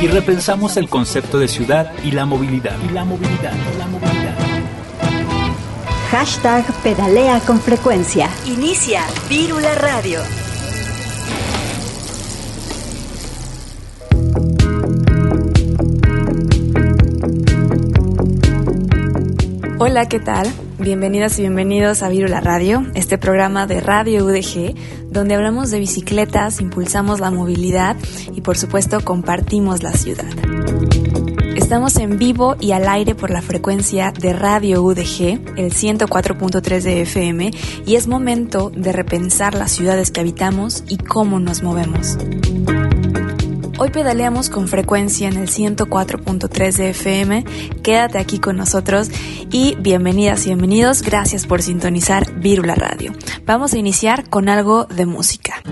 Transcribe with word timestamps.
y 0.00 0.06
repensamos 0.06 0.76
el 0.76 0.88
concepto 0.88 1.38
de 1.38 1.48
ciudad 1.48 1.92
y 2.04 2.12
la 2.12 2.24
movilidad. 2.24 2.76
Y 2.88 2.92
la 2.92 3.04
movilidad, 3.04 3.52
la 3.78 3.86
movilidad. 3.86 4.34
Hashtag 6.10 6.64
pedalea 6.82 7.40
con 7.40 7.60
frecuencia. 7.60 8.30
Inicia 8.46 9.02
Vírula 9.28 9.74
Radio. 9.74 10.20
Hola, 19.80 20.08
¿qué 20.08 20.20
tal? 20.20 20.48
Bienvenidas 20.80 21.36
y 21.38 21.42
bienvenidos 21.42 22.04
a 22.04 22.08
Virula 22.08 22.40
Radio, 22.40 22.86
este 22.94 23.18
programa 23.18 23.66
de 23.66 23.80
Radio 23.80 24.24
UDG, 24.24 24.74
donde 25.10 25.34
hablamos 25.34 25.72
de 25.72 25.80
bicicletas, 25.80 26.60
impulsamos 26.60 27.18
la 27.18 27.32
movilidad 27.32 27.96
y 28.32 28.42
por 28.42 28.56
supuesto 28.56 29.00
compartimos 29.00 29.82
la 29.82 29.92
ciudad. 29.92 30.28
Estamos 31.56 31.96
en 31.96 32.16
vivo 32.16 32.54
y 32.60 32.70
al 32.70 32.88
aire 32.88 33.16
por 33.16 33.30
la 33.30 33.42
frecuencia 33.42 34.12
de 34.12 34.32
Radio 34.32 34.82
UDG, 34.84 35.56
el 35.56 35.72
104.3 35.72 36.82
de 36.82 37.02
FM, 37.02 37.50
y 37.84 37.96
es 37.96 38.06
momento 38.06 38.70
de 38.70 38.92
repensar 38.92 39.54
las 39.54 39.72
ciudades 39.72 40.12
que 40.12 40.20
habitamos 40.20 40.84
y 40.86 40.96
cómo 40.98 41.40
nos 41.40 41.64
movemos. 41.64 42.16
Hoy 43.80 43.90
pedaleamos 43.90 44.50
con 44.50 44.66
frecuencia 44.66 45.28
en 45.28 45.36
el 45.36 45.46
104.3 45.46 46.76
de 46.76 46.90
FM. 46.90 47.44
Quédate 47.84 48.18
aquí 48.18 48.40
con 48.40 48.56
nosotros 48.56 49.08
y 49.52 49.76
bienvenidas 49.76 50.44
y 50.44 50.46
bienvenidos. 50.46 51.02
Gracias 51.02 51.46
por 51.46 51.62
sintonizar 51.62 52.40
Virula 52.40 52.74
Radio. 52.74 53.12
Vamos 53.46 53.74
a 53.74 53.78
iniciar 53.78 54.28
con 54.28 54.48
algo 54.48 54.86
de 54.86 55.06
música. 55.06 55.62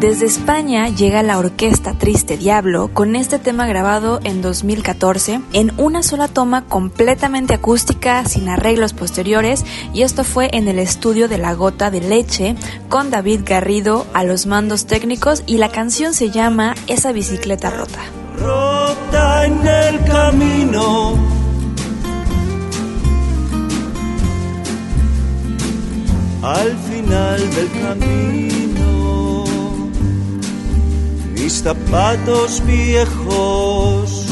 Desde 0.00 0.26
España 0.26 0.90
llega 0.90 1.22
la 1.22 1.38
orquesta 1.38 1.94
Triste 1.94 2.36
Diablo 2.36 2.90
con 2.92 3.16
este 3.16 3.38
tema 3.38 3.66
grabado 3.66 4.20
en 4.24 4.42
2014 4.42 5.40
en 5.54 5.72
una 5.78 6.02
sola 6.02 6.28
toma 6.28 6.66
completamente 6.66 7.54
acústica 7.54 8.22
sin 8.26 8.50
arreglos 8.50 8.92
posteriores 8.92 9.64
y 9.94 10.02
esto 10.02 10.22
fue 10.22 10.50
en 10.52 10.68
el 10.68 10.78
estudio 10.78 11.28
de 11.28 11.38
La 11.38 11.54
Gota 11.54 11.90
de 11.90 12.02
Leche 12.02 12.56
con 12.90 13.10
David 13.10 13.40
Garrido 13.46 14.06
a 14.12 14.22
los 14.22 14.44
mandos 14.44 14.84
técnicos 14.84 15.42
y 15.46 15.56
la 15.56 15.70
canción 15.70 16.12
se 16.12 16.30
llama 16.30 16.74
Esa 16.88 17.12
bicicleta 17.12 17.70
rota. 17.70 18.00
Rota 18.38 19.46
en 19.46 19.66
el 19.66 20.04
camino. 20.04 21.14
Al 26.42 26.76
final 26.76 27.50
del 27.54 27.70
camino 27.80 28.55
mis 31.46 31.62
zapatos 31.62 32.60
viejos, 32.66 34.26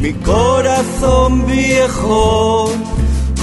mi 0.00 0.14
corazón 0.14 1.46
viejo, 1.46 2.72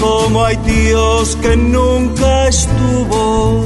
como 0.02 0.44
hay 0.44 0.58
Dios 0.66 1.38
que 1.40 1.56
nunca 1.56 2.48
estuvo. 2.48 3.64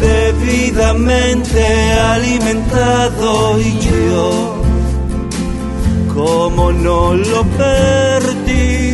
Debidamente 0.00 1.62
alimentado 2.14 3.60
y 3.60 3.70
yo, 3.80 4.54
como 6.14 6.72
no 6.72 7.12
lo 7.12 7.44
perdí. 7.60 8.85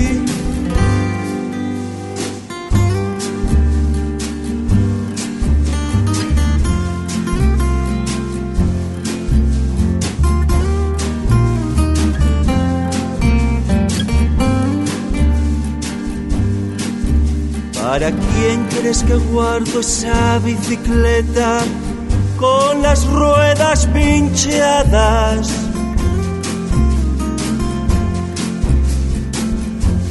¿Para 17.92 18.08
quién 18.10 18.64
crees 18.70 19.03
que 19.03 19.16
guardo 19.16 19.80
esa 19.80 20.38
bicicleta 20.38 21.58
con 22.38 22.80
las 22.80 23.06
ruedas 23.06 23.86
pinchadas? 23.92 25.50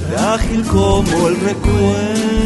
Frágil 0.08 0.64
como 0.66 1.28
el 1.30 1.40
recuerdo, 1.42 2.46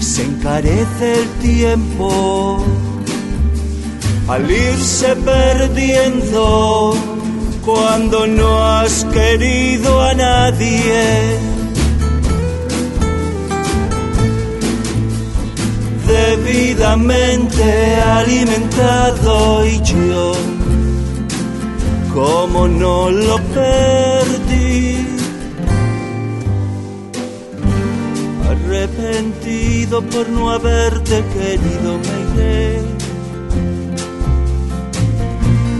se 0.00 0.22
encarece 0.22 1.20
el 1.20 1.28
tiempo 1.42 2.64
al 4.26 4.50
irse 4.50 5.14
perdiendo 5.16 6.96
cuando 7.62 8.26
no 8.26 8.64
has 8.64 9.04
querido 9.12 10.00
a 10.00 10.14
nadie. 10.14 11.45
Debidamente 16.16 17.96
alimentado 18.20 19.66
y 19.66 19.80
yo, 19.82 20.32
como 22.14 22.68
no 22.68 23.10
lo 23.10 23.36
perdí, 23.54 25.06
arrepentido 28.50 30.02
por 30.02 30.28
no 30.28 30.50
haberte 30.50 31.24
querido, 31.34 31.90
me 32.06 32.16
iré 32.24 32.96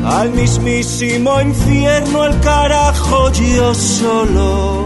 al 0.05 0.31
mismísimo 0.31 1.41
infierno, 1.41 2.23
al 2.23 2.41
carajo, 2.41 3.33
yo 3.33 3.75
solo. 3.75 4.86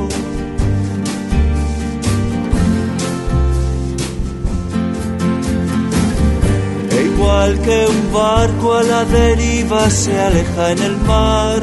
Igual 7.31 7.61
que 7.61 7.87
un 7.87 8.13
barco 8.13 8.75
a 8.75 8.83
la 8.83 9.05
deriva 9.05 9.89
se 9.91 10.19
aleja 10.19 10.73
en 10.73 10.83
el 10.83 10.97
mar. 11.13 11.63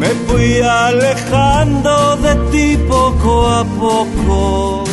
Me 0.00 0.08
fui 0.26 0.60
alejando 0.60 2.16
de 2.16 2.34
ti 2.50 2.76
poco 2.88 3.32
a 3.48 3.64
poco, 3.64 4.84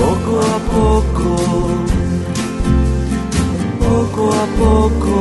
poco 0.00 0.34
a 0.54 0.58
poco, 0.76 1.30
poco 3.86 4.22
a 4.42 4.46
poco, 4.62 5.16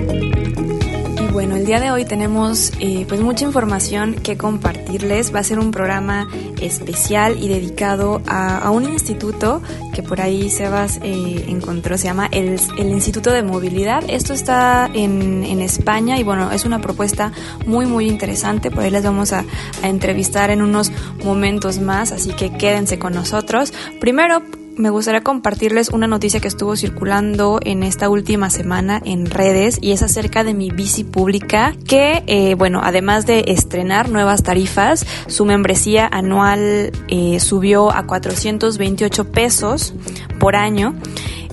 bueno, 1.45 1.59
el 1.59 1.68
día 1.68 1.80
de 1.80 1.92
hoy 1.92 2.06
tenemos 2.06 2.71
eh, 2.80 3.06
pues 3.07 3.21
mucha 3.21 3.45
información 3.45 4.15
que 4.15 4.36
compartirles. 4.36 5.31
Va 5.31 5.42
a 5.42 5.44
ser 5.44 5.59
un 5.59 5.69
programa 5.69 6.27
especial 6.59 7.38
y 7.39 7.47
dedicado 7.47 8.24
a, 8.25 8.71
un 8.71 8.86
instituto 8.86 9.62
que 9.94 10.01
por 10.01 10.21
ahí 10.21 10.50
Sebas 10.50 11.00
eh, 11.03 11.45
encontró, 11.47 12.00
se 12.00 12.06
llama 12.06 12.30
el, 12.31 12.59
Instituto 12.80 13.30
de 13.30 13.44
Movilidad. 13.44 14.03
Esto 14.07 14.33
está 14.33 14.89
en, 14.92 15.62
España 15.62 16.18
y 16.18 16.24
bueno, 16.24 16.51
es 16.51 16.65
una 16.65 16.81
propuesta 16.81 17.31
muy 17.68 17.86
muy 17.86 18.07
interesante. 18.07 18.71
Por 18.71 18.80
ahí 18.83 18.89
les 18.89 19.03
vamos 19.03 19.31
a, 19.31 19.45
a 19.83 19.88
entrevistar 19.88 20.50
en 20.50 20.63
unos 20.63 20.91
momentos 21.24 21.77
más, 21.77 22.12
así 22.12 22.31
que 22.31 22.57
quédense 22.57 22.98
con 22.98 23.13
nosotros. 23.13 23.71
Primero, 24.00 24.41
me 24.77 24.89
gustaría 24.89 25.22
compartirles 25.22 25.89
una 25.89 26.07
noticia 26.07 26.39
que 26.39 26.48
estuvo 26.48 26.75
circulando 26.75 27.60
en 27.63 27.83
esta 27.83 28.10
última 28.10 28.50
semana 28.50 29.01
en 29.06 29.25
redes 29.25 29.77
y 29.81 29.92
es 29.92 30.01
acerca 30.01 30.44
de 30.44 30.54
mi 30.54 30.69
bici 30.69 31.04
pública 31.04 31.74
que, 31.88 32.24
eh, 32.27 32.56
bueno, 32.56 32.81
además 32.83 33.25
de 33.25 33.45
estrenar 33.48 34.10
nuevas 34.10 34.44
tarifas, 34.44 35.06
su 35.27 35.45
membresía 35.45 36.07
anual 36.12 36.92
eh, 37.07 37.39
subió 37.39 37.92
a 37.92 38.06
428 38.06 39.31
pesos 39.31 39.94
por 40.39 40.56
año. 40.56 40.95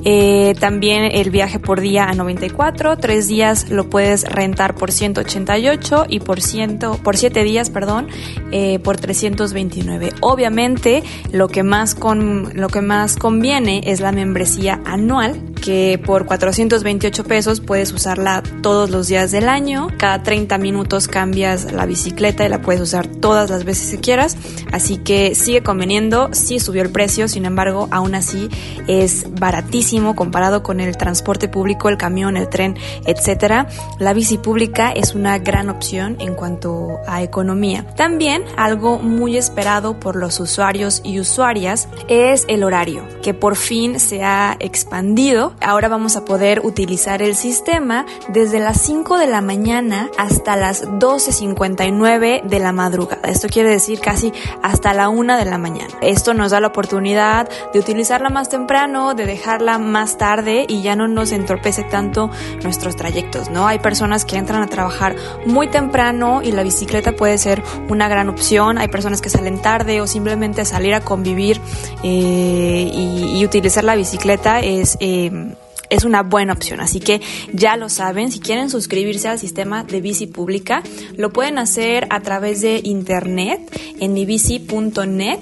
Eh, 0.04 0.54
también 0.58 1.04
el 1.12 1.30
viaje 1.30 1.60
por 1.60 1.80
día 1.80 2.04
a 2.04 2.14
94, 2.14 2.96
tres 2.96 3.28
días 3.28 3.70
lo 3.70 3.88
puedes 3.88 4.24
rentar 4.24 4.74
por 4.74 4.90
188 4.90 6.06
y 6.08 6.20
por, 6.20 6.40
ciento, 6.40 6.98
por 7.02 7.16
siete 7.16 7.44
días, 7.44 7.70
perdón, 7.70 8.08
eh, 8.50 8.80
por 8.80 8.96
329. 8.96 10.12
Obviamente, 10.20 11.04
lo 11.30 11.48
que, 11.48 11.62
más 11.62 11.94
con, 11.94 12.50
lo 12.54 12.68
que 12.68 12.80
más 12.80 13.16
conviene 13.16 13.82
es 13.84 14.00
la 14.00 14.10
membresía 14.10 14.80
anual, 14.84 15.40
que 15.62 16.00
por 16.04 16.26
428 16.26 17.24
pesos 17.24 17.60
puedes 17.60 17.92
usarla 17.92 18.42
todos 18.62 18.90
los 18.90 19.06
días 19.06 19.30
del 19.30 19.48
año. 19.48 19.86
Cada 19.98 20.22
30 20.24 20.58
minutos 20.58 21.06
cambias 21.06 21.72
la 21.72 21.86
bicicleta 21.86 22.44
y 22.44 22.48
la 22.48 22.60
puedes 22.60 22.82
usar 22.82 23.06
todas 23.06 23.50
las 23.50 23.64
veces 23.64 23.92
que 23.92 24.00
quieras. 24.00 24.36
Así 24.72 24.96
que 24.96 25.36
sigue 25.36 25.62
conveniendo, 25.62 26.30
sí 26.32 26.58
subió 26.58 26.82
el 26.82 26.90
precio, 26.90 27.28
sin 27.28 27.44
embargo, 27.44 27.88
aún 27.92 28.16
así 28.16 28.48
es 28.88 29.26
baratísimo 29.38 29.91
comparado 29.92 30.62
con 30.62 30.80
el 30.80 30.96
transporte 30.96 31.48
público, 31.48 31.88
el 31.88 31.98
camión, 31.98 32.36
el 32.36 32.48
tren, 32.48 32.76
etcétera. 33.04 33.66
La 33.98 34.14
bici 34.14 34.38
pública 34.38 34.90
es 34.90 35.14
una 35.14 35.38
gran 35.38 35.68
opción 35.68 36.16
en 36.18 36.34
cuanto 36.34 36.98
a 37.06 37.22
economía. 37.22 37.86
También 37.94 38.42
algo 38.56 38.98
muy 38.98 39.36
esperado 39.36 40.00
por 40.00 40.16
los 40.16 40.40
usuarios 40.40 41.02
y 41.04 41.20
usuarias 41.20 41.88
es 42.08 42.44
el 42.48 42.64
horario, 42.64 43.04
que 43.22 43.34
por 43.34 43.56
fin 43.56 44.00
se 44.00 44.24
ha 44.24 44.56
expandido. 44.60 45.54
Ahora 45.60 45.88
vamos 45.88 46.16
a 46.16 46.24
poder 46.24 46.60
utilizar 46.64 47.20
el 47.20 47.34
sistema 47.34 48.06
desde 48.28 48.60
las 48.60 48.80
5 48.80 49.18
de 49.18 49.26
la 49.26 49.42
mañana 49.42 50.10
hasta 50.16 50.56
las 50.56 50.88
12.59 50.88 52.42
de 52.44 52.58
la 52.58 52.72
madrugada. 52.72 53.28
Esto 53.28 53.48
quiere 53.48 53.68
decir 53.68 54.00
casi 54.00 54.32
hasta 54.62 54.94
la 54.94 55.10
1 55.10 55.36
de 55.36 55.44
la 55.44 55.58
mañana. 55.58 55.92
Esto 56.00 56.32
nos 56.32 56.52
da 56.52 56.60
la 56.60 56.68
oportunidad 56.68 57.48
de 57.72 57.78
utilizarla 57.78 58.30
más 58.30 58.48
temprano, 58.48 59.14
de 59.14 59.26
dejarla 59.26 59.78
más 59.82 60.18
tarde 60.18 60.64
y 60.68 60.82
ya 60.82 60.96
no 60.96 61.08
nos 61.08 61.32
entorpece 61.32 61.84
tanto 61.84 62.30
nuestros 62.62 62.96
trayectos, 62.96 63.50
¿no? 63.50 63.66
Hay 63.66 63.78
personas 63.78 64.24
que 64.24 64.36
entran 64.36 64.62
a 64.62 64.66
trabajar 64.66 65.16
muy 65.46 65.68
temprano 65.68 66.40
y 66.42 66.52
la 66.52 66.62
bicicleta 66.62 67.12
puede 67.12 67.38
ser 67.38 67.62
una 67.88 68.08
gran 68.08 68.28
opción, 68.28 68.78
hay 68.78 68.88
personas 68.88 69.20
que 69.20 69.30
salen 69.30 69.60
tarde 69.60 70.00
o 70.00 70.06
simplemente 70.06 70.64
salir 70.64 70.94
a 70.94 71.00
convivir 71.00 71.60
eh, 72.02 72.90
y, 72.92 73.44
utilizar 73.44 73.82
la 73.82 73.96
bicicleta 73.96 74.60
es... 74.60 74.96
Eh, 75.00 75.54
es 75.92 76.04
una 76.04 76.22
buena 76.22 76.54
opción. 76.54 76.80
Así 76.80 77.00
que 77.00 77.20
ya 77.52 77.76
lo 77.76 77.90
saben, 77.90 78.32
si 78.32 78.40
quieren 78.40 78.70
suscribirse 78.70 79.28
al 79.28 79.38
sistema 79.38 79.84
de 79.84 80.00
bici 80.00 80.26
pública, 80.26 80.82
lo 81.16 81.32
pueden 81.34 81.58
hacer 81.58 82.06
a 82.08 82.20
través 82.20 82.62
de 82.62 82.80
internet 82.82 83.60
en 84.00 84.14
mibici.net. 84.14 85.38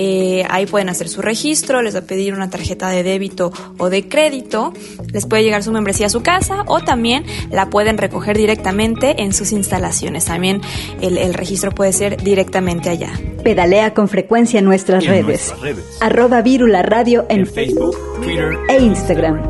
Eh, 0.00 0.44
ahí 0.48 0.64
pueden 0.64 0.88
hacer 0.88 1.08
su 1.08 1.22
registro, 1.22 1.82
les 1.82 1.96
va 1.96 1.98
a 1.98 2.02
pedir 2.02 2.32
una 2.32 2.48
tarjeta 2.48 2.88
de 2.88 3.02
débito 3.02 3.52
o 3.78 3.90
de 3.90 4.08
crédito, 4.08 4.72
les 5.12 5.26
puede 5.26 5.42
llegar 5.42 5.64
su 5.64 5.72
membresía 5.72 6.06
a 6.06 6.08
su 6.08 6.22
casa 6.22 6.62
o 6.66 6.78
también 6.78 7.24
la 7.50 7.68
pueden 7.68 7.98
recoger 7.98 8.38
directamente 8.38 9.22
en 9.22 9.32
sus 9.32 9.50
instalaciones. 9.50 10.26
También 10.26 10.60
el, 11.00 11.34
registro 11.34 11.72
puede 11.72 11.92
ser 11.92 12.22
directamente 12.22 12.90
allá. 12.90 13.10
Pedalea 13.42 13.92
con 13.92 14.08
frecuencia 14.08 14.60
en 14.60 14.66
nuestras, 14.66 15.04
redes. 15.04 15.52
Arroba 16.00 16.42
Virula 16.42 16.82
Radio 16.82 17.26
en 17.28 17.44
Facebook, 17.44 17.96
Twitter 18.22 18.56
e 18.68 18.78
Instagram. 18.80 19.42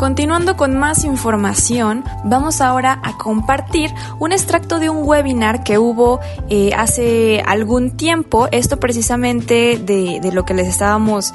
Continuando 0.00 0.56
con 0.56 0.78
más 0.78 1.04
información, 1.04 2.04
vamos 2.24 2.62
ahora 2.62 2.98
a 3.02 3.18
compartir 3.18 3.90
un 4.18 4.32
extracto 4.32 4.78
de 4.78 4.88
un 4.88 5.06
webinar 5.06 5.62
que 5.62 5.76
hubo 5.76 6.20
eh, 6.48 6.70
hace 6.74 7.42
algún 7.46 7.98
tiempo, 7.98 8.48
esto 8.50 8.80
precisamente 8.80 9.76
de, 9.76 10.20
de 10.22 10.32
lo 10.32 10.46
que 10.46 10.54
les 10.54 10.68
estábamos 10.68 11.34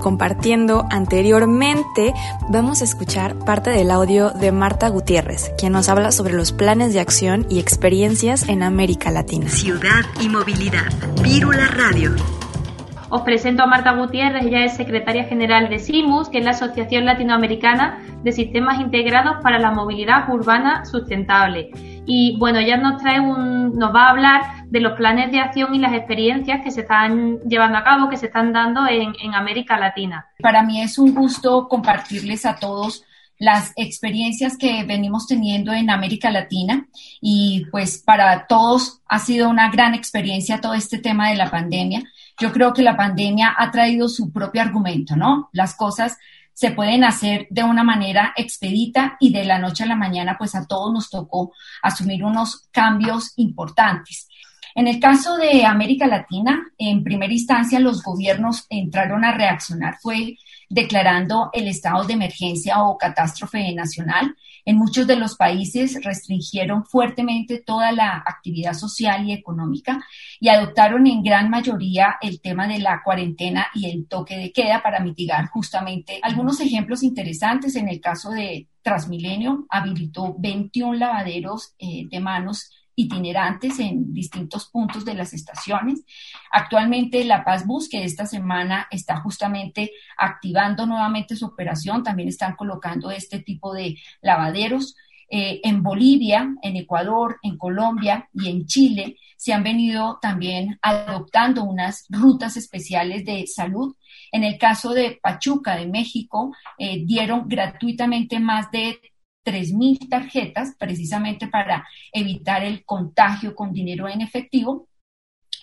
compartiendo 0.00 0.84
anteriormente, 0.90 2.12
vamos 2.48 2.80
a 2.80 2.84
escuchar 2.86 3.36
parte 3.36 3.70
del 3.70 3.92
audio 3.92 4.32
de 4.32 4.50
Marta 4.50 4.88
Gutiérrez, 4.88 5.52
quien 5.56 5.72
nos 5.72 5.88
habla 5.88 6.10
sobre 6.10 6.34
los 6.34 6.50
planes 6.50 6.92
de 6.92 6.98
acción 6.98 7.46
y 7.48 7.60
experiencias 7.60 8.48
en 8.48 8.64
América 8.64 9.12
Latina. 9.12 9.48
Ciudad 9.48 10.02
y 10.20 10.28
movilidad. 10.28 10.92
Vírula 11.22 11.68
Radio. 11.68 12.16
Os 13.14 13.20
presento 13.20 13.62
a 13.62 13.66
Marta 13.66 13.92
Gutiérrez, 13.92 14.46
ella 14.46 14.64
es 14.64 14.74
secretaria 14.74 15.24
general 15.24 15.68
de 15.68 15.78
SIMUS, 15.78 16.30
que 16.30 16.38
es 16.38 16.44
la 16.46 16.52
Asociación 16.52 17.04
Latinoamericana 17.04 17.98
de 18.22 18.32
Sistemas 18.32 18.80
Integrados 18.80 19.36
para 19.42 19.58
la 19.58 19.70
Movilidad 19.70 20.30
Urbana 20.30 20.86
Sustentable. 20.86 21.72
Y 22.06 22.38
bueno, 22.38 22.58
ella 22.58 22.78
nos 22.78 23.02
trae 23.02 23.20
un, 23.20 23.78
nos 23.78 23.94
va 23.94 24.06
a 24.06 24.10
hablar 24.12 24.40
de 24.70 24.80
los 24.80 24.94
planes 24.94 25.30
de 25.30 25.40
acción 25.40 25.74
y 25.74 25.78
las 25.78 25.92
experiencias 25.92 26.62
que 26.64 26.70
se 26.70 26.80
están 26.80 27.38
llevando 27.40 27.76
a 27.76 27.84
cabo, 27.84 28.08
que 28.08 28.16
se 28.16 28.26
están 28.26 28.50
dando 28.54 28.86
en, 28.86 29.12
en 29.22 29.34
América 29.34 29.78
Latina. 29.78 30.28
Para 30.38 30.62
mí 30.62 30.80
es 30.80 30.96
un 30.96 31.14
gusto 31.14 31.68
compartirles 31.68 32.46
a 32.46 32.56
todos 32.56 33.04
las 33.38 33.74
experiencias 33.76 34.56
que 34.56 34.84
venimos 34.84 35.26
teniendo 35.26 35.74
en 35.74 35.90
América 35.90 36.30
Latina 36.30 36.86
y 37.20 37.66
pues 37.70 38.02
para 38.06 38.46
todos 38.46 39.02
ha 39.06 39.18
sido 39.18 39.50
una 39.50 39.70
gran 39.70 39.94
experiencia 39.94 40.62
todo 40.62 40.72
este 40.72 40.98
tema 40.98 41.28
de 41.28 41.34
la 41.34 41.50
pandemia 41.50 42.04
yo 42.42 42.52
creo 42.52 42.72
que 42.72 42.82
la 42.82 42.96
pandemia 42.96 43.54
ha 43.56 43.70
traído 43.70 44.08
su 44.08 44.32
propio 44.32 44.62
argumento, 44.62 45.14
¿no? 45.14 45.48
Las 45.52 45.76
cosas 45.76 46.18
se 46.52 46.72
pueden 46.72 47.04
hacer 47.04 47.46
de 47.50 47.62
una 47.62 47.84
manera 47.84 48.34
expedita 48.36 49.16
y 49.20 49.32
de 49.32 49.44
la 49.44 49.60
noche 49.60 49.84
a 49.84 49.86
la 49.86 49.94
mañana, 49.94 50.34
pues 50.36 50.56
a 50.56 50.66
todos 50.66 50.92
nos 50.92 51.08
tocó 51.08 51.52
asumir 51.82 52.24
unos 52.24 52.68
cambios 52.72 53.32
importantes. 53.36 54.28
En 54.74 54.88
el 54.88 54.98
caso 54.98 55.36
de 55.36 55.64
América 55.64 56.08
Latina, 56.08 56.60
en 56.78 57.04
primera 57.04 57.32
instancia 57.32 57.78
los 57.78 58.02
gobiernos 58.02 58.66
entraron 58.70 59.24
a 59.24 59.34
reaccionar, 59.34 59.98
fue 60.00 60.36
declarando 60.68 61.50
el 61.52 61.68
estado 61.68 62.02
de 62.04 62.14
emergencia 62.14 62.82
o 62.82 62.98
catástrofe 62.98 63.72
nacional 63.72 64.34
en 64.64 64.76
muchos 64.76 65.06
de 65.06 65.16
los 65.16 65.36
países 65.36 66.02
restringieron 66.04 66.84
fuertemente 66.84 67.62
toda 67.64 67.92
la 67.92 68.22
actividad 68.24 68.74
social 68.74 69.26
y 69.26 69.32
económica 69.32 70.04
y 70.40 70.48
adoptaron 70.48 71.06
en 71.06 71.22
gran 71.22 71.50
mayoría 71.50 72.16
el 72.20 72.40
tema 72.40 72.68
de 72.68 72.78
la 72.78 73.02
cuarentena 73.04 73.66
y 73.74 73.90
el 73.90 74.06
toque 74.06 74.36
de 74.36 74.52
queda 74.52 74.82
para 74.82 75.00
mitigar 75.00 75.48
justamente 75.48 76.20
algunos 76.22 76.60
ejemplos 76.60 77.02
interesantes. 77.02 77.76
En 77.76 77.88
el 77.88 78.00
caso 78.00 78.30
de 78.30 78.68
Transmilenio, 78.82 79.66
habilitó 79.68 80.34
21 80.38 80.94
lavaderos 80.94 81.74
eh, 81.78 82.06
de 82.10 82.20
manos 82.20 82.70
itinerantes 82.94 83.78
en 83.78 84.12
distintos 84.12 84.68
puntos 84.68 85.04
de 85.04 85.14
las 85.14 85.32
estaciones. 85.32 86.04
Actualmente 86.50 87.24
La 87.24 87.44
Paz 87.44 87.66
Bus, 87.66 87.88
que 87.88 88.04
esta 88.04 88.26
semana 88.26 88.86
está 88.90 89.20
justamente 89.20 89.92
activando 90.16 90.86
nuevamente 90.86 91.36
su 91.36 91.46
operación, 91.46 92.02
también 92.02 92.28
están 92.28 92.56
colocando 92.56 93.10
este 93.10 93.40
tipo 93.40 93.72
de 93.72 93.98
lavaderos. 94.20 94.96
Eh, 95.34 95.62
en 95.64 95.82
Bolivia, 95.82 96.54
en 96.60 96.76
Ecuador, 96.76 97.38
en 97.42 97.56
Colombia 97.56 98.28
y 98.34 98.50
en 98.50 98.66
Chile 98.66 99.16
se 99.42 99.52
han 99.52 99.64
venido 99.64 100.18
también 100.22 100.78
adoptando 100.82 101.64
unas 101.64 102.04
rutas 102.10 102.56
especiales 102.56 103.24
de 103.24 103.46
salud. 103.46 103.96
En 104.30 104.44
el 104.44 104.56
caso 104.56 104.92
de 104.92 105.18
Pachuca, 105.20 105.74
de 105.74 105.86
México, 105.86 106.54
eh, 106.78 107.02
dieron 107.04 107.48
gratuitamente 107.48 108.38
más 108.38 108.70
de 108.70 109.00
3.000 109.44 110.08
tarjetas 110.08 110.74
precisamente 110.78 111.48
para 111.48 111.86
evitar 112.12 112.64
el 112.64 112.84
contagio 112.84 113.54
con 113.54 113.72
dinero 113.72 114.08
en 114.08 114.20
efectivo. 114.20 114.88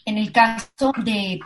En 0.06 0.18
el 0.18 0.32
caso 0.32 0.92
de 1.04 1.40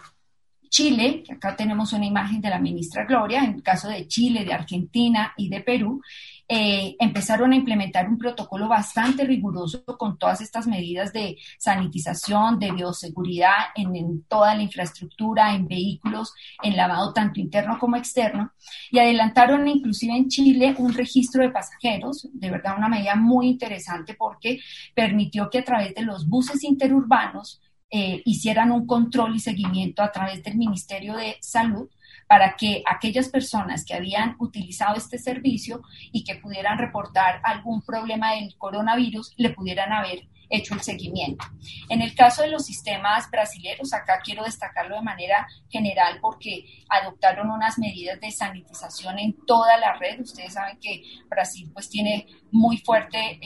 Chile, 0.70 1.24
acá 1.30 1.56
tenemos 1.56 1.94
una 1.94 2.06
imagen 2.06 2.42
de 2.42 2.50
la 2.50 2.60
ministra 2.60 3.06
Gloria, 3.06 3.44
en 3.44 3.54
el 3.56 3.64
caso 3.64 3.90
de 3.90 4.08
Chile, 4.08 4.44
de 4.44 4.54
Argentina 4.54 5.34
y 5.38 5.50
de 5.50 5.62
Perú, 5.62 6.02
eh, 6.48 6.96
empezaron 7.00 7.54
a 7.54 7.56
implementar 7.56 8.08
un 8.10 8.18
protocolo 8.18 8.68
bastante 8.68 9.24
riguroso 9.24 9.84
con 9.98 10.18
todas 10.18 10.42
estas 10.42 10.68
medidas 10.68 11.14
de 11.14 11.38
sanitización, 11.58 12.60
de 12.60 12.72
bioseguridad 12.72 13.58
en, 13.76 14.24
toda 14.28 14.54
la 14.56 14.62
infraestructura, 14.62 15.56
en 15.56 15.68
vehículos, 15.68 16.34
en 16.62 16.76
lavado 16.76 17.14
tanto 17.14 17.40
interno 17.40 17.80
como 17.80 17.96
externo, 17.96 18.52
y 18.92 19.00
adelantaron 19.00 19.68
inclusive 19.68 20.16
en 20.16 20.28
Chile 20.28 20.76
un 20.78 20.94
registro 20.94 21.44
de 21.44 21.50
pasajeros, 21.50 22.28
de 22.34 22.50
verdad 22.50 22.78
una 22.78 22.90
medida 22.90 23.16
muy 23.16 23.48
interesante 23.48 24.16
porque 24.16 24.60
permitió 24.94 25.50
que 25.50 25.60
a 25.60 25.64
través 25.64 25.96
de 25.96 26.02
los 26.02 26.28
buses 26.28 26.64
interurbanos 26.64 27.62
eh, 27.96 28.24
hicieran 28.26 28.72
un 28.72 28.88
control 28.88 29.36
y 29.36 29.40
seguimiento 29.40 30.02
a 30.02 30.12
través 30.12 30.42
del 30.42 30.58
Ministerio 30.58 31.16
de 31.16 31.38
Salud 31.42 31.88
para 32.28 32.56
que 32.56 32.82
aquellas 32.92 33.30
personas 33.30 33.86
que 33.86 33.94
habían 33.94 34.36
utilizado 34.40 34.96
este 34.96 35.20
servicio 35.20 35.84
y 36.12 36.24
que 36.24 36.34
pudieran 36.34 36.80
reportar 36.80 37.40
algún 37.44 37.84
problema 37.84 38.34
del 38.34 38.58
coronavirus 38.58 39.36
le 39.38 39.52
pudieran 39.52 39.94
haber 39.94 40.28
hecho 40.50 40.74
el 40.74 40.82
seguimiento. 40.82 41.46
En 41.88 42.02
el 42.02 42.16
caso 42.16 42.42
de 42.42 42.50
los 42.50 42.66
sistemas 42.66 43.30
brasileños, 43.30 43.94
acá 43.94 44.22
quiero 44.24 44.44
destacarlo 44.44 44.96
de 44.96 45.04
manera 45.04 45.48
general 45.70 46.18
porque 46.20 46.66
adoptaron 46.90 47.52
unas 47.52 47.78
medidas 47.78 48.20
de 48.20 48.32
sanitización 48.32 49.20
en 49.20 49.36
toda 49.46 49.78
la 49.78 49.94
red. 50.00 50.20
Ustedes 50.20 50.54
saben 50.54 50.80
que 50.80 51.04
Brasil 51.30 51.70
pues 51.72 51.90
tiene 51.90 52.26
muy 52.52 52.78
fuerte 52.78 53.40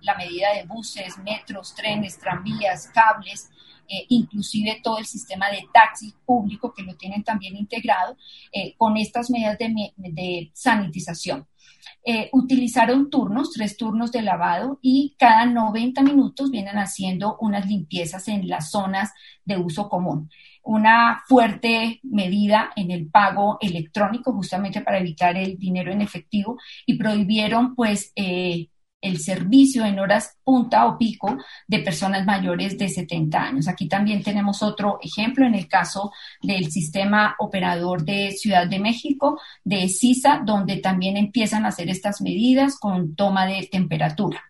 la 0.00 0.14
medida 0.14 0.54
de 0.54 0.64
buses, 0.64 1.18
metros, 1.18 1.74
trenes, 1.74 2.18
tranvías, 2.18 2.88
cables, 2.94 3.50
eh, 3.90 4.06
inclusive 4.08 4.80
todo 4.84 4.98
el 4.98 5.04
sistema 5.04 5.50
de 5.50 5.66
taxi 5.74 6.14
público 6.24 6.72
que 6.72 6.84
lo 6.84 6.94
tienen 6.94 7.24
también 7.24 7.56
integrado 7.56 8.16
eh, 8.52 8.74
con 8.76 8.96
estas 8.96 9.30
medidas 9.30 9.58
de, 9.58 10.50
sanitización. 10.54 11.48
Eh, 12.04 12.30
utilizaron 12.32 13.10
turnos, 13.10 13.50
tres 13.50 13.76
turnos 13.76 14.12
de 14.12 14.22
lavado 14.22 14.78
y 14.80 15.16
cada 15.18 15.44
90 15.44 16.02
minutos 16.02 16.52
vienen 16.52 16.78
haciendo 16.78 17.36
unas 17.40 17.66
limpiezas 17.66 18.28
en 18.28 18.46
las 18.48 18.70
zonas 18.70 19.12
de 19.44 19.56
uso 19.58 19.88
común. 19.88 20.30
Una 20.62 21.24
fuerte 21.26 21.98
medida 22.04 22.70
en 22.76 22.92
el 22.92 23.08
pago 23.08 23.58
electrónico 23.60 24.32
justamente 24.32 24.82
para 24.82 25.00
evitar 25.00 25.36
el 25.36 25.58
dinero 25.58 25.90
en 25.90 26.00
efectivo 26.00 26.58
y 26.86 26.96
prohibieron 26.96 27.74
pues 27.74 28.12
el 29.00 29.18
servicio 29.18 29.84
en 29.84 29.98
horas 29.98 30.36
punta 30.44 30.86
o 30.86 30.98
pico 30.98 31.36
de 31.66 31.80
personas 31.80 32.26
mayores 32.26 32.76
de 32.78 32.88
70 32.88 33.42
años. 33.42 33.68
Aquí 33.68 33.88
también 33.88 34.22
tenemos 34.22 34.62
otro 34.62 34.98
ejemplo 35.02 35.46
en 35.46 35.54
el 35.54 35.68
caso 35.68 36.12
del 36.42 36.70
sistema 36.70 37.36
operador 37.38 38.04
de 38.04 38.32
Ciudad 38.32 38.66
de 38.66 38.78
México, 38.78 39.40
de 39.64 39.88
CISA, 39.88 40.42
donde 40.44 40.78
también 40.78 41.16
empiezan 41.16 41.64
a 41.64 41.68
hacer 41.68 41.88
estas 41.88 42.20
medidas 42.20 42.78
con 42.78 43.14
toma 43.14 43.46
de 43.46 43.68
temperatura. 43.70 44.49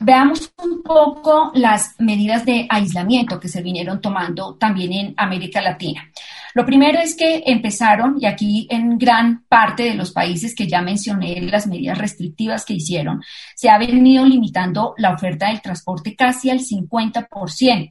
Veamos 0.00 0.52
un 0.62 0.82
poco 0.82 1.50
las 1.54 1.96
medidas 1.98 2.44
de 2.44 2.66
aislamiento 2.70 3.40
que 3.40 3.48
se 3.48 3.62
vinieron 3.62 4.00
tomando 4.00 4.54
también 4.54 4.92
en 4.92 5.14
América 5.16 5.60
Latina. 5.60 6.08
Lo 6.54 6.64
primero 6.64 7.00
es 7.00 7.16
que 7.16 7.42
empezaron, 7.46 8.16
y 8.20 8.26
aquí 8.26 8.68
en 8.70 8.96
gran 8.96 9.44
parte 9.48 9.82
de 9.82 9.94
los 9.94 10.12
países 10.12 10.54
que 10.54 10.68
ya 10.68 10.82
mencioné, 10.82 11.40
las 11.42 11.66
medidas 11.66 11.98
restrictivas 11.98 12.64
que 12.64 12.74
hicieron, 12.74 13.22
se 13.56 13.70
ha 13.70 13.78
venido 13.78 14.24
limitando 14.24 14.94
la 14.98 15.12
oferta 15.12 15.48
del 15.48 15.60
transporte 15.60 16.14
casi 16.14 16.50
al 16.50 16.60
50% 16.60 17.88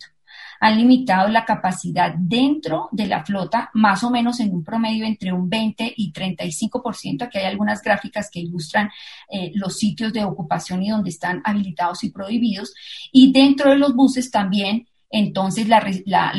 han 0.59 0.77
limitado 0.77 1.27
la 1.27 1.45
capacidad 1.45 2.13
dentro 2.17 2.89
de 2.91 3.07
la 3.07 3.23
flota 3.23 3.69
más 3.73 4.03
o 4.03 4.09
menos 4.09 4.39
en 4.39 4.53
un 4.53 4.63
promedio 4.63 5.05
entre 5.05 5.31
un 5.31 5.49
20 5.49 5.93
y 5.95 6.11
35%. 6.11 7.23
Aquí 7.23 7.37
hay 7.37 7.45
algunas 7.45 7.81
gráficas 7.81 8.29
que 8.31 8.39
ilustran 8.39 8.89
eh, 9.29 9.51
los 9.55 9.77
sitios 9.77 10.13
de 10.13 10.23
ocupación 10.23 10.83
y 10.83 10.89
donde 10.89 11.09
están 11.09 11.41
habilitados 11.43 12.03
y 12.03 12.11
prohibidos. 12.11 12.73
Y 13.11 13.31
dentro 13.31 13.69
de 13.69 13.77
los 13.77 13.95
buses 13.95 14.31
también, 14.31 14.87
entonces 15.09 15.67
la, 15.67 15.79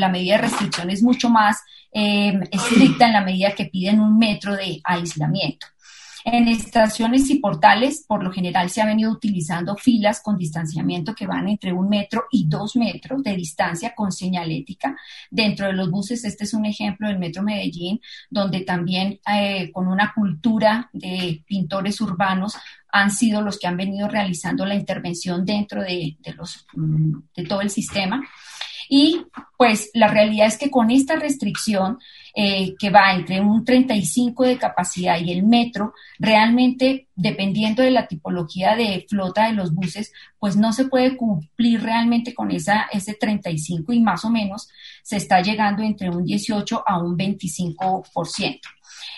medida 0.09 0.35
de 0.35 0.41
restricción 0.41 0.89
es 0.89 1.01
mucho 1.01 1.29
más 1.29 1.57
eh, 1.91 2.39
estricta 2.51 3.07
en 3.07 3.13
la 3.13 3.21
medida 3.21 3.55
que 3.55 3.65
piden 3.65 3.99
un 3.99 4.17
metro 4.17 4.55
de 4.55 4.79
aislamiento. 4.83 5.67
En 6.25 6.47
estaciones 6.47 7.29
y 7.29 7.39
portales, 7.39 8.03
por 8.05 8.23
lo 8.23 8.31
general, 8.31 8.69
se 8.69 8.81
ha 8.81 8.85
venido 8.85 9.11
utilizando 9.11 9.75
filas 9.77 10.21
con 10.21 10.37
distanciamiento 10.37 11.15
que 11.15 11.27
van 11.27 11.47
entre 11.47 11.71
un 11.71 11.87
metro 11.87 12.25
y 12.31 12.47
dos 12.47 12.75
metros 12.75 13.23
de 13.23 13.35
distancia 13.35 13.93
con 13.95 14.11
señalética. 14.11 14.97
Dentro 15.31 15.67
de 15.67 15.73
los 15.73 15.89
buses, 15.89 16.25
este 16.25 16.43
es 16.43 16.53
un 16.53 16.65
ejemplo 16.65 17.07
del 17.07 17.19
Metro 17.19 17.41
Medellín, 17.41 18.01
donde 18.29 18.61
también 18.61 19.19
eh, 19.31 19.71
con 19.71 19.87
una 19.87 20.13
cultura 20.13 20.89
de 20.91 21.41
pintores 21.47 22.01
urbanos 22.01 22.57
han 22.91 23.11
sido 23.11 23.41
los 23.41 23.57
que 23.57 23.67
han 23.67 23.77
venido 23.77 24.07
realizando 24.07 24.65
la 24.65 24.75
intervención 24.75 25.45
dentro 25.45 25.81
de, 25.83 26.17
los, 26.35 26.65
mm, 26.73 27.19
de 27.35 27.43
todo 27.45 27.61
el 27.61 27.69
sistema. 27.69 28.21
Y 28.89 29.21
pues 29.57 29.91
la 29.93 30.07
realidad 30.07 30.47
es 30.47 30.57
que 30.57 30.71
con 30.71 30.89
esta 30.89 31.15
restricción 31.15 31.99
eh, 32.35 32.75
que 32.77 32.89
va 32.89 33.13
entre 33.13 33.41
un 33.41 33.65
35 33.65 34.43
de 34.43 34.57
capacidad 34.57 35.19
y 35.19 35.31
el 35.31 35.43
metro, 35.43 35.93
realmente 36.19 37.07
dependiendo 37.15 37.81
de 37.81 37.91
la 37.91 38.07
tipología 38.07 38.75
de 38.75 39.05
flota 39.09 39.47
de 39.47 39.53
los 39.53 39.73
buses, 39.73 40.13
pues 40.37 40.55
no 40.55 40.71
se 40.71 40.85
puede 40.85 41.17
cumplir 41.17 41.81
realmente 41.81 42.33
con 42.33 42.51
esa, 42.51 42.87
ese 42.91 43.13
35 43.13 43.93
y 43.93 44.01
más 44.01 44.23
o 44.25 44.29
menos 44.29 44.69
se 45.03 45.17
está 45.17 45.41
llegando 45.41 45.83
entre 45.83 46.09
un 46.09 46.23
18 46.23 46.83
a 46.85 46.97
un 47.01 47.17
25%. 47.17 48.59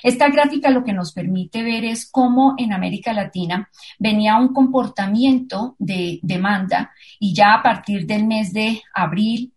Esta 0.03 0.29
gráfica 0.29 0.69
lo 0.69 0.83
que 0.83 0.93
nos 0.93 1.13
permite 1.13 1.63
ver 1.63 1.85
es 1.85 2.09
cómo 2.09 2.55
en 2.57 2.73
América 2.73 3.13
Latina 3.13 3.69
venía 3.99 4.37
un 4.37 4.53
comportamiento 4.53 5.75
de 5.79 6.19
demanda 6.23 6.91
y 7.19 7.33
ya 7.33 7.53
a 7.53 7.63
partir 7.63 8.05
del 8.05 8.25
mes 8.25 8.51
de 8.51 8.81
abril, 8.93 9.53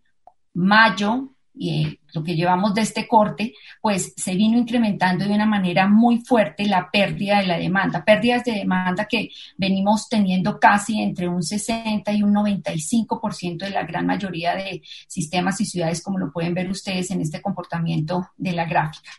mayo, 0.53 1.31
y 1.55 2.01
lo 2.15 2.23
que 2.23 2.37
llevamos 2.37 2.73
de 2.75 2.83
este 2.83 3.07
corte, 3.09 3.55
pues 3.83 4.15
se 4.17 4.37
vino 4.37 4.57
incrementando 4.57 5.25
de 5.25 5.35
una 5.35 5.47
manera 5.47 5.89
muy 5.89 6.21
fuerte 6.21 6.65
la 6.67 6.89
pérdida 6.91 7.41
de 7.41 7.47
la 7.47 7.59
demanda, 7.59 8.05
pérdidas 8.05 8.45
de 8.45 8.53
demanda 8.53 9.07
que 9.07 9.31
venimos 9.59 10.09
teniendo 10.09 10.59
casi 10.61 11.03
entre 11.03 11.29
un 11.29 11.43
60 11.43 12.13
y 12.13 12.23
un 12.23 12.33
95% 12.33 13.59
de 13.59 13.71
la 13.71 13.83
gran 13.83 14.07
mayoría 14.07 14.55
de 14.55 14.81
sistemas 15.09 15.61
y 15.61 15.67
ciudades, 15.67 16.03
como 16.03 16.19
lo 16.19 16.33
pueden 16.33 16.55
ver 16.55 16.71
ustedes 16.71 17.11
en 17.11 17.21
este 17.21 17.43
comportamiento 17.43 18.31
de 18.37 18.53
la 18.53 18.65
gráfica. 18.65 19.11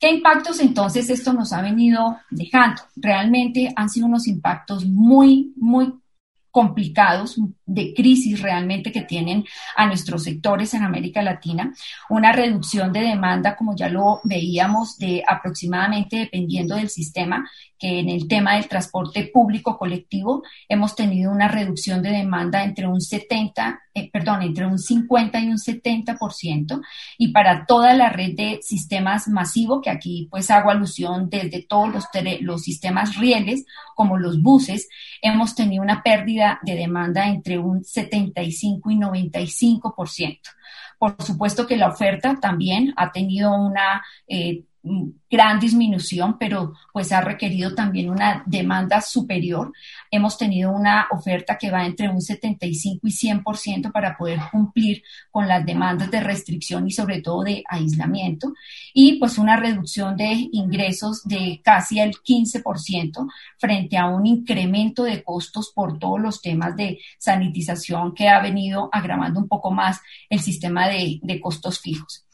¿Qué 0.00 0.10
impactos 0.10 0.60
entonces 0.60 1.10
esto 1.10 1.32
nos 1.32 1.52
ha 1.52 1.62
venido 1.62 2.18
dejando? 2.30 2.82
Realmente 2.96 3.72
han 3.74 3.88
sido 3.88 4.06
unos 4.06 4.26
impactos 4.28 4.86
muy, 4.86 5.52
muy 5.56 5.92
complicados 6.50 7.38
de 7.68 7.92
crisis 7.94 8.40
realmente 8.40 8.90
que 8.90 9.02
tienen 9.02 9.44
a 9.76 9.86
nuestros 9.86 10.24
sectores 10.24 10.72
en 10.74 10.82
América 10.82 11.22
Latina, 11.22 11.72
una 12.08 12.32
reducción 12.32 12.92
de 12.92 13.00
demanda, 13.00 13.54
como 13.56 13.76
ya 13.76 13.88
lo 13.88 14.20
veíamos, 14.24 14.96
de 14.98 15.22
aproximadamente, 15.26 16.16
dependiendo 16.16 16.76
del 16.76 16.88
sistema, 16.88 17.48
que 17.78 18.00
en 18.00 18.08
el 18.08 18.26
tema 18.26 18.56
del 18.56 18.68
transporte 18.68 19.30
público 19.32 19.78
colectivo 19.78 20.42
hemos 20.68 20.96
tenido 20.96 21.30
una 21.30 21.46
reducción 21.46 22.02
de 22.02 22.10
demanda 22.10 22.64
entre 22.64 22.88
un 22.88 23.00
70, 23.00 23.80
eh, 23.94 24.10
perdón, 24.10 24.42
entre 24.42 24.66
un 24.66 24.78
50 24.78 25.38
y 25.40 25.48
un 25.48 25.58
70%, 25.58 26.80
y 27.18 27.28
para 27.32 27.66
toda 27.66 27.94
la 27.94 28.08
red 28.08 28.34
de 28.34 28.60
sistemas 28.62 29.28
masivos, 29.28 29.80
que 29.82 29.90
aquí 29.90 30.26
pues 30.30 30.50
hago 30.50 30.70
alusión 30.70 31.28
desde 31.30 31.62
todos 31.62 31.92
los, 31.92 32.04
los 32.40 32.62
sistemas 32.62 33.16
rieles, 33.16 33.64
como 33.94 34.16
los 34.16 34.42
buses, 34.42 34.88
hemos 35.22 35.54
tenido 35.54 35.82
una 35.82 36.02
pérdida 36.02 36.60
de 36.62 36.74
demanda 36.74 37.28
entre 37.28 37.57
un 37.58 37.84
75 37.84 38.90
y 38.90 38.96
95%. 38.96 40.40
Por 40.98 41.16
supuesto 41.22 41.66
que 41.66 41.76
la 41.76 41.88
oferta 41.88 42.38
también 42.40 42.92
ha 42.96 43.12
tenido 43.12 43.54
una 43.54 44.02
eh, 44.26 44.64
gran 45.30 45.60
disminución, 45.60 46.38
pero 46.38 46.74
pues 46.92 47.12
ha 47.12 47.20
requerido 47.20 47.74
también 47.74 48.10
una 48.10 48.42
demanda 48.46 49.00
superior. 49.00 49.72
Hemos 50.10 50.38
tenido 50.38 50.72
una 50.72 51.08
oferta 51.10 51.58
que 51.58 51.70
va 51.70 51.84
entre 51.84 52.08
un 52.08 52.20
75 52.20 53.06
y 53.06 53.10
100% 53.10 53.92
para 53.92 54.16
poder 54.16 54.40
cumplir 54.50 55.02
con 55.30 55.48
las 55.48 55.64
demandas 55.66 56.10
de 56.10 56.20
restricción 56.20 56.86
y 56.86 56.92
sobre 56.92 57.20
todo 57.20 57.42
de 57.42 57.62
aislamiento 57.68 58.54
y 58.94 59.18
pues 59.18 59.38
una 59.38 59.56
reducción 59.56 60.16
de 60.16 60.48
ingresos 60.52 61.24
de 61.24 61.60
casi 61.62 62.00
el 62.00 62.12
15% 62.12 63.28
frente 63.58 63.96
a 63.98 64.06
un 64.06 64.26
incremento 64.26 65.04
de 65.04 65.22
costos 65.22 65.72
por 65.74 65.98
todos 65.98 66.20
los 66.20 66.40
temas 66.40 66.76
de 66.76 66.98
sanitización 67.18 68.14
que 68.14 68.28
ha 68.28 68.40
venido 68.40 68.88
agravando 68.92 69.40
un 69.40 69.48
poco 69.48 69.70
más 69.70 70.00
el 70.30 70.40
sistema 70.40 70.88
de, 70.88 71.18
de 71.22 71.40
costos 71.40 71.80
fijos. 71.80 72.27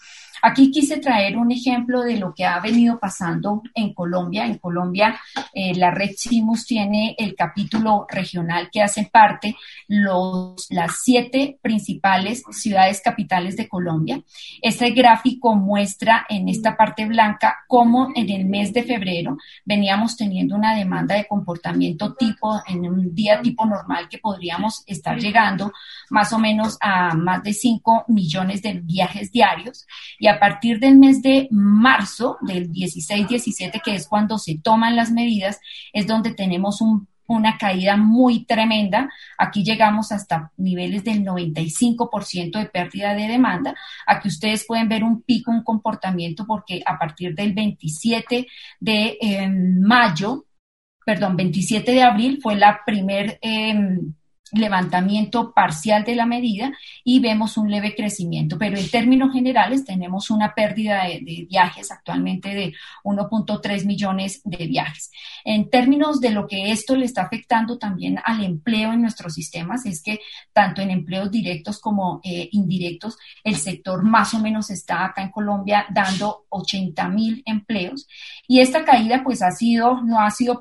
Aquí 0.47 0.71
quise 0.71 0.99
traer 0.99 1.39
un 1.39 1.51
ejemplo 1.51 2.03
de 2.03 2.19
lo 2.19 2.35
que 2.35 2.45
ha 2.45 2.61
venido 2.61 2.99
pasando 3.01 3.63
en 3.75 3.95
Colombia. 3.95 4.45
En 4.45 4.59
Colombia, 4.59 5.19
eh, 5.55 5.75
la 5.75 5.91
red 5.91 6.11
CIMUS 6.19 6.67
tiene 6.67 7.15
el 7.17 7.35
capítulo 7.35 8.07
regional 8.11 8.69
que 8.71 8.83
hacen 8.83 9.09
parte 9.11 9.57
los, 9.89 10.67
las 10.69 11.01
siete 11.03 11.59
principales 11.63 12.43
ciudades 12.51 13.01
capitales 13.03 13.57
de 13.57 13.69
Colombia. 13.69 14.21
Este 14.61 14.91
gráfico 14.91 15.55
muestra 15.57 16.27
en 16.29 16.51
esta 16.51 16.77
parte 16.77 17.07
blanca 17.07 17.65
cómo 17.67 18.11
en 18.15 18.29
el 18.29 18.45
mes 18.45 18.75
de 18.75 18.83
febrero 18.83 19.39
veníamos 19.65 20.15
teniendo 20.15 20.57
una 20.57 20.77
demanda 20.77 21.15
de 21.15 21.27
comportamiento 21.27 22.17
tipo, 22.17 22.61
en 22.69 22.85
un 22.85 23.15
día 23.15 23.41
tipo 23.41 23.65
normal 23.65 24.11
que 24.11 24.19
podríamos 24.19 24.83
estar 24.87 25.19
llegando 25.19 25.73
más 26.11 26.35
o 26.35 26.39
menos 26.39 26.77
a 26.83 27.15
más 27.15 27.43
de 27.43 27.55
5 27.55 28.05
millones 28.09 28.61
de 28.61 28.75
viajes 28.75 29.33
diarios 29.33 29.87
y 30.19 30.27
a 30.27 30.34
partir 30.39 30.79
del 30.81 30.97
mes 30.97 31.23
de 31.23 31.49
marzo, 31.51 32.39
del 32.41 32.71
16-17, 32.71 33.81
que 33.83 33.95
es 33.95 34.09
cuando 34.09 34.39
se 34.39 34.59
toman 34.59 34.97
las 34.97 35.11
medidas, 35.11 35.61
es 35.93 36.07
donde 36.07 36.33
tenemos 36.35 36.81
una 37.27 37.57
caída 37.59 37.97
muy 37.97 38.45
tremenda. 38.45 39.11
Aquí 39.39 39.65
llegamos 39.65 40.13
hasta 40.13 40.53
niveles 40.57 41.05
del 41.05 41.25
95% 41.25 42.59
de 42.59 42.67
pérdida 42.67 43.15
de 43.15 43.29
demanda. 43.29 43.75
Aquí 44.07 44.29
ustedes 44.29 44.65
pueden 44.67 44.89
ver 44.89 45.05
un 45.05 45.23
pico, 45.23 45.51
un 45.51 45.63
comportamiento, 45.63 46.47
porque 46.47 46.83
a 46.85 46.99
partir 46.99 47.35
del 47.35 47.55
27 47.55 48.47
de 48.81 49.19
em, 49.21 49.81
mayo, 49.81 50.47
perdón, 51.05 51.37
27 51.37 51.93
de 51.93 52.03
abril 52.03 52.41
fue 52.43 52.57
la 52.57 52.81
primer... 52.85 53.39
Em, 53.41 54.15
levantamiento 54.53 55.53
parcial 55.53 56.05
de 56.05 56.15
la 56.15 56.27
medida 56.27 56.73
y 57.03 57.21
vemos 57.21 57.57
un 57.57 57.71
leve 57.71 57.95
crecimiento, 57.95 58.59
pero 58.59 58.77
en 58.77 58.89
términos 58.91 59.33
generales 59.33 59.85
tenemos 59.85 60.31
una 60.31 60.55
pérdida 60.55 61.05
de, 61.05 61.47
viajes 61.49 61.91
actualmente 61.91 62.51
de 62.51 62.75
1.3 63.05 63.87
millones 63.87 64.41
de 64.45 64.67
viajes. 64.67 65.11
En 65.45 65.71
términos 65.71 66.21
de 66.21 66.31
lo 66.31 66.47
que 66.47 66.71
esto 66.71 66.97
le 66.97 67.07
está 67.07 67.23
afectando 67.23 67.79
también 67.79 68.19
al 68.25 68.45
empleo 68.45 68.93
en 68.93 69.03
nuestros 69.03 69.35
sistemas, 69.35 69.87
es 69.87 70.03
que 70.03 70.21
tanto 70.53 70.83
en 70.83 70.91
empleos 70.91 71.31
directos 71.31 71.81
como 71.81 72.21
eh, 72.23 72.49
indirectos, 72.53 73.17
el 73.43 73.57
sector 73.57 74.03
más 74.03 74.35
o 74.35 74.41
menos 74.41 74.71
está 74.71 75.05
acá 75.05 75.23
en 75.23 75.31
Colombia 75.31 75.87
dando 75.91 76.45
80 76.51 77.09
mil 77.09 77.43
empleos 77.47 78.07
y 78.47 78.61
esta 78.61 78.85
caída 78.85 79.23
pues 79.25 79.43
ha 79.43 79.51
sido, 79.51 80.03
no 80.03 80.21
ha 80.21 80.31
sido 80.31 80.61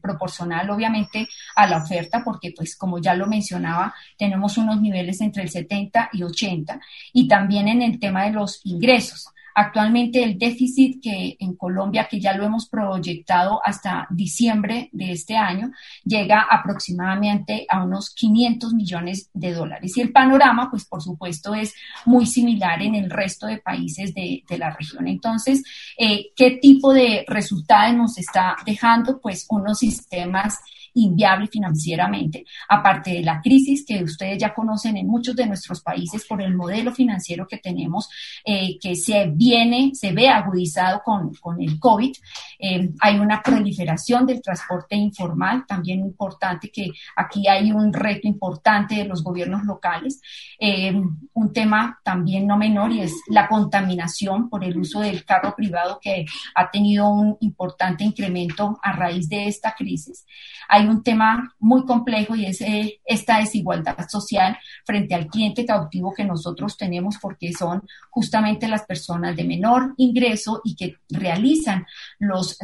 proporcional 0.00 0.70
obviamente 0.70 1.26
a 1.56 1.66
la 1.66 1.78
oferta 1.78 2.22
porque 2.24 2.52
pues 2.56 2.76
como 2.76 2.98
ya 2.98 3.13
lo 3.16 3.26
mencionaba, 3.26 3.94
tenemos 4.16 4.58
unos 4.58 4.80
niveles 4.80 5.20
entre 5.20 5.42
el 5.42 5.50
70 5.50 6.10
y 6.12 6.22
80 6.22 6.80
y 7.12 7.28
también 7.28 7.68
en 7.68 7.82
el 7.82 7.98
tema 7.98 8.24
de 8.24 8.32
los 8.32 8.60
ingresos. 8.64 9.28
Actualmente 9.56 10.24
el 10.24 10.36
déficit 10.36 11.00
que 11.00 11.36
en 11.38 11.54
Colombia, 11.54 12.08
que 12.10 12.18
ya 12.18 12.36
lo 12.36 12.44
hemos 12.44 12.68
proyectado 12.68 13.60
hasta 13.64 14.08
diciembre 14.10 14.88
de 14.90 15.12
este 15.12 15.36
año, 15.36 15.70
llega 16.04 16.44
aproximadamente 16.50 17.64
a 17.68 17.84
unos 17.84 18.10
500 18.10 18.74
millones 18.74 19.30
de 19.32 19.52
dólares. 19.52 19.96
Y 19.96 20.00
el 20.00 20.10
panorama, 20.10 20.68
pues 20.68 20.84
por 20.84 21.00
supuesto, 21.00 21.54
es 21.54 21.72
muy 22.04 22.26
similar 22.26 22.82
en 22.82 22.96
el 22.96 23.08
resto 23.08 23.46
de 23.46 23.58
países 23.58 24.12
de, 24.12 24.42
la 24.58 24.70
región. 24.70 25.06
Entonces, 25.06 25.62
eh, 25.98 26.26
¿qué 26.34 26.58
tipo 26.60 26.92
de 26.92 27.24
resultados 27.28 27.94
nos 27.94 28.18
está 28.18 28.56
dejando? 28.66 29.20
Pues 29.20 29.46
unos 29.50 29.78
sistemas 29.78 30.58
inviable 30.94 31.48
financieramente, 31.48 32.44
aparte 32.68 33.12
de 33.12 33.22
la 33.22 33.40
crisis 33.40 33.84
que 33.86 34.02
ustedes 34.02 34.38
ya 34.38 34.54
conocen 34.54 34.96
en 34.96 35.06
muchos 35.06 35.36
de 35.36 35.46
nuestros 35.46 35.82
países 35.82 36.24
por 36.26 36.40
el 36.40 36.54
modelo 36.54 36.92
financiero 36.92 37.46
que 37.46 37.58
tenemos, 37.58 38.08
eh, 38.44 38.78
que 38.80 38.94
se 38.94 39.26
viene, 39.26 39.90
se 39.94 40.12
ve 40.12 40.28
agudizado 40.28 41.02
con, 41.04 41.34
con 41.34 41.60
el 41.60 41.78
COVID. 41.78 42.14
Eh, 42.58 42.90
hay 43.00 43.18
una 43.18 43.42
proliferación 43.42 44.26
del 44.26 44.40
transporte 44.40 44.96
informal, 44.96 45.64
también 45.66 46.00
importante 46.00 46.70
que 46.70 46.90
aquí 47.16 47.46
hay 47.48 47.72
un 47.72 47.92
reto 47.92 48.28
importante 48.28 48.96
de 48.96 49.04
los 49.04 49.22
gobiernos 49.22 49.64
locales. 49.64 50.20
Eh, 50.58 50.94
un 51.32 51.52
tema 51.52 52.00
también 52.02 52.46
no 52.46 52.56
menor 52.56 52.92
y 52.92 53.00
es 53.00 53.12
la 53.28 53.48
contaminación 53.48 54.48
por 54.48 54.64
el 54.64 54.76
uso 54.78 55.00
del 55.00 55.24
carro 55.24 55.54
privado 55.56 55.98
que 56.00 56.24
ha 56.54 56.70
tenido 56.70 57.08
un 57.08 57.36
importante 57.40 58.04
incremento 58.04 58.78
a 58.82 58.92
raíz 58.92 59.28
de 59.28 59.46
esta 59.46 59.74
crisis. 59.74 60.24
Hay 60.68 60.83
un 60.88 61.02
tema 61.02 61.54
muy 61.58 61.84
complejo 61.84 62.34
y 62.34 62.46
es 62.46 62.60
eh, 62.60 63.00
esta 63.04 63.38
desigualdad 63.38 63.96
social 64.08 64.56
frente 64.84 65.14
al 65.14 65.26
cliente 65.26 65.64
cautivo 65.64 66.12
que 66.14 66.24
nosotros 66.24 66.76
tenemos 66.76 67.16
porque 67.20 67.52
son 67.52 67.82
justamente 68.10 68.68
las 68.68 68.84
personas 68.84 69.36
de 69.36 69.44
menor 69.44 69.94
ingreso 69.96 70.60
y 70.64 70.76
que 70.76 70.96
realizan 71.08 71.86
los, 72.18 72.58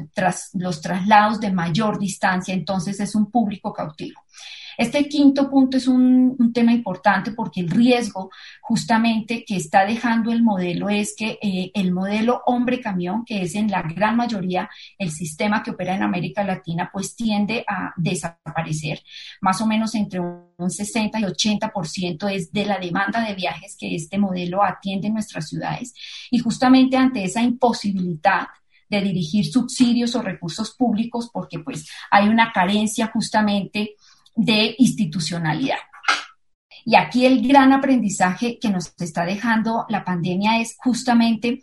los 0.54 0.80
traslados 0.80 1.40
de 1.40 1.52
mayor 1.52 1.98
distancia, 1.98 2.54
entonces 2.54 3.00
es 3.00 3.14
un 3.14 3.30
público 3.30 3.72
cautivo. 3.72 4.20
Este 4.80 5.06
quinto 5.10 5.50
punto 5.50 5.76
es 5.76 5.86
un, 5.86 6.54
tema 6.54 6.72
importante 6.72 7.32
porque 7.32 7.60
el 7.60 7.68
riesgo 7.68 8.30
justamente 8.62 9.44
que 9.46 9.56
está 9.56 9.84
dejando 9.84 10.32
el 10.32 10.42
modelo 10.42 10.88
es 10.88 11.14
que 11.14 11.38
eh, 11.42 11.70
el 11.74 11.92
modelo 11.92 12.40
hombre-camión, 12.46 13.26
que 13.26 13.42
es 13.42 13.54
en 13.56 13.70
la 13.70 13.82
gran 13.82 14.16
mayoría 14.16 14.70
el 14.96 15.10
sistema 15.10 15.62
que 15.62 15.72
opera 15.72 15.94
en 15.94 16.02
América 16.02 16.42
Latina, 16.44 16.88
pues 16.90 17.14
tiende 17.14 17.62
a 17.68 17.92
desaparecer. 17.94 19.02
Más 19.42 19.60
o 19.60 19.66
menos 19.66 19.94
entre 19.94 20.20
un 20.20 20.70
60 20.70 21.20
y 21.20 21.24
80% 21.24 22.32
es 22.32 22.50
de 22.50 22.64
la 22.64 22.78
demanda 22.78 23.20
de 23.20 23.34
viajes 23.34 23.76
que 23.78 23.94
este 23.94 24.16
modelo 24.16 24.64
atiende 24.64 25.08
en 25.08 25.12
nuestras 25.12 25.46
ciudades. 25.46 25.92
Y 26.30 26.38
justamente 26.38 26.96
ante 26.96 27.22
esa 27.22 27.42
imposibilidad 27.42 28.48
de 28.88 29.02
dirigir 29.02 29.44
subsidios 29.46 30.16
o 30.16 30.22
recursos 30.22 30.74
públicos 30.74 31.30
porque 31.32 31.60
pues 31.60 31.88
hay 32.10 32.28
una 32.28 32.50
carencia 32.52 33.10
justamente 33.12 33.94
de 34.40 34.74
institucionalidad. 34.78 35.76
Y 36.86 36.96
aquí 36.96 37.26
el 37.26 37.46
gran 37.46 37.72
aprendizaje 37.72 38.58
que 38.58 38.70
nos 38.70 38.94
está 38.98 39.26
dejando 39.26 39.84
la 39.90 40.02
pandemia 40.02 40.60
es 40.60 40.76
justamente 40.78 41.60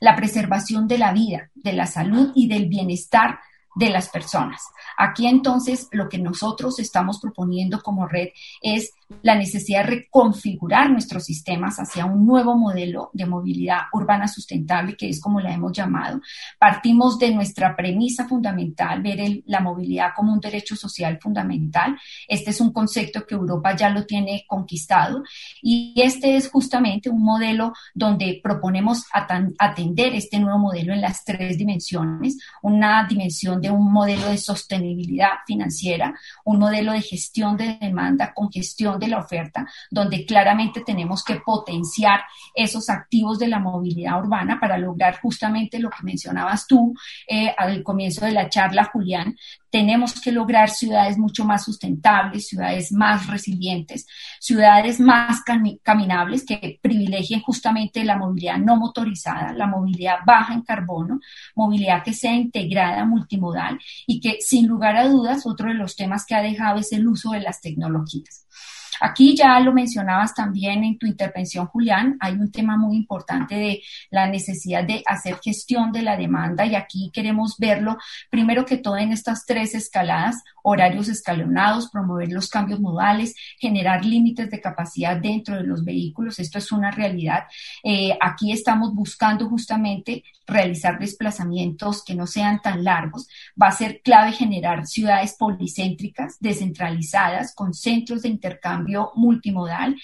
la 0.00 0.14
preservación 0.14 0.86
de 0.86 0.98
la 0.98 1.12
vida, 1.12 1.50
de 1.54 1.72
la 1.72 1.86
salud 1.86 2.32
y 2.34 2.46
del 2.46 2.66
bienestar 2.66 3.40
de 3.74 3.90
las 3.90 4.08
personas. 4.08 4.62
Aquí 4.96 5.26
entonces 5.26 5.88
lo 5.92 6.08
que 6.08 6.18
nosotros 6.18 6.78
estamos 6.78 7.20
proponiendo 7.20 7.80
como 7.80 8.06
red 8.06 8.28
es 8.60 8.92
la 9.22 9.34
necesidad 9.34 9.84
de 9.84 9.90
reconfigurar 9.90 10.90
nuestros 10.90 11.24
sistemas 11.24 11.76
hacia 11.78 12.04
un 12.04 12.26
nuevo 12.26 12.56
modelo 12.56 13.10
de 13.14 13.24
movilidad 13.24 13.82
urbana 13.92 14.28
sustentable, 14.28 14.96
que 14.96 15.08
es 15.08 15.20
como 15.20 15.40
la 15.40 15.52
hemos 15.52 15.72
llamado. 15.72 16.20
Partimos 16.58 17.18
de 17.18 17.34
nuestra 17.34 17.74
premisa 17.74 18.26
fundamental, 18.28 19.00
ver 19.02 19.42
la 19.46 19.60
movilidad 19.60 20.10
como 20.14 20.32
un 20.32 20.40
derecho 20.40 20.76
social 20.76 21.18
fundamental. 21.20 21.96
Este 22.26 22.50
es 22.50 22.60
un 22.60 22.72
concepto 22.72 23.26
que 23.26 23.34
Europa 23.34 23.74
ya 23.74 23.88
lo 23.88 24.04
tiene 24.04 24.44
conquistado 24.46 25.22
y 25.62 25.94
este 25.96 26.36
es 26.36 26.50
justamente 26.50 27.08
un 27.08 27.22
modelo 27.22 27.72
donde 27.94 28.40
proponemos 28.42 29.04
atender 29.58 30.14
este 30.14 30.38
nuevo 30.38 30.58
modelo 30.58 30.92
en 30.92 31.00
las 31.00 31.24
tres 31.24 31.56
dimensiones. 31.56 32.38
Una 32.62 33.06
dimensión 33.08 33.57
de 33.60 33.70
un 33.70 33.92
modelo 33.92 34.28
de 34.28 34.38
sostenibilidad 34.38 35.30
financiera, 35.46 36.14
un 36.44 36.58
modelo 36.58 36.92
de 36.92 37.02
gestión 37.02 37.56
de 37.56 37.78
demanda 37.80 38.32
con 38.34 38.50
gestión 38.50 38.98
de 38.98 39.08
la 39.08 39.18
oferta, 39.18 39.66
donde 39.90 40.24
claramente 40.24 40.82
tenemos 40.82 41.22
que 41.24 41.36
potenciar 41.36 42.20
esos 42.54 42.88
activos 42.88 43.38
de 43.38 43.48
la 43.48 43.58
movilidad 43.58 44.18
urbana 44.18 44.58
para 44.60 44.78
lograr 44.78 45.20
justamente 45.20 45.78
lo 45.78 45.90
que 45.90 46.02
mencionabas 46.02 46.66
tú 46.66 46.94
eh, 47.26 47.54
al 47.56 47.82
comienzo 47.82 48.24
de 48.24 48.32
la 48.32 48.48
charla, 48.48 48.84
Julián, 48.84 49.36
tenemos 49.70 50.20
que 50.20 50.32
lograr 50.32 50.70
ciudades 50.70 51.18
mucho 51.18 51.44
más 51.44 51.64
sustentables, 51.64 52.48
ciudades 52.48 52.92
más 52.92 53.26
resilientes, 53.26 54.06
ciudades 54.40 55.00
más 55.00 55.42
caminables 55.82 56.44
que 56.44 56.78
privilegien 56.80 57.40
justamente 57.40 58.04
la 58.04 58.16
movilidad 58.16 58.58
no 58.58 58.76
motorizada, 58.76 59.52
la 59.52 59.66
movilidad 59.66 60.18
baja 60.26 60.54
en 60.54 60.62
carbono, 60.62 61.20
movilidad 61.54 62.02
que 62.02 62.12
sea 62.12 62.34
integrada, 62.34 63.04
multimodal 63.04 63.78
y 64.06 64.20
que 64.20 64.38
sin 64.40 64.66
lugar 64.66 64.96
a 64.96 65.08
dudas 65.08 65.46
otro 65.46 65.68
de 65.68 65.74
los 65.74 65.96
temas 65.96 66.24
que 66.24 66.34
ha 66.34 66.42
dejado 66.42 66.78
es 66.78 66.92
el 66.92 67.06
uso 67.06 67.32
de 67.32 67.40
las 67.40 67.60
tecnologías. 67.60 68.46
Aquí 69.00 69.36
ya 69.36 69.58
lo 69.60 69.72
mencionabas 69.72 70.34
también 70.34 70.84
en 70.84 70.98
tu 70.98 71.06
intervención, 71.06 71.66
Julián, 71.66 72.16
hay 72.20 72.34
un 72.34 72.50
tema 72.50 72.76
muy 72.76 72.96
importante 72.96 73.54
de 73.54 73.82
la 74.10 74.26
necesidad 74.26 74.84
de 74.84 75.02
hacer 75.06 75.38
gestión 75.42 75.92
de 75.92 76.02
la 76.02 76.16
demanda 76.16 76.66
y 76.66 76.74
aquí 76.74 77.10
queremos 77.12 77.56
verlo 77.58 77.96
primero 78.30 78.64
que 78.64 78.78
todo 78.78 78.96
en 78.96 79.12
estas 79.12 79.44
tres 79.46 79.74
escaladas, 79.74 80.42
horarios 80.62 81.08
escalonados, 81.08 81.90
promover 81.90 82.30
los 82.30 82.48
cambios 82.48 82.80
modales, 82.80 83.34
generar 83.58 84.04
límites 84.04 84.50
de 84.50 84.60
capacidad 84.60 85.16
dentro 85.16 85.56
de 85.56 85.64
los 85.64 85.84
vehículos. 85.84 86.38
Esto 86.38 86.58
es 86.58 86.72
una 86.72 86.90
realidad. 86.90 87.44
Eh, 87.82 88.16
aquí 88.20 88.52
estamos 88.52 88.94
buscando 88.94 89.48
justamente 89.48 90.24
realizar 90.46 90.98
desplazamientos 90.98 92.02
que 92.02 92.14
no 92.14 92.26
sean 92.26 92.60
tan 92.60 92.82
largos. 92.82 93.28
Va 93.60 93.68
a 93.68 93.72
ser 93.72 94.00
clave 94.02 94.32
generar 94.32 94.86
ciudades 94.86 95.34
policéntricas, 95.38 96.38
descentralizadas, 96.40 97.54
con 97.54 97.74
centros 97.74 98.22
de 98.22 98.30
intercambio 98.30 98.87
multimodal 99.14 99.96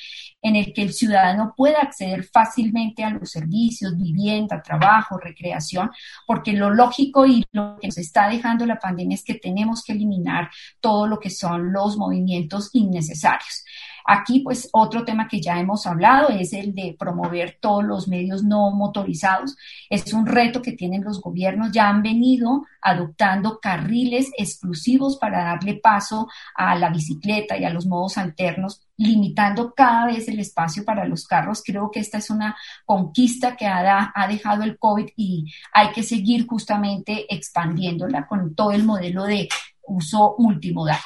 en 0.42 0.56
el 0.56 0.72
que 0.72 0.82
el 0.82 0.92
ciudadano 0.92 1.54
pueda 1.56 1.80
acceder 1.80 2.24
fácilmente 2.24 3.04
a 3.04 3.10
los 3.10 3.30
servicios, 3.30 3.96
vivienda, 3.96 4.62
trabajo, 4.62 5.18
recreación, 5.18 5.90
porque 6.26 6.52
lo 6.52 6.70
lógico 6.70 7.26
y 7.26 7.44
lo 7.52 7.78
que 7.80 7.88
nos 7.88 7.98
está 7.98 8.28
dejando 8.28 8.66
la 8.66 8.78
pandemia 8.78 9.14
es 9.14 9.24
que 9.24 9.34
tenemos 9.34 9.82
que 9.84 9.92
eliminar 9.92 10.50
todo 10.80 11.06
lo 11.06 11.18
que 11.18 11.30
son 11.30 11.72
los 11.72 11.96
movimientos 11.96 12.70
innecesarios. 12.72 13.64
Aquí, 14.04 14.40
pues, 14.40 14.68
otro 14.72 15.04
tema 15.04 15.26
que 15.28 15.40
ya 15.40 15.58
hemos 15.58 15.86
hablado 15.86 16.28
es 16.28 16.52
el 16.52 16.74
de 16.74 16.94
promover 16.98 17.58
todos 17.60 17.84
los 17.84 18.06
medios 18.06 18.42
no 18.42 18.70
motorizados. 18.70 19.56
Es 19.88 20.12
un 20.12 20.26
reto 20.26 20.60
que 20.60 20.72
tienen 20.72 21.04
los 21.04 21.20
gobiernos. 21.20 21.72
Ya 21.72 21.88
han 21.88 22.02
venido 22.02 22.64
adoptando 22.82 23.58
carriles 23.60 24.30
exclusivos 24.36 25.16
para 25.16 25.44
darle 25.44 25.74
paso 25.74 26.28
a 26.54 26.74
la 26.74 26.90
bicicleta 26.90 27.56
y 27.56 27.64
a 27.64 27.70
los 27.70 27.86
modos 27.86 28.18
alternos 28.18 28.82
limitando 28.96 29.74
cada 29.74 30.06
vez 30.06 30.28
el 30.28 30.38
espacio 30.38 30.84
para 30.84 31.06
los 31.06 31.26
carros. 31.26 31.62
Creo 31.64 31.90
que 31.90 32.00
esta 32.00 32.18
es 32.18 32.30
una 32.30 32.56
conquista 32.84 33.56
que 33.56 33.66
ha, 33.66 34.12
dejado 34.28 34.62
el 34.62 34.78
COVID 34.78 35.08
y 35.16 35.46
hay 35.72 35.92
que 35.92 36.02
seguir 36.02 36.46
justamente 36.46 37.32
expandiéndola 37.34 38.26
con 38.26 38.54
todo 38.54 38.72
el 38.72 38.84
modelo 38.84 39.24
de 39.24 39.48
uso 39.86 40.34
multimodal. 40.38 40.98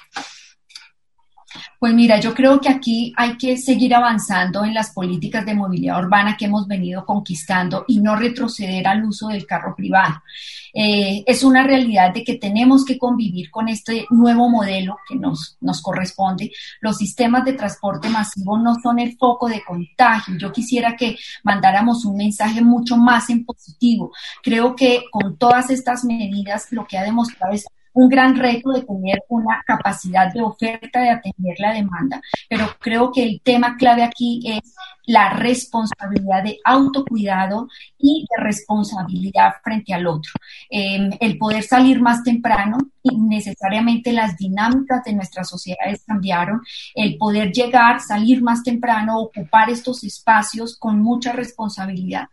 Pues 1.79 1.95
mira, 1.95 2.21
yo 2.21 2.35
creo 2.35 2.61
que 2.61 2.69
aquí 2.69 3.13
hay 3.17 3.37
que 3.37 3.57
seguir 3.57 3.95
avanzando 3.95 4.65
en 4.65 4.75
las 4.75 4.91
políticas 4.91 5.47
de 5.47 5.55
movilidad 5.55 6.05
urbana 6.05 6.37
que 6.37 6.47
hemos 6.47 6.67
venido 6.67 7.07
conquistando 7.07 7.85
y 7.89 8.01
no 8.01 8.17
retroceder 8.17 8.87
al 8.87 9.05
uso 9.05 9.29
del 9.29 9.47
carro 9.47 9.75
privado. 9.75 10.23
Eh, 10.75 11.25
es 11.27 11.43
una 11.43 11.63
realidad 11.63 12.13
de 12.13 12.25
que 12.25 12.35
tenemos 12.35 12.85
que 12.85 12.99
convivir 12.99 13.51
con 13.51 13.69
este 13.69 14.07
nuevo 14.11 14.49
modelo 14.49 14.99
que 15.09 15.17
nos, 15.17 15.57
nos 15.61 15.81
corresponde. 15.81 16.53
Los 16.81 16.99
sistemas 16.99 17.45
de 17.45 17.55
transporte 17.55 18.09
masivo 18.09 18.59
no 18.59 18.75
son 18.83 18.99
el 18.99 19.17
foco 19.17 19.49
de 19.49 19.63
contagio. 19.65 20.37
Yo 20.37 20.53
quisiera 20.53 20.97
que 20.97 21.17
mandáramos 21.45 22.05
un 22.05 22.17
mensaje 22.17 22.61
mucho 22.61 22.97
más 22.97 23.31
en 23.31 23.45
positivo. 23.45 24.13
Creo 24.43 24.77
que 24.77 25.05
con 25.11 25.37
todas 25.39 25.71
estas 25.71 26.05
medidas 26.05 26.67
lo 26.71 26.87
que 26.87 26.99
ha 26.99 27.03
demostrado 27.03 27.55
es 27.55 27.65
un 27.99 28.09
gran 28.09 28.37
reto 28.37 28.71
de 28.71 28.83
tener 28.83 29.25
una 29.29 29.61
capacidad 29.67 30.33
de 30.33 30.41
oferta 30.41 31.01
de 31.01 31.11
atender 31.11 31.57
la 31.59 31.73
demanda, 31.73 32.21
pero 32.49 32.69
creo 32.79 33.11
que 33.11 33.25
el 33.25 33.41
tema 33.43 33.77
clave 33.77 34.05
aquí 34.05 34.41
es 34.47 34.73
la 35.05 35.31
responsabilidad 35.31 36.45
de 36.45 36.59
autocuidado 36.65 37.67
y 37.99 38.25
de 38.31 38.45
responsabilidad 38.45 39.55
frente 39.65 39.95
al 39.95 40.07
otro. 40.07 40.31
Em, 40.71 41.11
el 41.19 41.39
poder 41.39 41.65
salir 41.65 42.01
más 42.01 42.23
temprano, 42.23 42.79
y 43.03 43.17
necesariamente 43.17 44.13
las 44.13 44.37
dinámicas 44.37 45.03
de 45.03 45.15
nuestras 45.15 45.49
sociedades 45.49 46.05
cambiaron, 46.07 46.61
el 46.95 47.17
poder 47.17 47.51
llegar, 47.51 48.01
salir 48.01 48.43
más 48.43 48.63
temprano, 48.63 49.19
ocupar 49.19 49.71
estos 49.71 50.05
espacios 50.05 50.77
con 50.79 51.01
mucha 51.01 51.33
responsabilidad. 51.33 52.29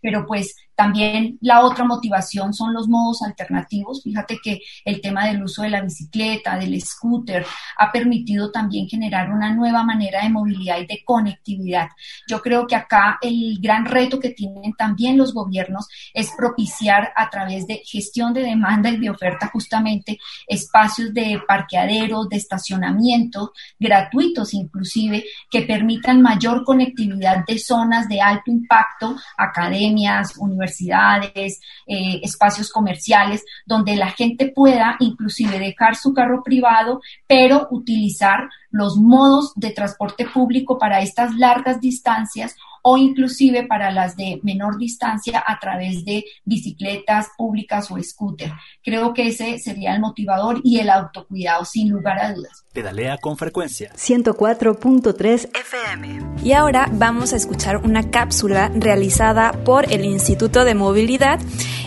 Pero 0.00 0.24
pues 0.26 0.56
también 0.80 1.36
la 1.42 1.60
otra 1.60 1.84
motivación 1.84 2.54
son 2.54 2.72
los 2.72 2.88
modos 2.88 3.20
alternativos. 3.20 4.02
Fíjate 4.02 4.38
que 4.42 4.60
el 4.82 5.02
tema 5.02 5.26
del 5.26 5.42
uso 5.42 5.60
de 5.60 5.68
la 5.68 5.82
bicicleta, 5.82 6.56
del 6.56 6.80
scooter, 6.80 7.44
ha 7.76 7.92
permitido 7.92 8.50
también 8.50 8.88
generar 8.88 9.30
una 9.30 9.52
nueva 9.52 9.84
manera 9.84 10.22
de 10.22 10.30
movilidad 10.30 10.78
y 10.78 10.86
de 10.86 11.02
conectividad. 11.04 11.88
Yo 12.26 12.40
creo 12.40 12.66
que 12.66 12.76
acá 12.76 13.18
el 13.20 13.58
gran 13.60 13.84
reto 13.84 14.18
que 14.18 14.30
tienen 14.30 14.72
también 14.72 15.18
los 15.18 15.34
gobiernos 15.34 15.86
es 16.14 16.32
propiciar 16.34 17.12
a 17.14 17.28
través 17.28 17.66
de 17.66 17.82
gestión 17.84 18.32
de 18.32 18.40
demanda 18.40 18.88
y 18.88 18.96
de 18.96 19.10
oferta 19.10 19.50
justamente 19.52 20.18
espacios 20.46 21.12
de 21.12 21.42
parqueadero, 21.46 22.24
de 22.24 22.38
estacionamiento, 22.38 23.52
gratuitos 23.78 24.54
inclusive, 24.54 25.24
que 25.50 25.60
permitan 25.60 26.22
mayor 26.22 26.64
conectividad 26.64 27.44
de 27.46 27.58
zonas 27.58 28.08
de 28.08 28.22
alto 28.22 28.50
impacto, 28.50 29.14
academias, 29.36 30.38
universidades 30.38 30.69
universidades, 30.70 31.60
eh, 31.86 32.20
espacios 32.22 32.70
comerciales, 32.70 33.44
donde 33.66 33.96
la 33.96 34.10
gente 34.10 34.52
pueda 34.54 34.96
inclusive 35.00 35.58
dejar 35.58 35.96
su 35.96 36.12
carro 36.12 36.42
privado, 36.42 37.00
pero 37.26 37.68
utilizar 37.70 38.48
los 38.70 38.96
modos 38.96 39.52
de 39.56 39.70
transporte 39.70 40.26
público 40.26 40.78
para 40.78 41.00
estas 41.00 41.34
largas 41.34 41.80
distancias 41.80 42.56
o 42.82 42.96
inclusive 42.96 43.66
para 43.66 43.90
las 43.90 44.16
de 44.16 44.40
menor 44.42 44.78
distancia 44.78 45.42
a 45.46 45.58
través 45.58 46.04
de 46.04 46.24
bicicletas 46.44 47.28
públicas 47.36 47.90
o 47.90 48.02
scooter. 48.02 48.52
Creo 48.82 49.14
que 49.14 49.28
ese 49.28 49.58
sería 49.58 49.94
el 49.94 50.00
motivador 50.00 50.60
y 50.64 50.78
el 50.78 50.90
autocuidado, 50.90 51.64
sin 51.64 51.90
lugar 51.90 52.18
a 52.18 52.32
dudas. 52.32 52.64
Pedalea 52.72 53.18
con 53.18 53.36
frecuencia. 53.36 53.92
104.3 53.94 55.50
FM. 55.58 56.42
Y 56.44 56.52
ahora 56.52 56.88
vamos 56.92 57.32
a 57.32 57.36
escuchar 57.36 57.78
una 57.78 58.10
cápsula 58.10 58.70
realizada 58.74 59.52
por 59.64 59.92
el 59.92 60.04
Instituto 60.04 60.64
de 60.64 60.74
Movilidad, 60.74 61.40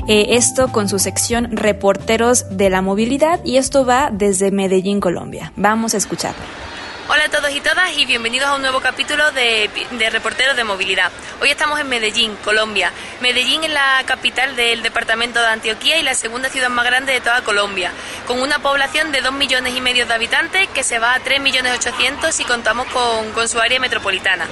eh, 0.08 0.28
esto 0.32 0.72
con 0.72 0.90
su 0.90 1.00
sección 1.00 1.56
Reporteros 1.56 2.58
de 2.58 2.70
la 2.70 2.82
Movilidad 2.82 3.40
y 3.46 3.58
esto 3.58 3.86
va 3.86 4.12
desde 4.12 4.52
Medellín, 4.52 5.00
Colombia. 5.00 5.54
Vamos 5.56 5.94
a 5.94 5.98
escuchar. 5.98 6.36
Hola 7.10 7.26
a 7.26 7.30
todos 7.30 7.52
y 7.52 7.60
todas 7.60 7.92
y 7.98 8.06
bienvenidos 8.06 8.48
a 8.48 8.56
un 8.56 8.62
nuevo 8.62 8.80
capítulo 8.80 9.30
de, 9.34 9.70
Reporteros 10.10 10.56
de 10.56 10.64
Movilidad. 10.64 11.12
Hoy 11.42 11.50
estamos 11.50 11.78
en 11.82 11.90
Medellín, 11.90 12.38
Colombia. 12.46 12.94
Medellín 13.20 13.66
es 13.66 13.72
la 13.72 14.02
capital 14.06 14.56
del 14.56 14.82
departamento 14.82 15.42
de 15.42 15.48
Antioquía 15.48 15.98
y 15.98 16.04
la 16.04 16.16
segunda 16.16 16.48
ciudad 16.48 16.70
más 16.70 16.86
grande 16.86 17.12
de 17.12 17.20
toda 17.20 17.44
Colombia, 17.44 17.92
con 18.26 18.42
una 18.42 18.60
población 18.60 19.12
de 19.12 19.20
2 19.20 19.34
millones 19.34 19.76
y 19.76 19.82
medio 19.82 20.06
de 20.06 20.14
habitantes 20.14 20.70
que 20.70 20.84
se 20.84 20.98
va 20.98 21.14
a 21.14 21.20
3 21.20 21.42
millones 21.42 21.78
800 21.78 22.34
si 22.34 22.46
contamos 22.46 22.88
con, 22.88 23.50
su 23.50 23.60
área 23.60 23.82
metropolitana. 23.82 24.48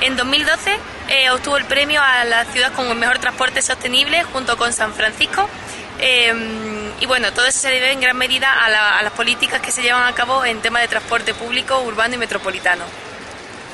En 0.00 0.16
2012 0.16 0.78
eh, 1.08 1.30
obtuvo 1.30 1.58
el 1.58 1.66
premio 1.66 2.00
a 2.00 2.24
la 2.24 2.46
ciudad 2.46 2.72
con 2.72 2.86
el 2.86 2.96
mejor 2.96 3.18
transporte 3.18 3.60
sostenible 3.60 4.22
junto 4.24 4.56
con 4.56 4.72
San 4.72 4.94
Francisco. 4.94 5.50
Eh, 5.98 6.79
y 7.00 7.06
bueno, 7.06 7.32
todo 7.32 7.46
eso 7.46 7.58
se 7.58 7.70
debe 7.70 7.92
en 7.92 8.00
gran 8.00 8.16
medida 8.16 8.52
a, 8.52 9.02
las 9.02 9.12
políticas 9.14 9.60
que 9.62 9.72
se 9.72 9.82
llevan 9.82 10.06
a 10.06 10.14
cabo 10.14 10.44
en 10.44 10.60
tema 10.60 10.80
de 10.80 10.88
transporte 10.88 11.32
público, 11.32 11.80
urbano 11.80 12.14
y 12.14 12.18
metropolitano. 12.18 12.84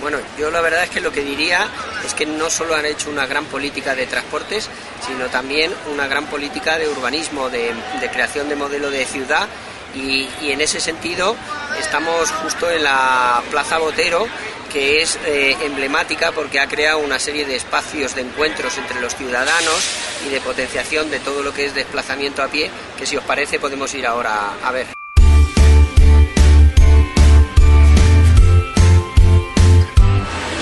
Bueno, 0.00 0.18
yo 0.38 0.50
la 0.50 0.60
verdad 0.60 0.84
es 0.84 0.90
que 0.90 1.00
lo 1.00 1.10
que 1.10 1.22
diría 1.22 1.66
es 2.04 2.14
que 2.14 2.24
no 2.24 2.50
solo 2.50 2.76
han 2.76 2.86
hecho 2.86 3.10
una 3.10 3.26
gran 3.26 3.46
política 3.46 3.94
de 3.94 4.06
transportes, 4.06 4.68
sino 5.04 5.26
también 5.26 5.72
una 5.92 6.06
gran 6.06 6.26
política 6.26 6.78
de 6.78 6.88
urbanismo, 6.88 7.50
de, 7.50 7.74
creación 8.12 8.48
de 8.48 8.56
modelo 8.56 8.90
de 8.90 9.04
ciudad 9.06 9.48
y, 9.96 10.28
en 10.50 10.60
ese 10.60 10.80
sentido 10.80 11.36
estamos 11.80 12.30
justo 12.30 12.70
en 12.70 12.84
la 12.84 13.42
Plaza 13.50 13.78
Botero 13.78 14.26
que 14.72 15.00
es 15.00 15.18
eh, 15.24 15.56
emblemática 15.62 16.32
porque 16.32 16.60
ha 16.60 16.68
creado 16.68 16.98
una 16.98 17.18
serie 17.18 17.46
de 17.46 17.56
espacios 17.56 18.14
de 18.14 18.22
encuentros 18.22 18.76
entre 18.78 19.00
los 19.00 19.14
ciudadanos 19.14 19.80
y 20.26 20.30
de 20.30 20.40
potenciación 20.40 21.10
de 21.10 21.20
todo 21.20 21.42
lo 21.42 21.54
que 21.54 21.66
es 21.66 21.74
desplazamiento 21.74 22.42
a 22.42 22.48
pie, 22.48 22.70
que 22.98 23.06
si 23.06 23.16
os 23.16 23.24
parece 23.24 23.58
podemos 23.58 23.94
ir 23.94 24.06
ahora 24.06 24.50
a 24.62 24.72
ver. 24.72 24.86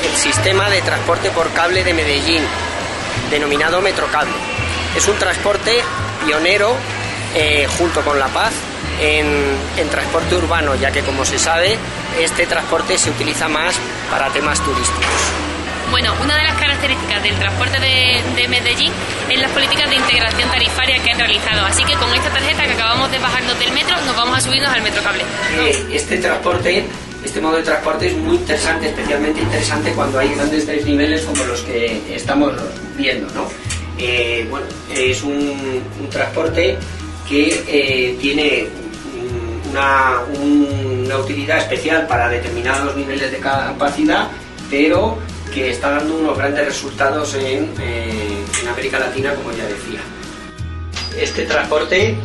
El 0.05 0.17
sistema 0.17 0.69
de 0.71 0.83
transporte 0.83 1.31
por 1.31 1.51
cable 1.53 1.83
de 1.83 1.95
Medellín, 1.95 2.43
denominado 3.31 3.81
Metrocable. 3.81 4.35
Es 4.97 5.09
un 5.09 5.19
transporte 5.19 5.83
pionero 6.25 6.77
eh, 7.35 7.67
junto 7.79 8.03
con 8.03 8.19
La 8.19 8.29
Paz 8.29 8.53
en, 9.01 9.89
transporte 9.91 10.35
urbano, 10.37 10.75
ya 10.75 10.91
que 10.91 11.03
como 11.03 11.25
se 11.25 11.39
sabe, 11.39 11.77
este 12.21 12.47
transporte 12.47 12.99
se 12.99 13.11
utiliza 13.11 13.49
más 13.49 13.77
para 14.11 14.31
temas 14.31 14.61
turísticos. 14.61 15.05
Bueno, 15.91 16.13
una 16.23 16.37
de 16.37 16.43
las 16.43 16.55
características 16.55 17.23
del 17.23 17.35
transporte 17.37 17.79
de, 17.79 18.49
Medellín 18.49 18.93
es 19.31 19.41
las 19.41 19.51
políticas 19.53 19.89
de 19.89 19.97
integración 19.97 20.51
tarifaria 20.51 21.03
que 21.03 21.11
han 21.11 21.19
realizado. 21.19 21.65
Así 21.67 21.85
que 21.85 21.95
con 21.95 22.13
esta 22.13 22.31
tarjeta 22.31 22.65
que 22.65 22.73
acabamos 22.73 23.11
de 23.11 23.19
bajarnos 23.19 23.59
del 23.59 23.73
metro, 23.73 23.97
nos 24.05 24.17
vamos 24.17 24.39
a 24.39 24.41
subirnos 24.41 24.71
al 24.71 24.83
metrocable. 24.83 25.25
Este 25.93 26.19
transporte, 26.19 26.85
este 27.25 27.41
modo 27.41 27.57
de 27.57 27.63
transporte 27.63 28.09
es 28.09 28.17
muy 28.17 28.37
interesante, 28.37 28.89
especialmente 28.89 29.41
interesante 29.41 29.93
cuando 29.93 30.19
hay 30.19 30.35
grandes 30.35 30.67
desniveles 30.67 31.23
como 31.23 31.45
los 31.45 31.61
que 31.63 32.03
estamos 32.15 32.53
viendo, 32.97 33.33
¿no? 33.35 33.49
Eh, 33.97 34.47
bueno, 34.51 34.67
es 34.91 35.23
un, 35.23 35.83
un 36.01 36.11
transporte 36.11 36.77
que 37.29 37.65
eh, 37.69 38.17
tiene 38.21 38.67
una, 39.75 40.21
una, 40.41 41.19
utilidad 41.19 41.59
especial 41.59 42.07
para 42.07 42.29
determinados 42.29 42.95
niveles 42.97 43.33
de 43.33 43.39
capacidad, 43.39 44.29
pero 44.71 45.19
que 45.53 45.71
está 45.71 45.91
dando 45.91 46.15
unos 46.15 46.39
grandes 46.39 46.67
resultados 46.67 47.35
en, 47.35 47.73
eh, 47.81 48.45
en 48.63 48.69
América 48.69 49.01
Latina, 49.01 49.35
como 49.35 49.51
ya 49.53 49.65
decía. 49.65 50.01
Este 51.19 51.45
transporte 51.45 52.17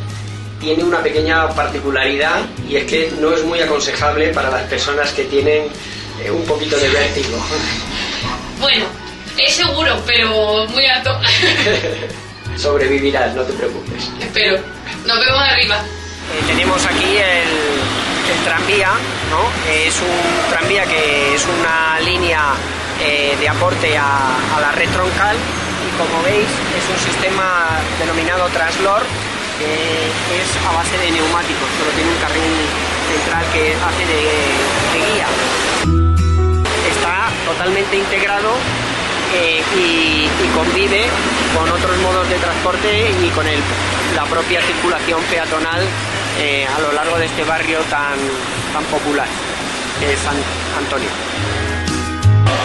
tiene 0.60 0.84
una 0.84 1.02
pequeña 1.02 1.50
particularidad 1.50 2.42
y 2.68 2.76
es 2.76 2.86
que 2.86 3.12
no 3.20 3.34
es 3.34 3.44
muy 3.44 3.60
aconsejable 3.62 4.30
para 4.30 4.52
las 4.52 4.64
personas 4.64 5.12
que 5.12 5.24
tienen 5.24 5.66
eh, 6.24 6.30
un 6.30 6.44
poquito 6.46 6.78
de 6.78 6.90
vértigo. 6.90 7.38
Bueno, 8.60 8.86
es 9.38 9.56
seguro, 9.56 10.00
pero 10.06 10.68
muy 10.68 10.86
alto. 10.86 11.18
Sobrevivirás, 12.58 13.34
no 13.36 13.42
te 13.44 13.54
preocupes. 13.54 14.10
Espero. 14.20 14.60
Nos 15.06 15.20
vemos 15.20 15.42
arriba. 15.50 15.84
Eh, 16.32 16.44
tenemos 16.48 16.86
aquí 16.86 17.18
el, 17.18 17.50
el 18.32 18.44
tranvía, 18.46 18.92
¿no? 19.30 19.42
Es 19.72 20.00
un 20.00 20.50
tranvía 20.50 20.86
que 20.86 21.34
es 21.34 21.46
una 21.60 22.00
línea 22.02 22.54
eh, 23.02 23.36
de 23.39 23.48
aporte 23.50 23.98
a, 23.98 24.60
la 24.60 24.72
red 24.74 24.89
troncal 24.89 25.38
y 25.38 25.98
como 25.98 26.22
veis 26.22 26.46
es 26.46 26.86
un 26.92 27.00
sistema 27.00 27.80
denominado 27.98 28.48
Translor 28.50 29.04
que 29.58 29.65
es 29.65 30.50
a 30.68 30.72
base 30.72 30.98
de 30.98 31.12
neumáticos, 31.12 31.68
solo 31.80 31.92
tiene 31.92 32.12
un 32.12 32.18
carril 32.20 32.54
central 33.12 33.46
que 33.52 33.76
hace 33.76 34.04
de, 34.08 34.22
guía. 35.13 35.28
Está 36.88 37.28
totalmente 37.46 37.98
integrado 37.98 38.52
eh, 39.34 39.62
y, 39.76 40.28
convive 40.56 41.08
con 41.56 41.70
otros 41.72 41.98
modos 42.00 42.28
de 42.30 42.36
transporte 42.36 43.12
y 43.24 43.30
con 43.30 43.46
la 44.15 44.26
propia 44.26 44.62
circulación 44.62 45.22
peatonal 45.24 45.88
eh, 46.38 46.65
a 46.65 46.80
lo 46.80 46.92
largo 46.94 47.18
de 47.18 47.26
este 47.26 47.44
barrio 47.44 47.80
tan, 47.89 48.18
tan 48.74 48.84
popular, 48.86 49.28
que 50.00 50.13
es 50.13 50.20
San 50.20 50.36
Antonio. 50.78 51.10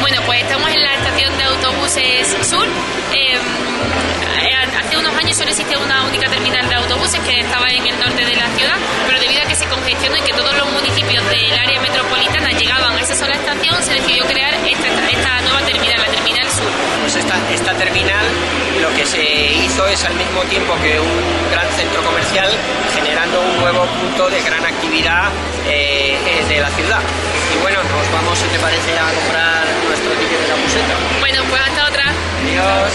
Bueno, 0.05 0.21
pues 0.27 0.43
estamos 0.43 0.69
en 0.69 0.83
la 0.83 0.95
estación 0.97 1.35
de 1.39 1.45
autobuses 1.45 2.37
sur. 2.47 2.67
Em, 3.15 3.41
eh, 3.41 4.55
hace 4.79 4.99
unos 4.99 5.15
años 5.17 5.35
solo 5.35 5.49
existía 5.49 5.79
una 5.79 6.05
única 6.05 6.29
terminal 6.29 6.69
de 6.69 6.75
autobuses 6.75 7.19
que 7.21 7.41
estaba 7.41 7.71
en 7.71 7.87
el 7.87 7.99
norte 7.99 8.23
de 8.23 8.37
la 8.37 8.47
ciudad, 8.55 8.77
pero 9.07 9.19
debido 9.19 9.41
a 9.41 9.47
que 9.47 9.57
se 9.57 9.65
congestionó 9.65 10.19
y 10.19 10.21
que 10.21 10.35
todos 10.35 10.55
los 10.59 10.71
municipios 10.73 11.25
del 11.31 11.59
área 11.59 11.81
metropolitana 11.81 12.51
llegaban 12.51 12.95
a 12.95 13.01
esa 13.01 13.15
sola 13.15 13.33
estación, 13.33 13.83
se 13.83 13.95
decidió 13.95 14.27
crear 14.27 14.53
esta, 14.53 14.89
esta 15.09 15.41
nueva 15.41 15.63
terminal, 15.63 15.99
la 15.99 16.13
terminal 16.13 16.51
sur. 16.51 16.71
Pues 17.01 17.17
esta, 17.17 17.37
esta 17.51 17.73
terminal 17.73 18.27
lo 18.83 18.95
que 18.95 19.07
se 19.07 19.25
hizo 19.25 19.89
es 19.89 20.05
al 20.05 20.15
mismo 20.17 20.43
tiempo 20.53 20.75
que 20.83 21.01
un 21.01 21.51
gran 21.51 21.71
centro 21.73 22.03
comercial 22.03 22.51
generando 22.95 23.41
un 23.41 23.57
nuevo 23.59 23.87
punto 23.87 24.29
de 24.29 24.43
gran 24.43 24.67
actividad 24.67 25.31
eh, 25.67 26.19
eh, 26.27 26.45
de 26.47 26.61
la 26.61 26.69
ciudad. 26.77 27.01
Y 27.55 27.57
bueno, 27.63 27.79
nos 27.85 28.13
vamos, 28.13 28.39
si 28.39 28.47
te 28.49 28.59
parece, 28.59 28.99
a 28.99 29.11
comprar 29.15 29.65
nuestro 29.95 30.13
ticket 30.21 30.41
de 30.41 30.49
la 30.49 30.57
museta. 30.57 30.95
Bueno, 31.21 31.39
pues 31.49 31.61
hasta 31.63 31.89
otra. 31.89 32.05
Adiós. 32.43 32.93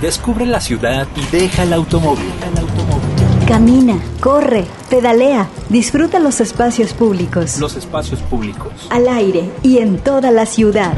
Descubre 0.00 0.46
la 0.46 0.60
ciudad 0.60 1.08
y 1.16 1.36
deja 1.36 1.64
el 1.64 1.72
automóvil. 1.72 2.32
Camina, 3.48 3.98
corre, 4.20 4.66
pedalea, 4.90 5.48
disfruta 5.68 6.18
los 6.18 6.40
espacios 6.40 6.92
públicos. 6.92 7.58
Los 7.58 7.76
espacios 7.76 8.20
públicos. 8.20 8.72
Al 8.90 9.08
aire 9.08 9.50
y 9.62 9.78
en 9.78 9.98
toda 9.98 10.30
la 10.30 10.46
ciudad. 10.46 10.96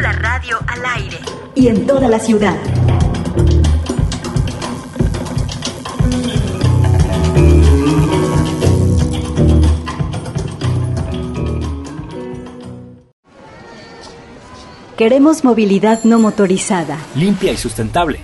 la 0.00 0.12
Radio 0.12 0.58
al 0.66 0.86
aire. 0.96 1.18
Y 1.54 1.68
en 1.68 1.86
toda 1.86 2.08
la 2.08 2.18
ciudad. 2.18 2.56
Queremos 15.00 15.44
movilidad 15.44 16.04
no 16.04 16.18
motorizada. 16.18 16.98
Limpia 17.14 17.52
y 17.52 17.56
sustentable. 17.56 18.20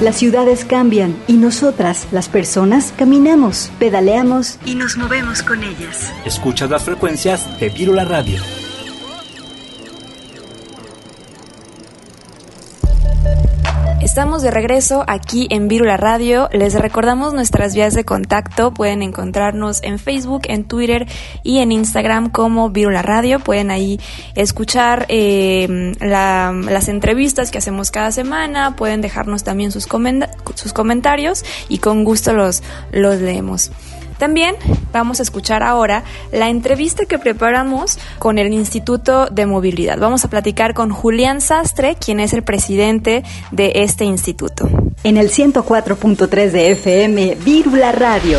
Las 0.00 0.16
ciudades 0.16 0.64
cambian 0.64 1.14
y 1.26 1.34
nosotras, 1.34 2.08
las 2.10 2.30
personas, 2.30 2.94
caminamos, 2.96 3.70
pedaleamos 3.78 4.58
y 4.64 4.76
nos 4.76 4.96
movemos 4.96 5.42
con 5.42 5.62
ellas. 5.62 6.10
Escucha 6.24 6.66
las 6.68 6.84
frecuencias 6.84 7.60
de 7.60 7.68
Virula 7.68 8.06
Radio. 8.06 8.40
Estamos 14.18 14.42
de 14.42 14.50
regreso 14.50 15.04
aquí 15.06 15.46
en 15.48 15.68
Virula 15.68 15.96
Radio. 15.96 16.48
Les 16.50 16.74
recordamos 16.74 17.34
nuestras 17.34 17.76
vías 17.76 17.94
de 17.94 18.04
contacto. 18.04 18.74
Pueden 18.74 19.04
encontrarnos 19.04 19.80
en 19.84 20.00
Facebook, 20.00 20.42
en 20.46 20.64
Twitter 20.64 21.06
y 21.44 21.58
en 21.58 21.70
Instagram 21.70 22.28
como 22.30 22.68
Virula 22.68 23.02
Radio. 23.02 23.38
Pueden 23.38 23.70
ahí 23.70 24.00
escuchar 24.34 25.06
eh, 25.08 25.92
las 26.00 26.88
entrevistas 26.88 27.52
que 27.52 27.58
hacemos 27.58 27.92
cada 27.92 28.10
semana. 28.10 28.74
Pueden 28.74 29.02
dejarnos 29.02 29.44
también 29.44 29.70
sus, 29.70 29.86
sus 30.56 30.72
comentarios 30.72 31.44
y 31.68 31.78
con 31.78 32.02
gusto 32.02 32.32
los, 32.32 32.64
los 32.90 33.20
leemos. 33.20 33.70
También 34.18 34.56
vamos 34.92 35.20
a 35.20 35.22
escuchar 35.22 35.62
ahora 35.62 36.04
la 36.32 36.48
entrevista 36.48 37.06
que 37.06 37.18
preparamos 37.18 37.98
con 38.18 38.38
el 38.38 38.52
Instituto 38.52 39.26
de 39.26 39.46
Movilidad. 39.46 39.98
Vamos 39.98 40.24
a 40.24 40.30
platicar 40.30 40.74
con 40.74 40.90
Julián 40.90 41.40
Sastre, 41.40 41.96
quien 41.96 42.20
es 42.20 42.32
el 42.32 42.42
presidente 42.42 43.22
de 43.52 43.72
este 43.76 44.04
instituto. 44.04 44.68
En 45.04 45.16
el 45.16 45.30
104.3 45.30 46.50
de 46.50 46.72
FM, 46.72 47.36
Vírula 47.44 47.92
Radio. 47.92 48.38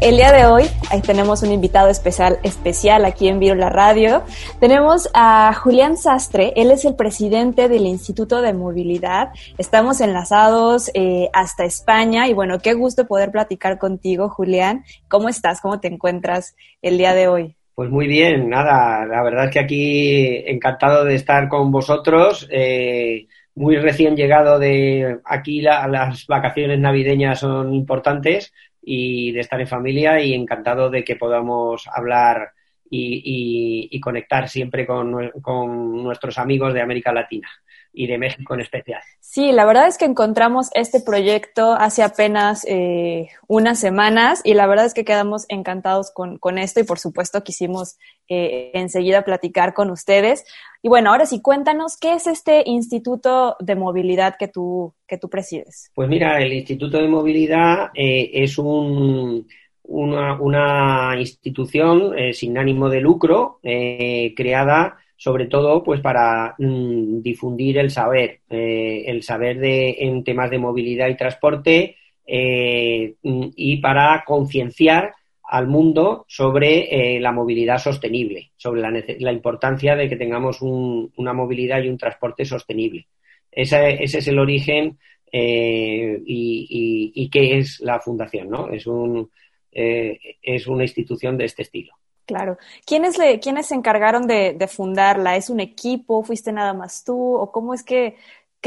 El 0.00 0.16
día 0.16 0.32
de 0.32 0.46
hoy 0.46 0.64
ahí 0.90 1.02
tenemos 1.02 1.42
un 1.42 1.52
invitado 1.52 1.90
especial, 1.90 2.38
especial 2.42 3.04
aquí 3.04 3.28
en 3.28 3.38
Viro 3.38 3.54
la 3.54 3.68
Radio. 3.68 4.22
Tenemos 4.58 5.10
a 5.12 5.52
Julián 5.52 5.98
Sastre, 5.98 6.54
él 6.56 6.70
es 6.70 6.86
el 6.86 6.96
presidente 6.96 7.68
del 7.68 7.84
Instituto 7.84 8.40
de 8.40 8.54
Movilidad. 8.54 9.28
Estamos 9.58 10.00
enlazados 10.00 10.90
eh, 10.94 11.28
hasta 11.34 11.66
España 11.66 12.28
y 12.28 12.32
bueno, 12.32 12.60
qué 12.60 12.72
gusto 12.72 13.06
poder 13.06 13.30
platicar 13.30 13.76
contigo, 13.76 14.30
Julián. 14.30 14.84
¿Cómo 15.06 15.28
estás? 15.28 15.60
¿Cómo 15.60 15.80
te 15.80 15.88
encuentras 15.88 16.56
el 16.80 16.96
día 16.96 17.12
de 17.12 17.28
hoy? 17.28 17.56
Pues 17.74 17.90
muy 17.90 18.06
bien, 18.06 18.48
nada, 18.48 19.04
la 19.04 19.22
verdad 19.22 19.44
es 19.44 19.50
que 19.50 19.60
aquí 19.60 20.42
encantado 20.46 21.04
de 21.04 21.14
estar 21.14 21.46
con 21.48 21.70
vosotros. 21.70 22.48
Eh, 22.50 23.26
muy 23.54 23.76
recién 23.76 24.16
llegado 24.16 24.58
de 24.58 25.18
aquí, 25.24 25.60
las 25.60 26.26
vacaciones 26.26 26.78
navideñas 26.78 27.40
son 27.40 27.74
importantes 27.74 28.54
y 28.92 29.30
de 29.30 29.38
estar 29.38 29.60
en 29.60 29.68
familia 29.68 30.20
y 30.20 30.34
encantado 30.34 30.90
de 30.90 31.04
que 31.04 31.14
podamos 31.14 31.86
hablar 31.94 32.54
y, 32.90 34.00
conectar 34.00 34.48
siempre 34.48 34.86
con, 34.86 35.30
con 35.42 36.02
nuestros 36.02 36.38
amigos 36.38 36.74
de 36.74 36.80
América 36.80 37.12
Latina 37.12 37.48
y 37.92 38.06
de 38.06 38.18
México 38.18 38.54
en 38.54 38.60
especial. 38.60 39.00
Sí, 39.20 39.52
la 39.52 39.64
verdad 39.64 39.88
es 39.88 39.98
que 39.98 40.04
encontramos 40.04 40.68
este 40.74 41.00
proyecto 41.00 41.72
hace 41.72 42.02
apenas 42.02 42.64
eh, 42.68 43.28
unas 43.48 43.80
semanas 43.80 44.40
y 44.44 44.54
la 44.54 44.66
verdad 44.66 44.86
es 44.86 44.94
que 44.94 45.04
quedamos 45.04 45.44
encantados 45.48 46.12
con, 46.12 46.38
con 46.38 46.58
esto 46.58 46.80
y 46.80 46.84
por 46.84 46.98
supuesto 46.98 47.42
quisimos 47.42 47.98
eh, 48.28 48.70
enseguida 48.74 49.24
platicar 49.24 49.74
con 49.74 49.90
ustedes. 49.90 50.44
Y 50.82 50.88
bueno, 50.88 51.10
ahora 51.10 51.26
sí, 51.26 51.42
cuéntanos, 51.42 51.96
¿qué 51.96 52.14
es 52.14 52.26
este 52.26 52.62
Instituto 52.64 53.56
de 53.60 53.74
Movilidad 53.74 54.36
que 54.38 54.48
tú, 54.48 54.94
que 55.06 55.18
tú 55.18 55.28
presides? 55.28 55.90
Pues 55.94 56.08
mira, 56.08 56.40
el 56.40 56.52
Instituto 56.52 56.98
de 56.98 57.08
Movilidad 57.08 57.90
eh, 57.94 58.30
es 58.32 58.56
un, 58.56 59.46
una, 59.92 61.14
institución 61.18 62.14
sin 62.32 62.56
ánimo 62.58 62.88
de 62.88 63.00
lucro 63.00 63.60
creada 63.62 64.98
sobre 65.20 65.48
todo 65.48 65.82
pues 65.82 66.00
para 66.00 66.54
mm, 66.56 67.20
difundir 67.20 67.76
el 67.76 67.90
saber, 67.90 68.40
eh, 68.48 69.04
el 69.06 69.22
saber 69.22 69.60
de, 69.60 69.96
en 69.98 70.24
temas 70.24 70.48
de 70.48 70.58
movilidad 70.58 71.08
y 71.08 71.16
transporte 71.16 71.96
eh, 72.26 73.16
mm, 73.22 73.48
y 73.54 73.76
para 73.82 74.24
concienciar 74.26 75.12
al 75.42 75.66
mundo 75.66 76.24
sobre 76.26 77.16
eh, 77.16 77.20
la 77.20 77.32
movilidad 77.32 77.76
sostenible, 77.76 78.52
sobre 78.56 78.80
la, 78.80 79.30
importancia 79.30 79.94
de 79.94 80.08
que 80.08 80.16
tengamos 80.16 80.62
una 80.62 81.34
movilidad 81.34 81.82
y 81.82 81.90
un 81.90 81.98
transporte 81.98 82.46
sostenible. 82.46 83.06
Ese, 83.52 84.02
es 84.02 84.26
el 84.26 84.38
origen 84.38 84.96
y, 85.30 87.12
y, 87.14 87.28
qué 87.28 87.58
es 87.58 87.80
la 87.80 88.00
fundación, 88.00 88.48
¿no? 88.48 88.70
Es, 88.70 88.86
un, 88.86 89.28
es 89.72 90.66
una 90.66 90.84
institución 90.84 91.36
de 91.36 91.44
este 91.44 91.62
estilo. 91.62 91.94
Claro. 92.30 92.58
¿Quiénes, 92.86 93.18
le, 93.18 93.40
¿Quiénes 93.40 93.66
se 93.66 93.74
encargaron 93.74 94.28
de, 94.28 94.54
fundarla? 94.68 95.34
¿Es 95.34 95.50
un 95.50 95.58
equipo? 95.58 96.22
¿Fuiste 96.22 96.52
nada 96.52 96.72
más 96.74 97.02
tú? 97.04 97.34
¿O 97.34 97.50
cómo 97.50 97.74
es 97.74 97.82
que, 97.82 98.14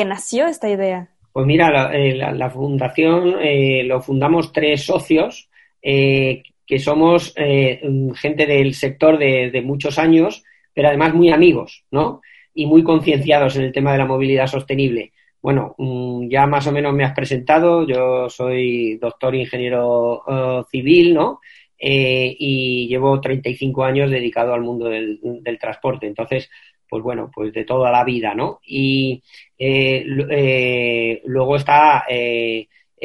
nació 0.06 0.48
esta 0.48 0.70
idea? 0.70 1.08
Pues 1.32 1.46
mira, 1.46 1.72
la, 1.72 1.96
eh, 1.96 2.50
fundación 2.50 3.36
eh, 3.42 3.86
lo 3.86 4.02
fundamos 4.02 4.52
tres 4.52 4.86
socios 4.86 5.50
eh, 5.82 6.44
que 6.68 6.78
somos 6.78 7.34
gente 7.36 8.46
del 8.46 8.74
sector 8.74 9.18
de, 9.18 9.50
de, 9.50 9.62
muchos 9.62 9.98
años, 9.98 10.44
pero 10.74 10.90
además 10.90 11.14
muy 11.14 11.32
amigos, 11.32 11.86
¿no? 11.90 12.20
Y 12.54 12.66
muy 12.66 12.84
concienciados 12.84 13.56
en 13.56 13.64
el 13.64 13.72
tema 13.72 13.94
de 13.94 14.00
la 14.00 14.06
movilidad 14.06 14.48
sostenible. 14.48 15.14
Bueno, 15.44 15.76
mm, 15.78 16.30
ya 16.30 16.48
más 16.48 16.66
o 16.68 16.72
menos 16.72 16.94
me 16.94 17.04
has 17.04 17.14
presentado, 17.14 17.86
yo 17.86 18.30
soy 18.30 18.96
doctor 18.96 19.36
ingeniero 19.36 20.24
civil, 20.72 21.14
¿no? 21.14 21.42
Eh, 21.78 22.34
y 22.40 22.88
llevo 22.88 23.20
35 23.20 23.84
años 23.84 24.10
dedicado 24.10 24.54
al 24.54 24.62
mundo 24.62 24.88
del, 24.88 25.20
transporte. 25.60 26.08
Entonces, 26.08 26.50
pues 26.88 27.04
bueno, 27.04 27.30
pues 27.34 27.52
de 27.52 27.66
toda 27.66 27.92
la 27.92 28.06
vida, 28.06 28.34
¿no? 28.34 28.62
Y 28.66 29.22
eh, 29.60 30.06
eh, 30.32 31.22
luego 31.26 31.58
está 31.58 32.06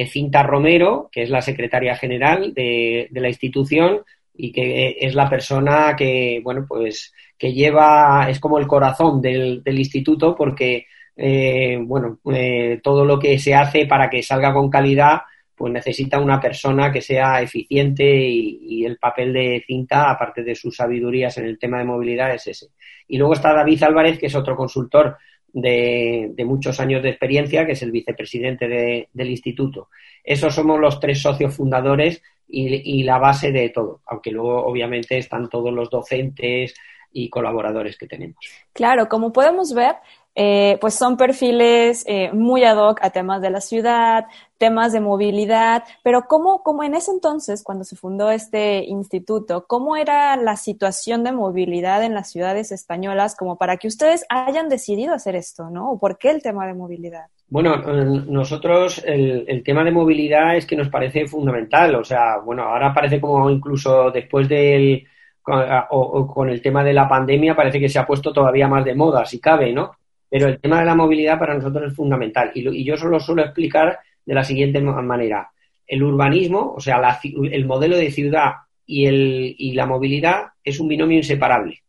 Cinta 0.07 0.45
Romero, 0.45 1.09
que 1.11 1.23
es 1.23 1.31
la 1.31 1.43
secretaria 1.43 1.97
general 1.97 2.55
de, 2.55 3.09
la 3.11 3.29
institución 3.29 4.03
y 4.33 4.53
que 4.53 4.97
es 5.01 5.17
la 5.17 5.29
persona 5.29 5.97
que, 5.99 6.41
bueno, 6.45 6.67
pues 6.69 7.13
que 7.37 7.53
lleva, 7.53 8.29
es 8.31 8.39
como 8.39 8.61
el 8.61 8.69
corazón 8.69 9.21
del 9.21 9.63
instituto 9.67 10.37
porque 10.37 10.87
eh, 11.21 11.77
bueno, 11.83 12.21
eh, 12.33 12.81
todo 12.81 13.05
lo 13.05 13.19
que 13.19 13.41
se 13.41 13.53
hace 13.53 13.87
para 13.87 14.09
que 14.09 14.23
salga 14.23 14.53
con 14.55 14.71
calidad, 14.71 15.23
pues 15.57 15.73
necesita 15.73 16.21
una 16.21 16.41
persona 16.41 16.93
que 16.93 17.03
sea 17.03 17.43
eficiente 17.43 18.05
y, 18.05 18.85
el 18.85 18.97
papel 18.99 19.33
de 19.33 19.65
cinta, 19.67 20.09
aparte 20.09 20.45
de 20.45 20.55
sus 20.55 20.77
sabidurías 20.77 21.37
en 21.37 21.47
el 21.47 21.59
tema 21.59 21.79
de 21.79 21.85
movilidad, 21.85 22.33
es 22.33 22.47
ese. 22.47 22.69
Y 23.09 23.19
luego 23.19 23.35
está 23.35 23.53
David 23.53 23.83
Álvarez, 23.83 24.19
que 24.19 24.27
es 24.27 24.35
otro 24.37 24.57
consultor 24.57 25.17
de, 25.53 26.33
muchos 26.47 26.79
años 26.79 27.03
de 27.03 27.11
experiencia, 27.11 27.67
que 27.67 27.73
es 27.73 27.83
el 27.83 27.91
vicepresidente 27.91 28.69
del 29.13 29.31
instituto. 29.31 29.89
Esos 30.23 30.55
somos 30.55 30.81
los 30.81 31.01
tres 31.01 31.21
socios 31.21 31.55
fundadores 31.55 32.23
y 32.47 33.03
la 33.03 33.19
base 33.19 33.51
de 33.51 33.69
todo, 33.71 34.01
aunque 34.07 34.31
luego 34.31 34.65
obviamente 34.65 35.19
están 35.19 35.51
todos 35.51 35.73
los 35.75 35.91
docentes 35.91 36.75
y 37.13 37.29
colaboradores 37.29 37.97
que 37.97 38.07
tenemos. 38.07 38.37
Claro, 38.73 39.09
como 39.09 39.33
podemos 39.33 39.75
ver, 39.75 39.97
eh, 40.41 40.79
pues 40.81 40.95
son 40.95 41.17
perfiles 41.17 42.05
eh, 42.07 42.31
muy 42.33 42.63
ad 42.63 42.77
hoc 42.77 43.01
a 43.03 43.11
temas 43.11 43.43
de 43.43 43.51
la 43.51 43.61
ciudad, 43.61 44.27
temas 44.57 44.93
de 44.93 45.01
movilidad, 45.01 45.83
pero 46.05 46.27
¿cómo, 46.29 46.63
cómo 46.63 46.85
en 46.85 46.95
ese 46.95 47.11
entonces, 47.11 47.65
cuando 47.65 47.83
se 47.83 47.97
fundó 47.97 48.31
este 48.31 48.85
instituto, 48.85 49.65
cómo 49.67 49.97
era 49.97 50.37
la 50.37 50.55
situación 50.55 51.25
de 51.25 51.33
movilidad 51.33 52.05
en 52.05 52.15
las 52.15 52.31
ciudades 52.31 52.71
españolas 52.71 53.35
como 53.35 53.59
para 53.59 53.79
que 53.79 53.89
ustedes 53.89 54.25
hayan 54.29 54.69
decidido 54.69 55.13
hacer 55.13 55.35
esto, 55.35 55.71
¿no? 55.71 55.91
¿O 55.91 55.99
por 55.99 56.19
qué 56.19 56.31
el 56.31 56.41
tema 56.41 56.69
de 56.69 56.75
movilidad? 56.75 57.27
Bueno, 57.49 57.79
nosotros 57.79 59.03
el, 59.05 59.45
el 59.49 59.65
tema 59.65 59.83
de 59.83 59.91
movilidad 59.91 60.57
es 60.57 60.67
que 60.67 60.77
nos 60.77 60.89
parece 60.89 61.27
fundamental, 61.27 61.97
o 61.97 62.05
sea, 62.05 62.39
bueno, 62.45 62.63
ahora 62.63 62.95
parece 62.95 63.21
como 63.21 63.51
incluso 63.51 64.13
después 64.13 64.49
del 64.49 65.05
o, 65.51 66.27
con 66.27 66.49
el 66.49 66.61
tema 66.63 66.85
de 66.85 66.93
la 66.93 67.09
pandemia 67.09 67.57
parece 67.57 67.81
que 67.81 67.89
se 67.89 67.99
ha 67.99 68.07
puesto 68.07 68.33
todavía 68.33 68.69
más 68.69 68.85
de 68.85 68.95
moda, 68.95 69.25
si 69.25 69.41
cabe, 69.41 69.73
¿no? 69.73 69.93
Pero 70.31 70.49
el 70.49 70.61
tema 70.61 70.81
de 70.81 70.87
la 70.87 70.95
movilidad 70.95 71.39
para 71.39 71.55
nosotros 71.55 71.91
es 71.91 71.97
fundamental 71.97 72.51
y, 72.55 72.85
yo 72.85 72.97
solo 72.97 73.19
suelo 73.19 73.43
explicar 73.43 73.99
de 74.25 74.35
la 74.35 74.45
siguiente 74.45 74.81
manera. 74.81 75.51
El 75.87 76.03
urbanismo, 76.03 76.75
o 76.77 76.81
sea, 76.81 77.01
el 77.23 77.67
modelo 77.67 77.97
de 77.97 78.11
ciudad 78.11 78.53
y, 78.85 79.07
el, 79.07 79.55
y 79.57 79.73
la 79.73 79.87
movilidad 79.87 80.49
es 80.63 80.81
un 80.81 80.89
binomio 80.89 81.17
inseparable. 81.17 81.83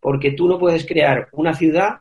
Porque 0.00 0.32
tú 0.32 0.48
no 0.48 0.58
puedes 0.58 0.84
crear 0.86 1.28
una 1.32 1.54
ciudad 1.54 2.00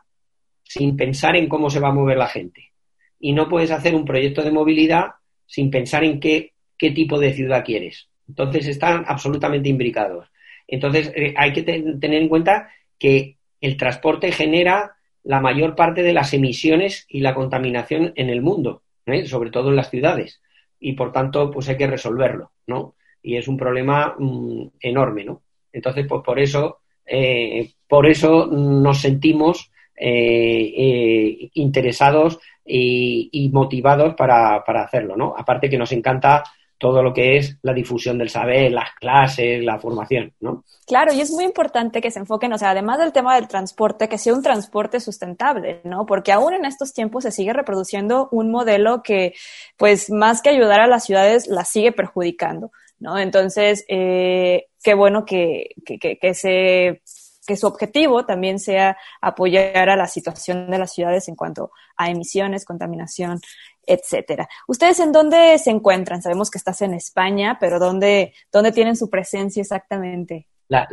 sin 0.64 0.98
pensar 0.98 1.36
en 1.36 1.48
cómo 1.48 1.70
se 1.70 1.80
va 1.80 1.90
a 1.90 1.94
mover 1.94 2.18
la 2.18 2.28
gente. 2.28 2.72
Y 3.20 3.34
no 3.34 3.48
puedes 3.48 3.72
hacer 3.72 3.96
un 3.96 4.06
proyecto 4.06 4.42
de 4.42 4.52
movilidad 4.52 5.12
sin 5.46 5.70
pensar 5.70 6.04
en 6.04 6.20
qué, 6.20 6.54
qué 6.78 6.92
tipo 6.92 7.20
de 7.20 7.34
ciudad 7.34 7.64
quieres. 7.64 8.10
Entonces 8.28 8.68
están 8.68 9.04
absolutamente 9.08 9.70
imbricados. 9.70 10.28
Entonces 10.68 11.12
eh, 11.16 11.34
hay 11.38 11.52
que 11.54 11.64
tener 11.64 12.22
en 12.22 12.30
cuenta 12.30 12.70
que 12.98 13.38
el 13.60 13.78
transporte 13.78 14.32
genera 14.32 14.96
la 15.24 15.40
mayor 15.40 15.76
parte 15.76 16.04
de 16.04 16.14
las 16.14 16.34
emisiones 16.34 17.06
y 17.10 17.22
la 17.22 17.34
contaminación 17.34 18.14
en 18.16 18.30
el 18.30 18.42
mundo, 18.42 18.84
¿eh? 19.06 19.26
sobre 19.26 19.52
todo 19.52 19.70
en 19.70 19.76
las 19.76 19.90
ciudades. 19.90 20.42
Y 20.80 20.94
por 20.94 21.12
tanto, 21.12 21.52
pues 21.52 21.70
hay 21.70 21.78
que 21.78 21.88
resolverlo, 21.88 22.52
¿no? 22.68 22.96
Y 23.22 23.38
es 23.38 23.48
un 23.48 23.58
problema 23.58 24.16
mm, 24.18 24.68
enorme, 24.80 25.24
¿no? 25.24 25.44
Entonces, 25.72 26.06
pues 26.08 26.22
por 26.24 26.40
eso, 26.40 26.80
eh, 27.06 27.72
por 27.88 28.08
eso 28.08 28.48
nos 28.48 29.00
sentimos 29.00 29.72
eh, 29.96 31.50
interesados 31.54 32.40
y, 32.66 33.30
y 33.32 33.50
motivados 33.50 34.16
para, 34.16 34.64
para, 34.64 34.84
hacerlo, 34.84 35.16
¿no? 35.16 35.36
Aparte 35.38 35.70
que 35.70 35.78
nos 35.78 35.92
encanta 35.92 36.44
todo 36.82 37.04
lo 37.04 37.14
que 37.14 37.38
es 37.38 37.58
la 37.62 37.74
difusión 37.74 38.18
del 38.18 38.30
saber, 38.30 38.72
las 38.72 38.90
clases, 38.96 39.64
la 39.64 39.80
formación, 39.80 40.34
¿no? 40.40 40.66
Claro, 40.88 41.14
y 41.14 41.22
es 41.22 41.30
muy 41.30 41.44
importante 41.44 42.02
que 42.02 42.10
se 42.10 42.18
enfoquen, 42.18 42.52
o 42.54 42.58
sea, 42.58 42.72
además 42.72 42.98
del 42.98 43.14
tema 43.14 43.36
del 43.36 43.48
transporte, 43.48 44.10
que 44.10 44.18
sea 44.18 44.34
un 44.34 44.42
transporte 44.42 45.00
sustentable, 45.00 45.82
¿no? 45.84 46.08
Porque 46.08 46.32
aún 46.32 46.56
en 46.56 46.66
estos 46.66 46.92
tiempos 46.92 47.24
se 47.24 47.32
sigue 47.32 47.54
reproduciendo 47.54 48.30
un 48.32 48.50
modelo 48.50 49.04
que, 49.04 49.36
pues, 49.78 50.10
más 50.10 50.42
que 50.42 50.50
ayudar 50.50 50.82
a 50.82 50.88
las 50.88 51.06
ciudades, 51.06 51.46
las 51.46 51.70
sigue 51.70 51.92
perjudicando, 51.92 52.72
¿no? 52.98 53.20
Entonces, 53.20 53.86
eh, 53.88 54.66
qué 54.84 54.96
bueno 54.96 55.24
que, 55.24 55.76
que, 55.86 56.00
que, 56.00 56.18
que 56.18 56.34
se 56.34 57.04
que 57.52 57.58
su 57.58 57.68
objetivo 57.68 58.26
también 58.26 58.60
sea 58.60 58.98
apoyar 59.20 59.90
a 59.90 59.98
la 59.98 60.08
situación 60.08 60.72
de 60.72 60.78
las 60.78 60.94
ciudades 60.94 61.28
en 61.28 61.36
cuanto 61.36 61.72
a 61.98 62.10
emisiones, 62.10 62.64
contaminación, 62.64 63.42
etcétera. 63.86 64.48
¿Ustedes 64.70 65.02
en 65.02 65.12
dónde 65.12 65.58
se 65.58 65.70
encuentran? 65.70 66.22
Sabemos 66.22 66.50
que 66.50 66.60
estás 66.60 66.82
en 66.82 66.94
España, 66.94 67.58
pero 67.60 67.78
¿dónde, 67.78 68.34
dónde 68.50 68.72
tienen 68.72 68.96
su 68.96 69.10
presencia 69.10 69.60
exactamente? 69.60 70.48
La, 70.70 70.88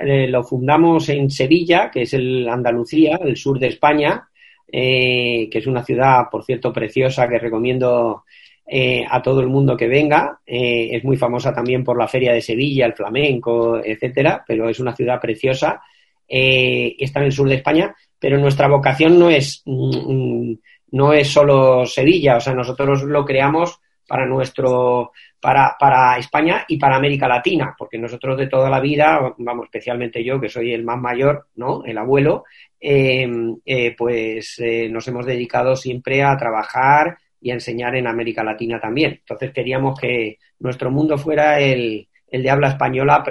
eh, 0.00 0.26
lo 0.26 0.42
fundamos 0.42 1.08
en 1.10 1.30
Sevilla, 1.30 1.92
que 1.92 2.02
es 2.02 2.12
el 2.14 2.48
Andalucía, 2.48 3.20
el 3.22 3.36
sur 3.36 3.60
de 3.60 3.68
España, 3.68 4.28
eh, 4.66 5.48
que 5.48 5.58
es 5.58 5.66
una 5.68 5.84
ciudad, 5.84 6.24
por 6.28 6.44
cierto, 6.44 6.72
preciosa 6.72 7.28
que 7.28 7.38
recomiendo 7.38 8.24
eh, 8.66 9.04
a 9.08 9.20
todo 9.20 9.40
el 9.40 9.48
mundo 9.48 9.76
que 9.76 9.88
venga. 9.88 10.40
es 10.46 11.04
muy 11.04 11.16
famosa 11.16 11.54
también 11.54 11.84
por 11.84 11.98
la 11.98 12.08
Feria 12.08 12.32
de 12.32 12.40
Sevilla, 12.40 12.86
el 12.86 12.94
flamenco, 12.94 13.78
etcétera, 13.82 14.44
pero 14.46 14.68
es 14.68 14.80
una 14.80 14.94
ciudad 14.94 15.20
preciosa. 15.20 15.82
está 16.26 17.20
en 17.20 17.26
el 17.26 17.32
sur 17.32 17.48
de 17.48 17.56
España, 17.56 17.94
pero 18.18 18.38
nuestra 18.38 18.68
vocación 18.68 19.18
no 19.18 19.28
es 19.28 19.62
mm, 19.66 20.50
mm, 20.50 20.58
no 20.94 21.12
es 21.12 21.28
solo 21.28 21.84
Sevilla, 21.86 22.36
o 22.36 22.40
sea, 22.40 22.54
nosotros 22.54 23.02
lo 23.02 23.24
creamos 23.24 23.80
para 24.06 24.26
nuestro, 24.26 25.10
para, 25.40 25.76
para 25.78 26.16
España 26.18 26.64
y 26.68 26.78
para 26.78 26.96
América 26.96 27.26
Latina, 27.26 27.74
porque 27.76 27.98
nosotros 27.98 28.38
de 28.38 28.46
toda 28.46 28.70
la 28.70 28.80
vida, 28.80 29.34
vamos, 29.38 29.64
especialmente 29.64 30.22
yo, 30.22 30.40
que 30.40 30.48
soy 30.48 30.72
el 30.72 30.84
más 30.84 31.00
mayor, 31.00 31.48
¿no? 31.56 31.84
El 31.84 31.98
abuelo, 31.98 32.44
eh, 32.80 33.28
eh, 33.64 33.94
pues 33.98 34.56
eh, 34.60 34.88
nos 34.88 35.08
hemos 35.08 35.26
dedicado 35.26 35.74
siempre 35.74 36.22
a 36.22 36.36
trabajar 36.36 37.18
y 37.44 37.50
a 37.50 37.54
enseñar 37.54 37.94
en 37.94 38.06
América 38.06 38.42
Latina 38.42 38.80
también. 38.80 39.18
Entonces 39.20 39.52
queríamos 39.52 40.00
que 40.00 40.38
nuestro 40.60 40.90
mundo 40.90 41.18
fuera 41.18 41.60
el, 41.60 42.08
el 42.26 42.42
de 42.42 42.48
habla 42.48 42.68
española 42.68 43.22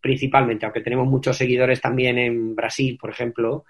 principalmente, 0.00 0.64
aunque 0.64 0.82
tenemos 0.82 1.08
muchos 1.08 1.36
seguidores 1.36 1.80
también 1.80 2.16
en 2.16 2.54
Brasil, 2.54 2.96
por 3.00 3.10
ejemplo, 3.10 3.64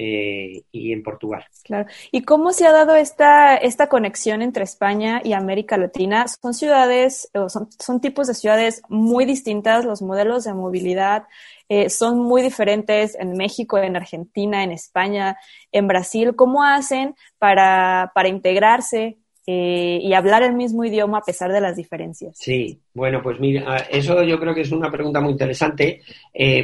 eh, 0.00 0.62
y 0.70 0.92
en 0.92 1.02
Portugal. 1.02 1.44
Claro. 1.64 1.88
¿Y 2.12 2.22
cómo 2.22 2.52
se 2.52 2.68
ha 2.68 2.72
dado 2.72 2.94
esta, 2.94 3.56
esta 3.56 3.88
conexión 3.88 4.42
entre 4.42 4.62
España 4.62 5.20
y 5.24 5.32
América 5.32 5.76
Latina? 5.76 6.26
Son 6.28 6.54
ciudades, 6.54 7.28
son, 7.48 7.68
son 7.76 8.00
tipos 8.00 8.28
de 8.28 8.34
ciudades 8.34 8.80
muy 8.88 9.24
distintas, 9.24 9.84
los 9.84 10.00
modelos 10.00 10.44
de 10.44 10.54
movilidad 10.54 11.24
eh, 11.68 11.90
son 11.90 12.20
muy 12.20 12.42
diferentes 12.42 13.16
en 13.18 13.32
México, 13.32 13.76
en 13.76 13.96
Argentina, 13.96 14.62
en 14.62 14.70
España, 14.70 15.36
en 15.72 15.88
Brasil. 15.88 16.36
¿Cómo 16.36 16.62
hacen 16.62 17.16
para, 17.40 18.12
para 18.14 18.28
integrarse 18.28 19.18
eh, 19.48 19.98
y 20.00 20.14
hablar 20.14 20.44
el 20.44 20.54
mismo 20.54 20.84
idioma 20.84 21.18
a 21.18 21.22
pesar 21.22 21.50
de 21.50 21.60
las 21.60 21.74
diferencias? 21.74 22.36
Sí, 22.38 22.80
bueno, 22.94 23.20
pues 23.20 23.40
mira, 23.40 23.78
eso 23.90 24.22
yo 24.22 24.38
creo 24.38 24.54
que 24.54 24.60
es 24.60 24.70
una 24.70 24.92
pregunta 24.92 25.20
muy 25.20 25.32
interesante. 25.32 26.02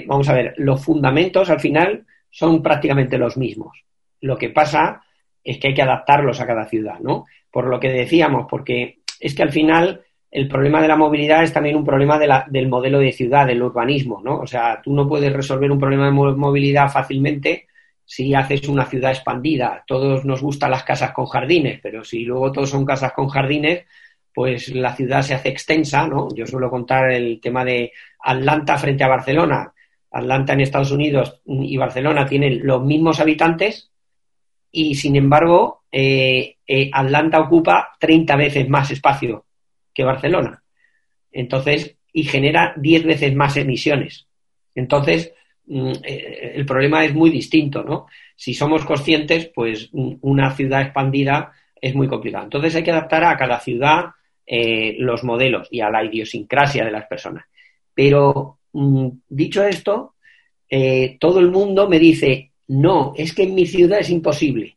vamos 0.07 0.29
a 0.29 0.35
ver, 0.35 0.55
los 0.57 0.85
fundamentos 0.85 1.51
al 1.51 1.59
final 1.59 2.07
son 2.35 2.61
prácticamente 2.61 3.16
los 3.16 3.37
mismos. 3.37 3.85
Lo 4.20 4.37
que 4.37 4.51
pasa 4.51 5.05
es 5.44 5.59
que 5.59 5.68
hay 5.68 5.75
que 5.75 5.83
adaptarlos 5.83 6.40
a 6.40 6.47
cada 6.47 6.66
ciudad, 6.66 6.99
¿no? 6.99 7.27
Por 7.49 7.68
lo 7.68 7.79
que 7.79 7.90
decíamos, 7.90 8.47
porque 8.51 8.99
es 9.20 9.37
que 9.37 9.44
al 9.44 9.53
final 9.53 10.01
el 10.33 10.49
problema 10.49 10.83
de 10.83 10.88
la 10.88 10.97
movilidad 10.97 11.44
es 11.44 11.53
también 11.53 11.77
un 11.77 11.85
problema 11.85 12.18
del 12.18 12.68
modelo 12.68 12.99
de 12.99 13.12
ciudad, 13.12 13.47
del 13.47 13.62
urbanismo, 13.62 14.20
¿no? 14.20 14.40
O 14.40 14.49
sea, 14.49 14.81
tú 14.83 14.92
no 14.92 15.07
puedes 15.07 15.33
resolver 15.33 15.70
un 15.70 15.79
problema 15.79 16.07
de 16.07 16.11
movilidad 16.11 16.90
fácilmente 16.90 17.68
si 18.05 18.35
haces 18.35 18.66
una 18.66 18.87
ciudad 18.87 19.12
expandida. 19.12 19.85
Todos 19.87 20.25
nos 20.25 20.42
gustan 20.42 20.73
las 20.73 20.83
casas 20.83 21.12
con 21.12 21.27
jardines, 21.27 21.79
pero 21.81 22.03
si 22.03 22.25
luego 22.25 22.51
todos 22.51 22.70
son 22.70 22.85
casas 22.85 23.12
con 23.12 23.29
jardines, 23.29 23.85
pues 24.35 24.75
la 24.75 24.97
ciudad 24.97 25.23
se 25.23 25.35
hace 25.35 25.51
extensa, 25.51 26.09
¿no? 26.09 26.27
Yo 26.35 26.47
suelo 26.47 26.68
contar 26.68 27.12
el 27.12 27.40
tema 27.40 27.64
de 27.64 27.92
Atlanta 28.25 28.77
frente 28.77 29.05
a 29.05 29.09
Barcelona. 29.09 29.73
Atlanta 30.14 30.53
en 30.53 30.61
Estados 30.61 30.92
Unidos 30.92 31.40
y 31.44 31.77
Barcelona 31.77 32.27
tienen 32.27 32.64
los 32.64 32.83
mismos 32.85 33.18
habitantes 33.18 33.90
y 34.70 34.94
sin 34.94 35.16
embargo 35.16 35.83
eh, 35.90 36.57
eh, 36.66 36.90
Atlanta 36.92 37.40
ocupa 37.40 37.90
30 37.98 38.37
veces 38.37 38.68
más 38.68 38.90
espacio 38.92 39.44
que 39.92 40.05
Barcelona. 40.05 40.62
Entonces, 41.33 41.96
y 42.12 42.24
genera 42.24 42.74
10 42.77 43.05
veces 43.05 43.35
más 43.35 43.57
emisiones. 43.57 44.29
Entonces, 44.74 45.33
mm, 45.66 45.92
eh, 46.05 46.53
el 46.55 46.64
problema 46.64 47.05
es 47.05 47.12
muy 47.12 47.31
distinto, 47.31 47.83
¿no? 47.83 48.07
Si 48.37 48.55
somos 48.55 48.85
conscientes, 48.85 49.50
pues 49.53 49.90
una 49.92 50.53
ciudad 50.53 50.83
expandida 50.83 51.53
es 51.81 51.94
muy 51.94 52.07
complicada. 52.07 52.44
Entonces 52.44 52.74
hay 52.77 52.85
que 52.85 52.92
adaptar 52.92 53.24
a 53.24 53.37
cada 53.37 53.59
ciudad 53.61 54.07
los 54.98 55.24
modelos 55.24 55.68
y 55.70 55.81
a 55.81 55.88
la 55.88 56.05
idiosincrasia 56.05 56.85
de 56.85 56.90
las 56.90 57.07
personas. 57.07 57.46
Pero 57.94 58.59
Mm, 58.63 58.63
dicho 59.29 59.65
esto, 59.65 60.15
eh, 60.69 61.19
todo 61.21 61.39
el 61.39 61.51
mundo 61.51 61.89
me 61.89 61.99
dice, 61.99 62.53
no, 62.69 63.13
es 63.17 63.33
que 63.33 63.45
en 63.45 63.55
mi 63.55 63.67
ciudad 63.67 64.01
es 64.01 64.11
imposible. 64.11 64.77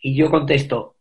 Y 0.00 0.14
yo 0.14 0.30
contesto, 0.30 0.96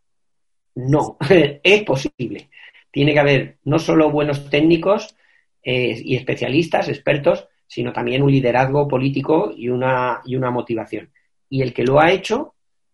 no, 0.75 1.17
es 1.63 1.83
posible. 1.83 2.49
Tiene 2.91 3.13
que 3.13 3.19
haber 3.19 3.57
no 3.63 3.79
solo 3.79 4.11
buenos 4.11 4.49
técnicos 4.49 5.15
eh, 5.63 6.01
y 6.03 6.15
especialistas, 6.15 6.89
expertos, 6.89 7.47
sino 7.67 7.93
también 7.93 8.23
un 8.23 8.31
liderazgo 8.31 8.87
político 8.87 9.53
y 9.55 9.69
una, 9.69 10.21
y 10.25 10.35
una 10.35 10.51
motivación. 10.51 11.09
Y 11.49 11.61
el 11.61 11.73
que 11.73 11.83
lo 11.83 11.99
ha 11.99 12.11
hecho, 12.11 12.53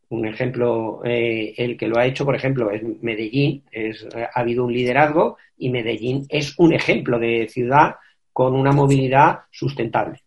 Un 0.10 0.28
ejemplo, 0.28 1.02
eh, 1.04 1.56
el 1.58 1.76
que 1.76 1.88
lo 1.88 1.98
ha 1.98 2.06
hecho, 2.06 2.24
por 2.24 2.36
ejemplo, 2.36 2.70
es 2.70 2.84
Medellín. 3.02 3.64
Es, 3.72 4.06
ha 4.14 4.40
habido 4.40 4.66
un 4.66 4.74
liderazgo 4.74 5.38
y 5.58 5.70
Medellín 5.70 6.28
es 6.30 6.54
un 6.60 6.74
ejemplo 6.74 7.18
de 7.18 7.48
ciudad 7.50 7.96
con 8.34 8.56
una 8.56 8.72
movilidad 8.72 9.42
sustentable. 9.52 10.24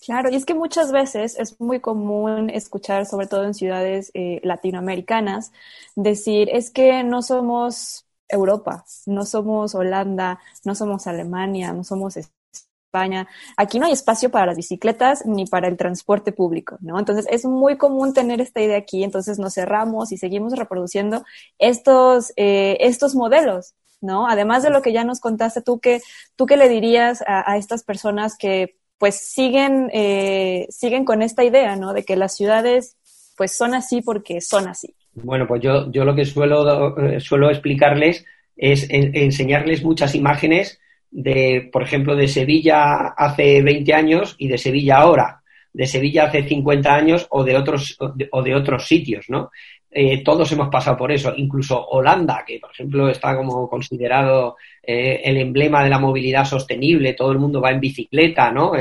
Claro, 0.00 0.30
y 0.30 0.36
es 0.36 0.46
que 0.46 0.54
muchas 0.54 0.92
veces 0.92 1.36
es 1.38 1.60
muy 1.60 1.80
común 1.80 2.50
escuchar, 2.50 3.04
sobre 3.04 3.26
todo 3.26 3.44
en 3.44 3.54
ciudades 3.54 4.12
eh, 4.14 4.40
latinoamericanas, 4.44 5.52
decir, 5.96 6.48
es 6.52 6.70
que 6.70 7.02
no 7.02 7.20
somos 7.20 8.06
Europa, 8.28 8.84
no 9.06 9.24
somos 9.24 9.74
Holanda, 9.74 10.38
no 10.64 10.74
somos 10.74 11.06
Alemania, 11.06 11.72
no 11.72 11.82
somos 11.82 12.16
España. 12.16 13.26
Aquí 13.56 13.78
no 13.78 13.86
hay 13.86 13.92
espacio 13.92 14.30
para 14.30 14.46
las 14.46 14.56
bicicletas 14.56 15.26
ni 15.26 15.46
para 15.46 15.68
el 15.68 15.76
transporte 15.76 16.32
público, 16.32 16.78
¿no? 16.80 16.98
Entonces 16.98 17.26
es 17.30 17.44
muy 17.44 17.76
común 17.76 18.14
tener 18.14 18.40
esta 18.40 18.60
idea 18.60 18.78
aquí, 18.78 19.02
entonces 19.02 19.38
nos 19.38 19.54
cerramos 19.54 20.12
y 20.12 20.16
seguimos 20.16 20.56
reproduciendo 20.56 21.24
estos, 21.58 22.32
eh, 22.36 22.76
estos 22.80 23.14
modelos, 23.14 23.74
¿no? 24.00 24.28
Además 24.28 24.62
de 24.62 24.70
lo 24.70 24.82
que 24.82 24.92
ya 24.92 25.04
nos 25.04 25.20
contaste, 25.20 25.62
tú 25.62 25.80
qué, 25.80 26.00
tú 26.36 26.46
qué 26.46 26.56
le 26.56 26.68
dirías 26.68 27.22
a 27.26 27.56
estas 27.56 27.82
personas 27.82 28.36
que 28.38 28.78
pues 28.98 29.16
siguen, 29.16 29.90
eh, 29.92 30.66
siguen 30.70 31.04
con 31.04 31.22
esta 31.22 31.44
idea, 31.44 31.76
¿no? 31.76 31.92
De 31.92 32.04
que 32.04 32.16
las 32.16 32.36
ciudades 32.36 32.96
pues 33.36 33.56
son 33.56 33.74
así 33.74 34.02
porque 34.02 34.40
son 34.40 34.66
así. 34.68 34.94
Bueno, 35.14 35.46
pues 35.46 35.62
yo, 35.62 35.90
yo 35.90 36.04
lo 36.04 36.14
que 36.14 36.24
suelo, 36.24 36.98
eh, 36.98 37.20
suelo 37.20 37.50
explicarles 37.50 38.24
es 38.56 38.88
enseñarles 38.90 39.84
muchas 39.84 40.16
imágenes 40.16 40.80
de, 41.10 41.70
por 41.72 41.84
ejemplo, 41.84 42.16
de 42.16 42.26
Sevilla 42.26 43.14
hace 43.16 43.62
20 43.62 43.94
años 43.94 44.34
y 44.36 44.48
de 44.48 44.58
Sevilla 44.58 44.96
ahora, 44.96 45.42
de 45.72 45.86
Sevilla 45.86 46.24
hace 46.24 46.42
50 46.42 46.92
años 46.92 47.26
o 47.30 47.44
de 47.44 47.56
otros, 47.56 47.96
o 48.32 48.42
de 48.42 48.54
otros 48.56 48.86
sitios, 48.86 49.26
¿no? 49.28 49.50
Eh, 49.90 50.22
todos 50.22 50.52
hemos 50.52 50.68
pasado 50.68 50.96
por 50.96 51.10
eso, 51.10 51.32
incluso 51.36 51.86
Holanda, 51.88 52.44
que 52.46 52.58
por 52.58 52.70
ejemplo 52.70 53.08
está 53.08 53.34
como 53.34 53.68
considerado 53.68 54.56
eh, 54.82 55.22
el 55.24 55.38
emblema 55.38 55.82
de 55.82 55.90
la 55.90 55.98
movilidad 55.98 56.44
sostenible, 56.44 57.14
todo 57.14 57.32
el 57.32 57.38
mundo 57.38 57.60
va 57.60 57.70
en 57.70 57.80
bicicleta, 57.80 58.52
¿no? 58.52 58.72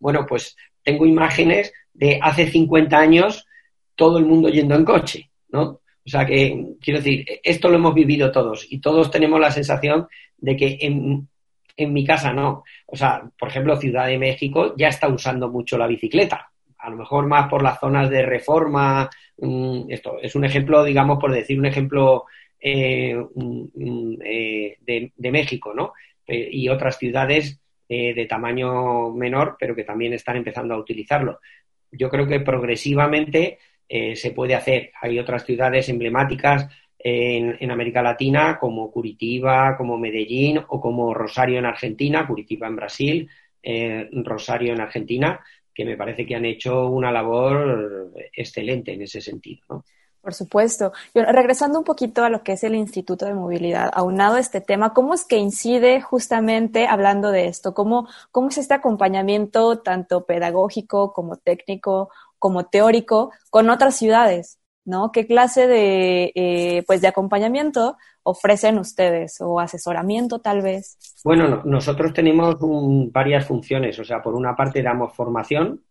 bueno, 0.00 0.26
pues 0.26 0.56
tengo 0.82 1.06
imágenes 1.06 1.72
de 1.92 2.18
hace 2.20 2.46
50 2.46 2.98
años 2.98 3.46
todo 3.94 4.18
el 4.18 4.24
mundo 4.24 4.48
yendo 4.48 4.74
en 4.74 4.84
coche, 4.84 5.30
¿no? 5.50 5.62
O 5.62 6.08
sea 6.08 6.24
que, 6.24 6.74
quiero 6.80 7.00
decir, 7.00 7.26
esto 7.42 7.68
lo 7.68 7.76
hemos 7.76 7.94
vivido 7.94 8.32
todos 8.32 8.66
y 8.68 8.80
todos 8.80 9.10
tenemos 9.10 9.38
la 9.38 9.50
sensación 9.50 10.08
de 10.38 10.56
que 10.56 10.78
en, 10.80 11.28
en 11.76 11.92
mi 11.92 12.04
casa 12.04 12.32
no. 12.32 12.64
O 12.86 12.96
sea, 12.96 13.22
por 13.38 13.48
ejemplo, 13.48 13.76
Ciudad 13.76 14.06
de 14.06 14.18
México 14.18 14.74
ya 14.76 14.88
está 14.88 15.08
usando 15.08 15.48
mucho 15.48 15.76
la 15.76 15.86
bicicleta, 15.86 16.50
a 16.78 16.90
lo 16.90 16.96
mejor 16.96 17.26
más 17.26 17.48
por 17.48 17.62
las 17.62 17.78
zonas 17.78 18.08
de 18.08 18.22
reforma. 18.22 19.08
Esto 19.88 20.18
es 20.20 20.34
un 20.34 20.44
ejemplo, 20.44 20.84
digamos, 20.84 21.18
por 21.18 21.32
decir 21.32 21.58
un 21.58 21.66
ejemplo 21.66 22.26
eh, 22.60 23.16
eh, 24.24 24.76
de, 25.16 25.30
México, 25.30 25.72
¿no? 25.74 25.94
Eh, 26.26 26.48
y 26.52 26.68
otras 26.68 26.98
ciudades 26.98 27.58
de 27.88 28.26
tamaño 28.28 29.10
menor, 29.10 29.56
pero 29.58 29.74
que 29.74 29.82
también 29.82 30.12
están 30.12 30.36
empezando 30.36 30.74
a 30.74 30.78
utilizarlo. 30.78 31.40
Yo 31.90 32.08
creo 32.08 32.24
que 32.24 32.38
progresivamente 32.38 33.58
se 33.88 34.30
puede 34.30 34.54
hacer. 34.54 34.92
Hay 35.02 35.18
otras 35.18 35.44
ciudades 35.44 35.88
emblemáticas 35.88 36.68
en, 36.96 37.68
América 37.68 38.00
Latina, 38.00 38.58
como 38.60 38.92
Curitiba, 38.92 39.76
como 39.76 39.98
Medellín 39.98 40.60
o 40.68 40.80
como 40.80 41.12
Rosario 41.12 41.58
en 41.58 41.66
Argentina, 41.66 42.28
Curitiba 42.28 42.68
en 42.68 42.76
Brasil, 42.76 43.28
Rosario 44.22 44.72
en 44.72 44.80
Argentina, 44.80 45.40
que 45.74 45.84
me 45.84 45.96
parece 45.96 46.26
que 46.26 46.34
han 46.34 46.44
hecho 46.44 46.88
una 46.88 47.10
labor 47.10 48.12
excelente 48.36 48.92
en 48.92 49.02
ese 49.02 49.20
sentido. 49.20 49.64
¿no? 49.68 49.84
Por 50.20 50.34
supuesto. 50.34 50.92
regresando 51.14 51.78
un 51.78 51.84
poquito 51.84 52.22
a 52.22 52.28
lo 52.28 52.42
que 52.42 52.52
es 52.52 52.64
el 52.64 52.74
Instituto 52.74 53.24
de 53.24 53.34
Movilidad, 53.34 53.90
aunado 53.94 54.36
a 54.36 54.40
este 54.40 54.60
tema, 54.60 54.92
¿cómo 54.92 55.14
es 55.14 55.24
que 55.24 55.38
incide 55.38 56.02
justamente 56.02 56.86
hablando 56.86 57.30
de 57.30 57.46
esto? 57.46 57.72
¿Cómo, 57.72 58.06
cómo 58.30 58.48
es 58.50 58.58
este 58.58 58.74
acompañamiento 58.74 59.78
tanto 59.78 60.26
pedagógico 60.26 61.12
como 61.12 61.36
técnico 61.36 62.10
como 62.38 62.66
teórico 62.66 63.32
con 63.50 63.70
otras 63.70 63.96
ciudades? 63.96 64.59
¿No? 64.84 65.12
¿Qué 65.12 65.26
clase 65.26 65.66
de, 65.66 66.32
eh, 66.34 66.82
pues 66.86 67.00
de 67.00 67.08
acompañamiento 67.08 67.96
ofrecen 68.22 68.78
ustedes 68.78 69.40
o 69.40 69.60
asesoramiento 69.60 70.40
tal 70.40 70.62
vez? 70.62 70.98
Bueno, 71.24 71.62
nosotros 71.64 72.12
tenemos 72.12 72.56
varias 73.12 73.46
funciones, 73.46 73.98
o 73.98 74.04
sea, 74.04 74.22
por 74.22 74.34
una 74.34 74.54
parte 74.54 74.82
damos 74.82 75.14
formación, 75.14 75.82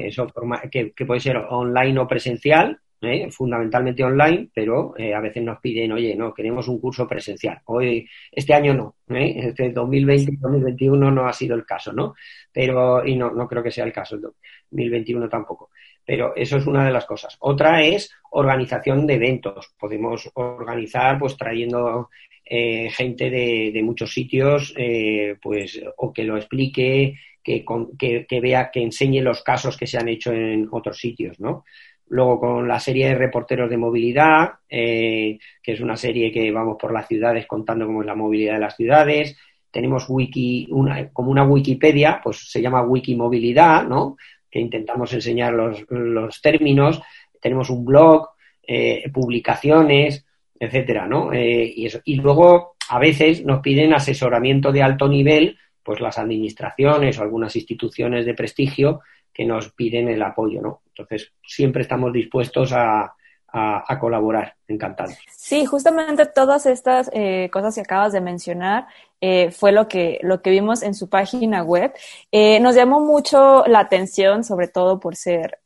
eso 0.00 0.26
que, 0.70 0.92
puede 1.06 1.20
ser 1.20 1.36
online 1.36 1.98
o 2.00 2.06
presencial, 2.06 2.80
¿eh? 3.06 3.30
fundamentalmente 3.30 4.02
online, 4.04 4.48
pero 4.52 4.94
eh, 4.96 5.14
a 5.14 5.20
veces 5.20 5.42
nos 5.42 5.60
piden, 5.60 5.92
oye, 5.92 6.14
no, 6.16 6.32
queremos 6.32 6.68
un 6.68 6.80
curso 6.80 7.06
presencial. 7.06 7.60
Hoy, 7.66 8.08
este 8.30 8.54
año 8.54 8.74
no, 8.74 8.96
¿eh? 9.14 9.34
este 9.48 9.72
2020-2021 9.74 11.12
no 11.12 11.26
ha 11.26 11.32
sido 11.32 11.54
el 11.56 11.64
caso, 11.64 11.92
¿no? 11.92 12.14
Pero, 12.52 13.06
y 13.06 13.16
no, 13.16 13.30
no 13.30 13.48
creo 13.48 13.62
que 13.62 13.70
sea 13.70 13.84
el 13.84 13.92
caso, 13.92 14.16
el 14.16 14.22
2021 14.22 15.28
tampoco. 15.28 15.70
Pero 16.04 16.34
eso 16.36 16.58
es 16.58 16.66
una 16.66 16.84
de 16.84 16.92
las 16.92 17.06
cosas. 17.06 17.36
Otra 17.40 17.82
es 17.82 18.10
organización 18.30 19.06
de 19.06 19.14
eventos. 19.14 19.72
Podemos 19.78 20.30
organizar, 20.34 21.18
pues, 21.18 21.36
trayendo 21.36 22.10
eh, 22.44 22.90
gente 22.90 23.30
de, 23.30 23.82
muchos 23.82 24.12
sitios, 24.12 24.74
eh, 24.76 25.36
pues, 25.40 25.80
o 25.96 26.12
que 26.12 26.24
lo 26.24 26.36
explique, 26.36 27.14
que, 27.42 27.64
que, 27.98 28.40
vea, 28.40 28.70
que 28.70 28.82
enseñe 28.82 29.20
los 29.20 29.42
casos 29.42 29.76
que 29.76 29.86
se 29.86 29.98
han 29.98 30.08
hecho 30.08 30.32
en 30.32 30.68
otros 30.70 30.98
sitios, 30.98 31.40
¿no? 31.40 31.64
Luego 32.08 32.38
con 32.38 32.68
la 32.68 32.78
serie 32.78 33.08
de 33.08 33.14
reporteros 33.14 33.70
de 33.70 33.76
movilidad, 33.76 34.50
eh, 34.68 35.38
que 35.62 35.72
es 35.72 35.80
una 35.80 35.96
serie 35.96 36.30
que 36.30 36.50
vamos 36.52 36.76
por 36.78 36.92
las 36.92 37.08
ciudades 37.08 37.46
contando 37.46 37.86
cómo 37.86 38.02
es 38.02 38.06
la 38.06 38.14
movilidad 38.14 38.54
de 38.54 38.60
las 38.60 38.76
ciudades. 38.76 39.36
Tenemos 39.70 40.06
wiki, 40.08 40.68
una, 40.70 41.08
como 41.10 41.30
una 41.30 41.44
Wikipedia, 41.44 42.20
pues 42.22 42.50
se 42.50 42.60
llama 42.60 42.82
Wikimovilidad, 42.82 43.86
¿no? 43.86 44.16
que 44.54 44.60
intentamos 44.60 45.12
enseñar 45.12 45.52
los, 45.52 46.40
términos, 46.40 47.02
tenemos 47.40 47.70
un 47.70 47.84
blog, 47.84 48.28
eh, 48.64 49.10
publicaciones, 49.12 50.24
etcétera, 50.56 51.08
¿no? 51.08 51.32
Eh, 51.32 51.72
y, 51.74 51.88
y 52.04 52.14
luego 52.14 52.76
a 52.88 53.00
veces 53.00 53.44
nos 53.44 53.58
piden 53.60 53.92
asesoramiento 53.92 54.70
de 54.70 54.80
alto 54.80 55.08
nivel, 55.08 55.58
pues 55.82 56.00
las 56.00 56.18
administraciones 56.18 57.18
o 57.18 57.22
algunas 57.22 57.56
instituciones 57.56 58.24
de 58.26 58.34
prestigio 58.34 59.00
que 59.32 59.44
nos 59.44 59.72
piden 59.72 60.08
el 60.08 60.22
apoyo, 60.22 60.62
¿no? 60.62 60.82
Entonces, 60.96 61.32
siempre 61.46 61.82
estamos 61.82 62.12
dispuestos 62.12 62.72
a, 62.72 63.14
a, 63.54 63.98
colaborar. 63.98 64.54
Encantado. 64.66 65.12
Sí, 65.30 65.64
justamente 65.64 66.26
todas 66.26 66.66
estas 66.66 67.10
eh, 67.12 67.48
cosas 67.52 67.74
que 67.74 67.82
acabas 67.82 68.12
de 68.12 68.20
mencionar 68.20 68.86
eh, 69.20 69.50
fue 69.50 69.72
lo 69.72 69.86
que, 69.88 70.18
lo 70.22 70.42
que 70.42 70.50
vimos 70.50 70.82
en 70.82 70.94
su 70.94 71.08
página 71.08 71.62
web. 71.62 71.92
Eh, 72.32 72.58
nos 72.60 72.74
llamó 72.74 73.00
mucho 73.00 73.64
la 73.66 73.80
atención, 73.80 74.42
sobre 74.42 74.68
todo 74.68 74.98
por 74.98 75.16
ser 75.16 75.60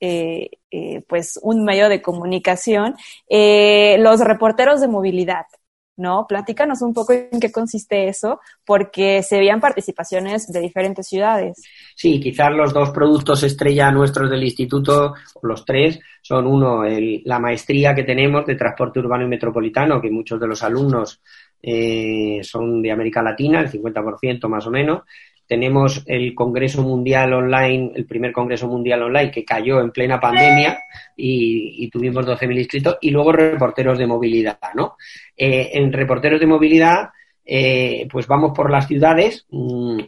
pues 1.06 1.38
un 1.42 1.64
medio 1.64 1.88
de 1.88 2.02
comunicación, 2.02 2.94
los 3.28 4.20
reporteros 4.20 4.80
de 4.80 4.88
movilidad. 4.88 5.46
¿No? 5.98 6.26
Platícanos 6.26 6.80
un 6.82 6.94
poco 6.94 7.12
en 7.12 7.40
qué 7.40 7.52
consiste 7.52 8.08
eso, 8.08 8.40
porque 8.64 9.22
se 9.22 9.38
veían 9.38 9.60
participaciones 9.60 10.50
de 10.50 10.60
diferentes 10.60 11.06
ciudades. 11.06 11.62
Sí, 11.94 12.20
quizás 12.20 12.50
los 12.52 12.72
dos 12.72 12.90
productos 12.90 13.42
estrella 13.42 13.90
nuestros 13.90 14.30
del 14.30 14.44
instituto, 14.44 15.14
los 15.42 15.64
tres, 15.64 16.00
son 16.22 16.46
uno, 16.46 16.82
la 17.24 17.38
maestría 17.38 17.94
que 17.94 18.04
tenemos 18.04 18.46
de 18.46 18.54
transporte 18.54 19.00
urbano 19.00 19.24
y 19.24 19.28
metropolitano, 19.28 20.00
que 20.00 20.10
muchos 20.10 20.40
de 20.40 20.46
los 20.46 20.62
alumnos 20.62 21.20
eh, 21.62 22.40
son 22.42 22.80
de 22.80 22.92
América 22.92 23.22
Latina, 23.22 23.60
el 23.60 23.70
50% 23.70 24.48
más 24.48 24.66
o 24.66 24.70
menos, 24.70 25.02
tenemos 25.48 26.04
el 26.06 26.34
Congreso 26.34 26.82
Mundial 26.82 27.32
Online, 27.32 27.92
el 27.94 28.04
primer 28.04 28.32
Congreso 28.32 28.68
Mundial 28.68 29.02
Online 29.02 29.30
que 29.30 29.46
cayó 29.46 29.80
en 29.80 29.90
plena 29.90 30.20
pandemia 30.20 30.78
y, 31.16 31.88
tuvimos 31.90 32.26
12.000 32.26 32.58
inscritos, 32.58 32.98
y 33.00 33.10
luego 33.10 33.32
reporteros 33.32 33.98
de 33.98 34.06
movilidad, 34.06 34.58
¿no? 34.74 34.96
Eh, 35.34 35.70
en 35.72 35.90
reporteros 35.90 36.38
de 36.38 36.46
movilidad, 36.46 37.08
eh, 37.46 38.06
pues 38.12 38.26
vamos 38.26 38.52
por 38.54 38.70
las 38.70 38.86
ciudades, 38.86 39.46
mm, 39.50 39.98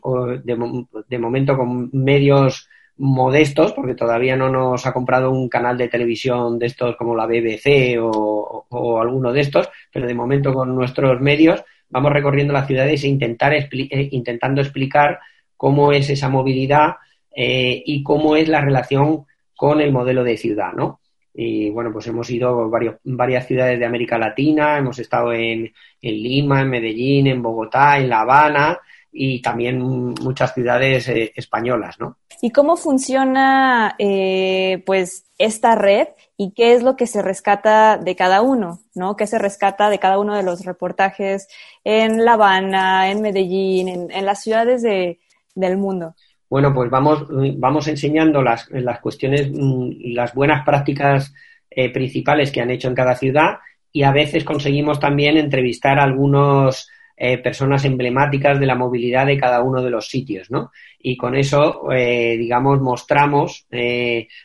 de, 0.44 1.18
momento 1.18 1.56
con 1.56 1.88
medios 1.94 2.68
modestos, 2.98 3.72
porque 3.72 3.94
todavía 3.94 4.36
no 4.36 4.50
nos 4.50 4.86
ha 4.86 4.92
comprado 4.92 5.30
un 5.30 5.48
canal 5.48 5.78
de 5.78 5.88
televisión 5.88 6.58
de 6.58 6.66
estos 6.66 6.96
como 6.96 7.16
la 7.16 7.26
BBC 7.26 7.98
o 7.98 9.00
alguno 9.00 9.32
de 9.32 9.40
estos, 9.40 9.70
pero 9.90 10.06
de 10.06 10.14
momento 10.14 10.52
con 10.52 10.74
nuestros 10.74 11.18
medios 11.22 11.64
vamos 11.90 12.12
recorriendo 12.12 12.52
las 12.52 12.66
ciudades 12.66 13.04
e 13.04 13.08
intentar 13.08 13.52
eh, 13.52 13.68
intentando 14.12 14.60
explicar 14.60 15.18
cómo 15.56 15.92
es 15.92 16.08
esa 16.08 16.28
movilidad 16.28 16.94
eh, 17.34 17.82
y 17.84 18.02
cómo 18.02 18.36
es 18.36 18.48
la 18.48 18.60
relación 18.60 19.26
con 19.54 19.80
el 19.80 19.92
modelo 19.92 20.24
de 20.24 20.38
ciudad, 20.38 20.72
¿no? 20.72 21.00
Y 21.34 21.70
bueno, 21.70 21.92
pues 21.92 22.06
hemos 22.06 22.28
ido 22.30 22.64
a 22.64 22.96
varias 23.04 23.46
ciudades 23.46 23.78
de 23.78 23.84
América 23.84 24.18
Latina, 24.18 24.78
hemos 24.78 24.98
estado 24.98 25.32
en, 25.32 25.72
Lima, 26.00 26.62
en 26.62 26.70
Medellín, 26.70 27.28
en 27.28 27.42
Bogotá, 27.42 27.98
en 27.98 28.08
La 28.08 28.22
Habana, 28.22 28.78
y 29.12 29.42
también 29.42 29.80
muchas 29.80 30.54
ciudades 30.54 31.08
eh, 31.08 31.32
españolas, 31.34 31.98
¿no? 31.98 32.16
¿Y 32.42 32.50
cómo 32.50 32.76
funciona, 32.76 33.94
eh, 33.98 34.82
pues, 34.86 35.26
esta 35.38 35.74
red 35.74 36.08
y 36.36 36.52
qué 36.52 36.74
es 36.74 36.82
lo 36.82 36.96
que 36.96 37.06
se 37.06 37.22
rescata 37.22 37.98
de 37.98 38.16
cada 38.16 38.40
uno, 38.40 38.80
¿no? 38.94 39.16
¿Qué 39.16 39.26
se 39.26 39.38
rescata 39.38 39.90
de 39.90 39.98
cada 39.98 40.18
uno 40.18 40.36
de 40.36 40.42
los 40.42 40.64
reportajes 40.64 41.48
en 41.84 42.24
La 42.24 42.34
Habana, 42.34 43.10
en 43.10 43.20
Medellín, 43.20 44.10
en, 44.10 44.24
las 44.24 44.42
ciudades 44.42 44.82
del 44.82 45.76
mundo? 45.76 46.14
Bueno, 46.48 46.74
pues 46.74 46.90
vamos, 46.90 47.26
vamos 47.58 47.88
enseñando 47.88 48.42
las, 48.42 48.68
las 48.70 49.00
cuestiones, 49.00 49.50
mm, 49.52 50.14
las 50.14 50.34
buenas 50.34 50.64
prácticas 50.64 51.32
eh, 51.70 51.92
principales 51.92 52.50
que 52.50 52.60
han 52.60 52.70
hecho 52.70 52.88
en 52.88 52.96
cada 52.96 53.14
ciudad 53.14 53.58
y 53.92 54.02
a 54.02 54.10
veces 54.10 54.42
conseguimos 54.42 54.98
también 54.98 55.36
entrevistar 55.36 56.00
a 56.00 56.02
algunas 56.02 56.88
eh, 57.20 57.38
personas 57.38 57.84
emblemáticas 57.84 58.58
de 58.58 58.66
la 58.66 58.74
movilidad 58.74 59.26
de 59.26 59.38
cada 59.38 59.62
uno 59.62 59.82
de 59.82 59.90
los 59.90 60.08
sitios, 60.08 60.50
¿no? 60.50 60.72
Y 60.98 61.16
con 61.16 61.36
eso, 61.36 61.92
eh, 61.92 62.36
digamos, 62.38 62.80
mostramos, 62.80 63.66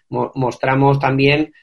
mostramos 0.09 0.99
también 0.99 1.53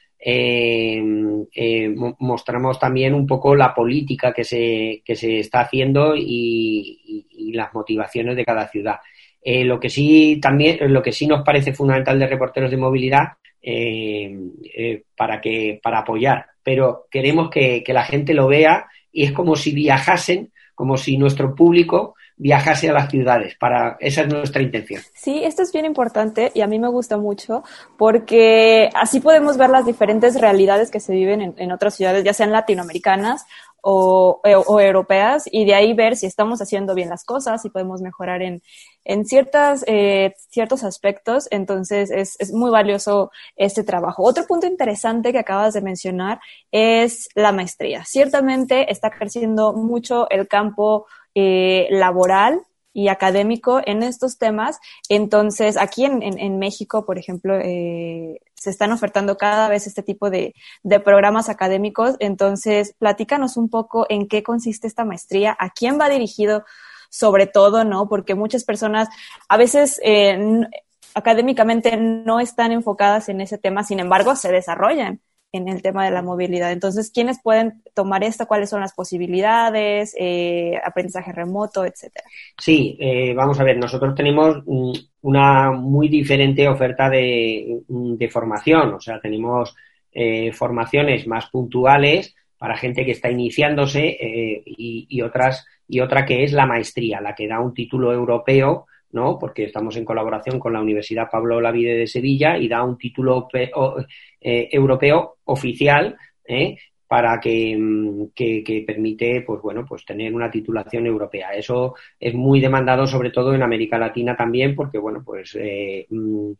mostramos 2.17 2.79
también 2.79 3.13
un 3.13 3.27
poco 3.27 3.55
la 3.55 3.73
política 3.73 4.33
que 4.33 4.45
se, 4.45 5.01
que 5.05 5.15
se 5.15 5.39
está 5.39 5.61
haciendo 5.61 6.15
y 6.15 7.51
las 7.53 7.73
motivaciones 7.73 8.35
de 8.35 8.45
cada 8.45 8.67
ciudad. 8.69 8.99
Eh, 9.43 9.65
lo 9.65 9.79
que 9.79 9.89
sí 9.89 10.39
también, 10.41 10.77
lo 10.93 11.01
que 11.01 11.11
sí 11.11 11.27
nos 11.27 11.43
parece 11.43 11.73
fundamental 11.73 12.17
de 12.17 12.27
reporteros 12.27 12.71
de 12.71 12.77
movilidad 12.77 13.33
eh, 13.61 14.33
eh, 14.73 15.03
para 15.17 15.41
que 15.41 15.81
para 15.83 15.99
apoyar, 15.99 16.45
pero 16.63 17.07
queremos 17.11 17.49
que, 17.49 17.83
la 17.87 18.05
gente 18.05 18.33
lo 18.33 18.47
vea 18.47 18.87
y 19.11 19.23
es 19.23 19.33
como 19.33 19.57
si 19.57 19.73
viajasen, 19.73 20.53
como 20.83 20.97
si 20.97 21.17
nuestro 21.17 21.55
público 21.55 22.13
viajase 22.35 22.89
a 22.89 22.93
las 22.93 23.09
ciudades. 23.09 23.55
Para 23.55 23.95
esa 24.01 24.23
es 24.23 24.27
nuestra 24.27 24.61
intención. 24.61 25.01
Sí, 25.15 25.41
esto 25.45 25.61
es 25.61 25.71
bien 25.71 25.85
importante 25.85 26.51
y 26.53 26.59
a 26.59 26.67
mí 26.67 26.77
me 26.77 26.89
gusta 26.89 27.15
mucho 27.15 27.63
porque 27.97 28.89
así 28.93 29.21
podemos 29.21 29.55
ver 29.55 29.69
las 29.69 29.85
diferentes 29.85 30.41
realidades 30.41 30.91
que 30.91 30.99
se 30.99 31.13
viven 31.13 31.41
en, 31.41 31.53
en 31.55 31.71
otras 31.71 31.95
ciudades, 31.95 32.25
ya 32.25 32.33
sean 32.33 32.51
latinoamericanas 32.51 33.45
o, 33.85 34.39
o, 34.43 34.79
europeas 34.79 35.43
y 35.51 35.65
de 35.65 35.75
ahí 35.75 35.93
ver 35.93 36.15
si 36.15 36.25
estamos 36.25 36.61
haciendo 36.61 36.95
bien 36.95 37.09
las 37.09 37.25
cosas, 37.25 37.61
si 37.61 37.69
podemos 37.69 38.01
mejorar 38.01 38.41
en, 38.41 38.61
en 39.03 39.25
ciertas, 39.25 39.83
eh, 39.87 40.33
ciertos 40.49 40.85
aspectos. 40.85 41.49
Entonces 41.51 42.09
es, 42.09 42.37
es 42.39 42.53
muy 42.53 42.71
valioso 42.71 43.29
este 43.57 43.83
trabajo. 43.83 44.23
Otro 44.23 44.45
punto 44.47 44.67
interesante 44.67 45.33
que 45.33 45.39
acabas 45.39 45.73
de 45.73 45.81
mencionar 45.81 46.39
es 46.71 47.27
la 47.35 47.51
maestría. 47.51 48.05
Ciertamente 48.05 48.89
está 48.89 49.11
creciendo 49.11 49.73
mucho 49.73 50.29
el 50.29 50.47
campo 50.47 51.05
eh, 51.35 51.87
laboral 51.91 52.61
y 52.93 53.09
académico 53.09 53.81
en 53.85 54.01
estos 54.01 54.37
temas. 54.37 54.79
Entonces, 55.09 55.75
aquí 55.75 56.05
en, 56.05 56.21
en, 56.21 56.57
México, 56.57 57.05
por 57.05 57.17
ejemplo, 57.17 57.59
eh, 57.59 58.39
se 58.63 58.69
están 58.69 58.93
ofertando 58.93 59.37
cada 59.37 59.67
vez 59.67 59.87
este 59.87 60.03
tipo 60.03 60.29
de, 60.29 60.55
de, 60.83 60.99
programas 61.01 61.49
académicos. 61.49 62.15
Entonces, 62.19 62.95
platícanos 62.97 63.57
un 63.57 63.69
poco 63.69 64.05
en 64.09 64.27
qué 64.27 64.41
consiste 64.41 64.87
esta 64.87 65.03
maestría, 65.03 65.55
a 65.59 65.69
quién 65.69 65.99
va 65.99 66.07
dirigido 66.07 66.63
sobre 67.09 67.45
todo, 67.45 67.83
¿no? 67.83 68.07
Porque 68.07 68.35
muchas 68.35 68.63
personas 68.63 69.09
a 69.49 69.57
veces 69.57 69.99
eh, 70.03 70.65
académicamente 71.13 71.97
no 71.97 72.39
están 72.39 72.71
enfocadas 72.71 73.27
en 73.29 73.41
ese 73.41 73.57
tema, 73.57 73.83
sin 73.83 73.99
embargo, 73.99 74.35
se 74.35 74.51
desarrollan 74.51 75.21
en 75.53 75.69
el 75.69 75.81
tema 75.83 76.03
de 76.03 76.11
la 76.11 76.23
movilidad. 76.23 76.71
Entonces, 76.71 77.11
¿quiénes 77.13 77.39
pueden 77.41 77.83
tomar 77.93 78.23
esto? 78.23 78.47
¿Cuáles 78.47 78.71
son 78.71 78.81
las 78.81 78.93
posibilidades? 78.93 80.15
Eh, 80.19 80.73
aprendizaje 80.83 81.31
remoto, 81.31 81.85
etcétera. 81.85 82.25
Sí, 82.59 82.97
eh, 82.99 83.33
vamos 83.35 83.59
a 83.59 83.63
ver, 83.63 83.77
nosotros 83.77 84.15
tenemos 84.15 84.63
mm, 84.65 84.93
una 85.21 85.71
muy 85.71 86.09
diferente 86.09 86.67
oferta 86.67 87.07
de, 87.07 87.81
mm, 87.87 88.15
de 88.15 88.29
formación, 88.29 88.95
o 88.95 88.99
sea, 88.99 89.21
tenemos 89.21 89.75
eh, 90.11 90.51
formaciones 90.51 91.27
más 91.27 91.49
puntuales 91.51 92.35
para 92.57 92.75
gente 92.75 93.05
que 93.05 93.11
está 93.11 93.29
iniciándose 93.29 94.17
y, 94.65 95.05
y, 95.09 95.21
otras 95.21 95.65
y 95.87 95.99
otra 95.99 96.25
que 96.25 96.43
es 96.43 96.53
la 96.53 96.65
maestría, 96.65 97.19
la 97.19 97.35
que 97.35 97.47
da 97.47 97.59
un 97.59 97.73
título 97.73 98.13
europeo 98.13 98.87
¿no? 99.13 99.39
Porque 99.39 99.65
estamos 99.65 99.95
en 99.95 100.05
colaboración 100.05 100.59
con 100.59 100.73
la 100.73 100.81
Universidad 100.81 101.29
Pablo 101.31 101.57
Olavide 101.57 101.95
de 101.95 102.07
Sevilla 102.07 102.57
y 102.57 102.67
da 102.67 102.83
un 102.83 102.97
título 102.97 103.47
eh, 103.53 104.69
europeo 104.71 105.37
oficial 105.45 106.17
¿eh? 106.43 106.77
para 107.07 107.37
mm, 107.37 108.25
que, 108.33 108.63
que, 108.63 108.83
permite, 108.85 109.41
pues 109.41 109.61
bueno, 109.61 109.85
pues 109.87 110.03
tener 110.03 110.33
una 110.33 110.49
titulación 110.49 111.05
europea. 111.05 111.51
Eso 111.51 111.95
es 112.19 112.33
muy 112.33 112.59
demandado, 112.59 113.05
sobre 113.05 113.29
todo 113.29 113.53
en 113.53 113.61
América 113.61 113.99
Latina 113.99 114.35
también, 114.35 114.75
porque 114.75 114.97
bueno, 114.97 115.21
pues 115.23 115.55
eh, 115.59 116.07
mm, 116.09 116.51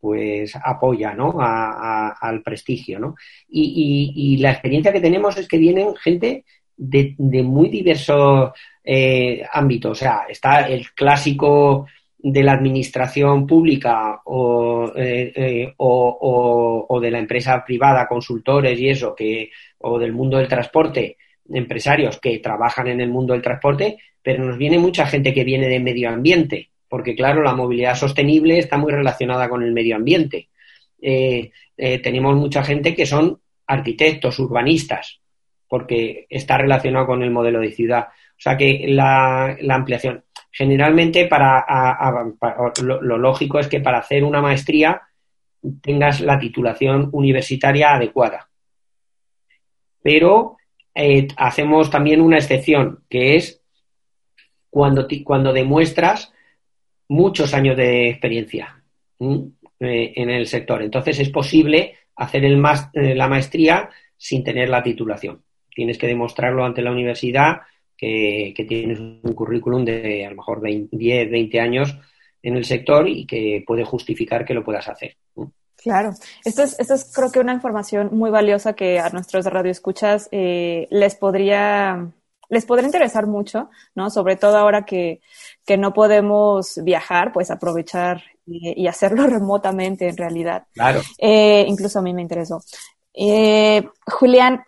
pues 0.00 0.56
apoya 0.62 1.12
¿no? 1.12 1.36
al 1.40 2.42
prestigio. 2.42 3.00
¿no? 3.00 3.16
Y, 3.48 4.12
y, 4.14 4.36
la 4.36 4.52
experiencia 4.52 4.92
que 4.92 5.00
tenemos 5.00 5.36
es 5.36 5.48
que 5.48 5.58
vienen 5.58 5.96
gente 5.96 6.44
de, 6.76 7.16
de 7.18 7.42
muy 7.42 7.68
diversos 7.68 8.52
ámbitos. 9.52 9.90
O 9.90 9.94
sea, 9.96 10.26
está 10.28 10.68
el 10.68 10.88
clásico 10.92 11.86
de 12.28 12.42
la 12.42 12.54
administración 12.54 13.46
pública 13.46 14.20
eh, 14.96 15.32
eh, 15.36 15.74
o, 15.76 16.86
o, 16.88 17.00
de 17.00 17.10
la 17.12 17.20
empresa 17.20 17.64
privada, 17.64 18.08
consultores 18.08 18.78
y 18.80 18.88
eso, 18.88 19.14
que, 19.14 19.50
o 19.78 19.96
del 19.96 20.12
mundo 20.12 20.36
del 20.36 20.48
transporte, 20.48 21.18
empresarios 21.48 22.18
que 22.18 22.38
trabajan 22.38 22.88
en 22.88 23.00
el 23.00 23.10
mundo 23.10 23.32
del 23.32 23.42
transporte, 23.42 23.98
pero 24.20 24.44
nos 24.44 24.58
viene 24.58 24.76
mucha 24.76 25.06
gente 25.06 25.32
que 25.32 25.44
viene 25.44 25.68
de 25.68 25.78
medio 25.78 26.10
ambiente, 26.10 26.70
porque 26.88 27.14
claro, 27.14 27.44
la 27.44 27.54
movilidad 27.54 27.94
sostenible 27.94 28.58
está 28.58 28.76
muy 28.76 28.90
relacionada 28.90 29.48
con 29.48 29.62
el 29.62 29.72
medio 29.72 29.94
ambiente. 29.94 30.48
Eh, 31.00 31.52
tenemos 31.76 32.34
mucha 32.34 32.64
gente 32.64 32.92
que 32.92 33.06
son 33.06 33.38
arquitectos, 33.68 34.40
urbanistas, 34.40 35.20
porque 35.68 36.26
está 36.28 36.58
relacionado 36.58 37.06
con 37.06 37.22
el 37.22 37.30
modelo 37.30 37.60
de 37.60 37.70
ciudad. 37.70 38.08
O 38.38 38.40
sea 38.40 38.56
que 38.56 38.84
la, 38.88 39.56
ampliación 39.70 40.24
generalmente 40.50 41.26
para, 41.26 41.64
lo, 42.82 43.18
lógico 43.18 43.58
es 43.58 43.68
que 43.68 43.80
para 43.80 43.98
hacer 43.98 44.24
una 44.24 44.42
maestría 44.42 45.02
tengas 45.80 46.20
la 46.20 46.38
titulación 46.38 47.08
universitaria 47.12 47.94
adecuada. 47.94 48.48
Pero 50.02 50.56
eh, 50.94 51.28
hacemos 51.36 51.90
también 51.90 52.20
una 52.20 52.38
excepción, 52.38 53.04
que 53.08 53.36
es 53.36 53.62
cuando, 54.70 55.06
cuando 55.24 55.52
demuestras 55.52 56.32
muchos 57.08 57.54
años 57.54 57.76
de 57.76 58.10
experiencia 58.10 58.82
eh, 59.18 60.12
en 60.16 60.30
el 60.30 60.46
sector. 60.46 60.82
Entonces 60.82 61.18
es 61.18 61.30
posible 61.30 61.96
hacer 62.16 62.44
el 62.44 62.62
eh, 62.94 63.14
la 63.14 63.28
maestría 63.28 63.90
sin 64.16 64.44
tener 64.44 64.68
la 64.68 64.82
titulación. 64.82 65.42
Tienes 65.68 65.98
que 65.98 66.06
demostrarlo 66.06 66.64
ante 66.64 66.82
la 66.82 66.92
universidad 66.92 67.60
que, 67.96 68.54
tienes 68.68 68.98
un 68.98 69.32
currículum 69.34 69.84
de 69.84 70.26
a 70.26 70.30
lo 70.30 70.36
mejor 70.36 70.60
10, 70.62 71.30
20 71.30 71.60
años 71.60 71.98
en 72.42 72.56
el 72.56 72.64
sector 72.64 73.08
y 73.08 73.26
que 73.26 73.64
puede 73.66 73.84
justificar 73.84 74.44
que 74.44 74.54
lo 74.54 74.64
puedas 74.64 74.88
hacer. 74.88 75.16
Claro, 75.76 76.10
esto 76.44 76.62
es, 76.62 76.78
esto 76.78 76.94
es 76.94 77.12
creo 77.14 77.30
que 77.30 77.38
una 77.38 77.52
información 77.52 78.10
muy 78.12 78.30
valiosa 78.30 78.74
que 78.74 78.98
a 78.98 79.10
nuestros 79.10 79.44
radioescuchas 79.46 80.28
eh, 80.32 80.88
les 80.90 81.14
podría 81.14 82.12
les 82.48 82.64
podría 82.64 82.86
interesar 82.86 83.26
mucho, 83.26 83.70
¿no? 83.94 84.10
Sobre 84.10 84.36
todo 84.36 84.56
ahora 84.56 84.84
que, 84.84 85.20
que 85.64 85.76
no 85.76 85.92
podemos 85.92 86.80
viajar, 86.82 87.32
pues 87.32 87.50
aprovechar 87.50 88.22
y, 88.46 88.86
hacerlo 88.86 89.26
remotamente 89.26 90.08
en 90.08 90.16
realidad. 90.16 90.66
Claro. 90.72 91.00
Eh, 91.18 91.64
incluso 91.66 91.98
a 91.98 92.02
mí 92.02 92.14
me 92.14 92.22
interesó. 92.22 92.62
Eh, 93.12 93.88
Julián, 94.06 94.64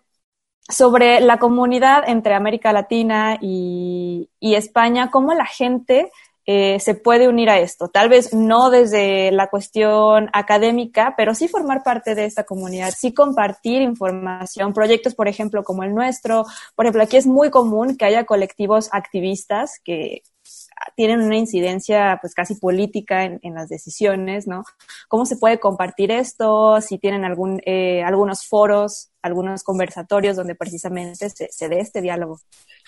sobre 0.68 1.20
la 1.20 1.38
comunidad 1.38 2.04
entre 2.06 2.34
América 2.34 2.72
Latina 2.72 3.38
y, 3.40 4.28
España, 4.40 5.10
cómo 5.10 5.32
la 5.34 5.46
gente 5.46 6.10
eh, 6.44 6.78
se 6.80 6.94
puede 6.94 7.28
unir 7.28 7.50
a 7.50 7.58
esto. 7.58 7.88
Tal 7.88 8.08
vez 8.08 8.32
no 8.34 8.70
desde 8.70 9.30
la 9.32 9.48
cuestión 9.48 10.30
académica, 10.32 11.14
pero 11.16 11.34
sí 11.34 11.48
formar 11.48 11.82
parte 11.82 12.14
de 12.14 12.24
esta 12.24 12.44
comunidad, 12.44 12.92
sí 12.96 13.12
compartir 13.12 13.82
información, 13.82 14.72
proyectos, 14.72 15.14
por 15.14 15.28
ejemplo, 15.28 15.62
como 15.62 15.82
el 15.82 15.94
nuestro. 15.94 16.44
Por 16.74 16.86
ejemplo, 16.86 17.02
aquí 17.02 17.16
es 17.16 17.26
muy 17.26 17.50
común 17.50 17.96
que 17.96 18.06
haya 18.06 18.24
colectivos 18.24 18.88
activistas 18.92 19.80
que 19.84 20.22
tienen 20.97 21.20
una 21.20 21.37
incidencia 21.37 22.18
pues 22.20 22.35
casi 22.35 22.55
política 22.57 23.24
en, 23.24 23.55
las 23.55 23.68
decisiones, 23.68 24.47
¿no? 24.47 24.64
¿Cómo 25.09 25.26
se 25.26 25.37
puede 25.37 25.59
compartir 25.59 26.11
esto? 26.11 26.81
Si 26.81 26.99
tienen 26.99 27.24
algún, 27.24 27.61
eh, 27.64 28.03
algunos 28.03 28.47
foros, 28.47 29.11
algunos 29.22 29.62
conversatorios 29.62 30.37
donde 30.37 30.55
precisamente 30.55 31.29
se, 31.31 31.68
dé 31.68 31.81
este 31.81 32.01
diálogo. 32.01 32.41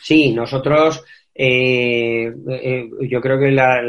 Sí, 0.02 0.32
nosotros, 0.32 1.04
eh, 1.34 2.32
eh, 2.48 2.90
yo 3.08 3.20
creo 3.20 3.38
que 3.38 3.50
la, 3.50 3.80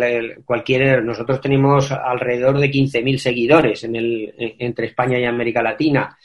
cualquier, 0.45 1.03
nosotros 1.03 1.41
tenemos 1.41 1.91
alrededor 1.91 2.59
de 2.59 2.71
15.000 2.71 3.17
seguidores 3.17 3.83
en 3.83 3.95
el, 3.95 4.33
entre 4.59 4.87
España 4.87 5.19
y 5.19 5.25
América 5.25 5.61
Latina. 5.61 6.17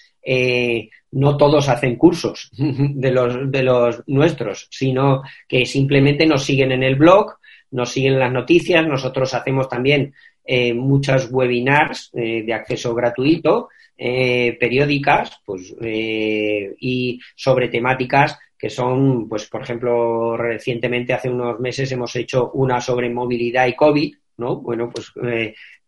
no 1.12 1.36
todos 1.36 1.68
hacen 1.68 1.96
cursos 1.96 2.50
de 2.58 3.10
los, 3.10 3.50
de 3.50 3.62
los 3.62 4.02
nuestros, 4.06 4.68
sino 4.70 5.22
que 5.48 5.64
simplemente 5.66 6.26
nos 6.26 6.44
siguen 6.44 6.72
en 6.72 6.82
el 6.82 6.96
blog, 6.96 7.36
nos 7.70 7.90
siguen 7.90 8.18
las 8.18 8.32
noticias. 8.32 8.86
Nosotros 8.86 9.34
hacemos 9.34 9.68
también 9.68 10.14
eh, 10.48 10.72
muchos 10.72 11.28
webinars 11.32 12.10
eh, 12.14 12.44
de 12.44 12.54
acceso 12.54 12.94
gratuito, 12.94 13.68
eh, 13.98 14.56
periódicas, 14.60 15.40
pues, 15.44 15.74
y 15.80 17.18
sobre 17.34 17.68
temáticas 17.68 18.38
que 18.56 18.70
son, 18.70 19.28
pues, 19.28 19.46
por 19.46 19.62
ejemplo, 19.62 20.36
recientemente, 20.36 21.12
hace 21.12 21.28
unos 21.28 21.58
meses, 21.58 21.90
hemos 21.90 22.14
hecho 22.14 22.52
una 22.52 22.80
sobre 22.80 23.10
movilidad 23.10 23.66
y 23.66 23.74
COVID, 23.74 24.14
¿no? 24.38 24.56
Bueno, 24.60 24.88
pues 24.88 25.12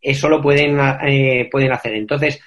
eso 0.01 0.29
lo 0.29 0.43
pueden, 0.43 0.79
pueden 1.51 1.73
hacer. 1.73 1.95
Entonces, 1.95 2.41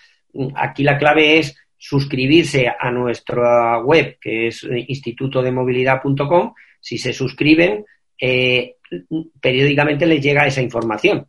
aquí 0.56 0.84
la 0.84 0.98
clave 0.98 1.40
es 1.40 1.56
suscribirse 1.78 2.68
a 2.68 2.92
nuestra 2.92 3.80
web, 3.80 4.18
que 4.22 4.48
es 4.48 4.64
institutodemovilidad.com. 4.64 6.54
Si 6.80 6.98
se 7.00 7.14
suscriben, 7.14 7.86
periódicamente 9.40 10.06
les 10.06 10.22
llega 10.22 10.46
esa 10.46 10.62
información. 10.62 11.28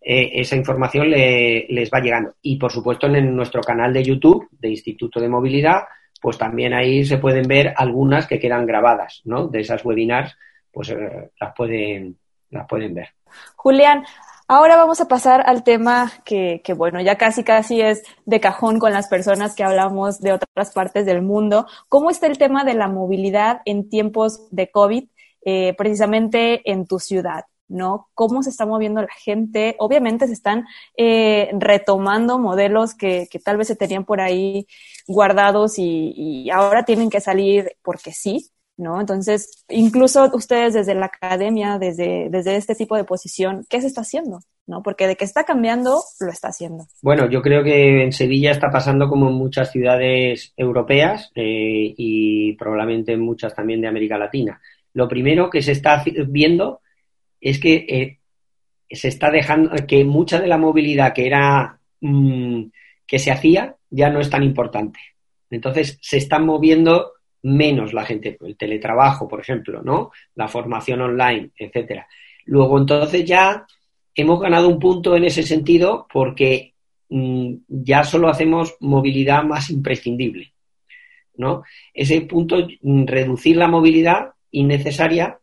Eh, 0.00 0.40
esa 0.40 0.56
información 0.56 1.10
les 1.10 1.90
va 1.90 2.00
llegando. 2.00 2.34
Y 2.42 2.56
por 2.58 2.70
supuesto 2.70 3.06
en 3.06 3.34
nuestro 3.34 3.60
canal 3.60 3.92
de 3.92 4.04
YouTube 4.04 4.48
de 4.52 4.70
Instituto 4.70 5.20
de 5.20 5.28
Movilidad, 5.28 5.82
pues 6.20 6.38
también 6.38 6.74
ahí 6.74 7.04
se 7.04 7.18
pueden 7.18 7.46
ver 7.46 7.74
algunas 7.76 8.26
que 8.26 8.38
quedan 8.38 8.66
grabadas, 8.66 9.22
¿no? 9.24 9.48
De 9.48 9.60
esas 9.60 9.84
webinars, 9.84 10.36
pues 10.72 10.90
eh, 10.90 11.30
las 11.40 11.54
pueden 11.54 12.16
las 12.50 12.66
pueden 12.66 12.94
ver. 12.94 13.08
Julián, 13.56 14.04
ahora 14.48 14.76
vamos 14.76 15.00
a 15.00 15.08
pasar 15.08 15.42
al 15.46 15.64
tema 15.64 16.12
que, 16.24 16.62
que, 16.64 16.72
bueno, 16.72 17.00
ya 17.00 17.16
casi 17.16 17.42
casi 17.42 17.80
es 17.80 18.02
de 18.24 18.40
cajón 18.40 18.78
con 18.78 18.92
las 18.92 19.08
personas 19.08 19.54
que 19.54 19.64
hablamos 19.64 20.20
de 20.20 20.32
otras 20.32 20.72
partes 20.72 21.04
del 21.04 21.22
mundo. 21.22 21.66
¿Cómo 21.88 22.10
está 22.10 22.26
el 22.26 22.38
tema 22.38 22.64
de 22.64 22.74
la 22.74 22.88
movilidad 22.88 23.60
en 23.64 23.88
tiempos 23.88 24.48
de 24.50 24.70
COVID, 24.70 25.08
eh, 25.46 25.74
precisamente 25.78 26.70
en 26.70 26.86
tu 26.86 26.98
ciudad? 26.98 27.44
¿no? 27.68 28.08
Cómo 28.14 28.42
se 28.42 28.50
está 28.50 28.66
moviendo 28.66 29.00
la 29.00 29.14
gente. 29.18 29.74
Obviamente 29.78 30.26
se 30.26 30.32
están 30.32 30.66
eh, 30.96 31.50
retomando 31.58 32.38
modelos 32.38 32.94
que, 32.94 33.28
tal 33.44 33.56
vez 33.56 33.68
se 33.68 33.76
tenían 33.76 34.04
por 34.04 34.20
ahí 34.20 34.66
guardados 35.06 35.78
y, 35.78 36.12
y, 36.16 36.50
ahora 36.50 36.84
tienen 36.84 37.10
que 37.10 37.20
salir 37.20 37.72
porque 37.82 38.12
sí, 38.12 38.50
¿no? 38.76 39.00
Entonces, 39.00 39.64
incluso 39.68 40.30
ustedes 40.34 40.74
desde 40.74 40.94
la 40.94 41.06
academia, 41.06 41.78
desde, 41.78 42.28
desde 42.30 42.56
este 42.56 42.74
tipo 42.74 42.96
de 42.96 43.04
posición, 43.04 43.64
¿qué 43.68 43.80
se 43.80 43.86
está 43.86 44.02
haciendo? 44.02 44.40
¿No? 44.66 44.82
Porque 44.82 45.06
de 45.06 45.16
que 45.16 45.24
está 45.24 45.44
cambiando, 45.44 46.00
lo 46.20 46.30
está 46.30 46.48
haciendo. 46.48 46.84
Bueno, 47.00 47.30
yo 47.30 47.40
creo 47.40 47.62
que 47.62 48.02
en 48.02 48.12
Sevilla 48.12 48.50
está 48.50 48.70
pasando 48.70 49.08
como 49.08 49.28
en 49.28 49.34
muchas 49.34 49.70
ciudades 49.70 50.52
europeas 50.56 51.30
eh, 51.36 51.94
y 51.96 52.54
probablemente 52.54 53.12
en 53.12 53.20
muchas 53.20 53.54
también 53.54 53.80
de 53.80 53.88
América 53.88 54.18
Latina. 54.18 54.60
Lo 54.96 55.08
primero 55.08 55.50
que 55.50 55.60
se 55.60 55.72
está 55.72 56.02
viendo 56.26 56.80
es 57.38 57.60
que 57.60 57.84
eh, 57.86 58.18
se 58.88 59.08
está 59.08 59.30
dejando 59.30 59.70
que 59.86 60.06
mucha 60.06 60.40
de 60.40 60.46
la 60.46 60.56
movilidad 60.56 61.12
que 61.12 61.26
era 61.26 61.78
mm, 62.00 62.62
que 63.06 63.18
se 63.18 63.30
hacía 63.30 63.76
ya 63.90 64.08
no 64.08 64.20
es 64.20 64.30
tan 64.30 64.42
importante. 64.42 64.98
Entonces 65.50 65.98
se 66.00 66.16
está 66.16 66.38
moviendo 66.38 67.12
menos 67.42 67.92
la 67.92 68.06
gente, 68.06 68.38
el 68.40 68.56
teletrabajo, 68.56 69.28
por 69.28 69.38
ejemplo, 69.38 69.82
¿no? 69.82 70.12
La 70.34 70.48
formación 70.48 71.02
online, 71.02 71.50
etcétera. 71.58 72.06
Luego 72.46 72.78
entonces 72.78 73.22
ya 73.26 73.66
hemos 74.14 74.40
ganado 74.40 74.66
un 74.66 74.78
punto 74.78 75.14
en 75.14 75.24
ese 75.24 75.42
sentido 75.42 76.06
porque 76.10 76.72
mm, 77.10 77.52
ya 77.68 78.02
solo 78.02 78.30
hacemos 78.30 78.76
movilidad 78.80 79.44
más 79.44 79.68
imprescindible, 79.68 80.54
¿no? 81.34 81.64
Ese 81.92 82.22
punto, 82.22 82.66
mm, 82.80 83.04
reducir 83.04 83.58
la 83.58 83.68
movilidad 83.68 84.30
innecesaria 84.58 85.38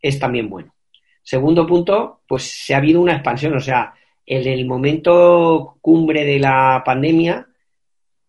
es 0.00 0.18
también 0.18 0.48
bueno. 0.48 0.74
Segundo 1.22 1.66
punto, 1.66 2.20
pues 2.26 2.44
se 2.44 2.74
ha 2.74 2.78
habido 2.78 3.00
una 3.00 3.14
expansión, 3.14 3.56
o 3.56 3.60
sea, 3.60 3.94
en 4.24 4.46
el 4.46 4.64
momento 4.66 5.76
cumbre 5.80 6.24
de 6.24 6.38
la 6.38 6.82
pandemia, 6.84 7.48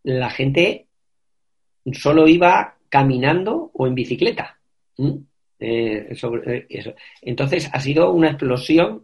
la 0.03 0.29
gente 0.29 0.87
solo 1.93 2.27
iba 2.27 2.75
caminando 2.89 3.71
o 3.73 3.87
en 3.87 3.95
bicicleta. 3.95 4.59
Eh, 5.59 6.15
sobre, 6.15 6.57
eh, 6.57 6.65
eso. 6.69 6.93
Entonces 7.21 7.69
ha 7.71 7.79
sido 7.79 8.11
una 8.11 8.29
explosión 8.29 9.03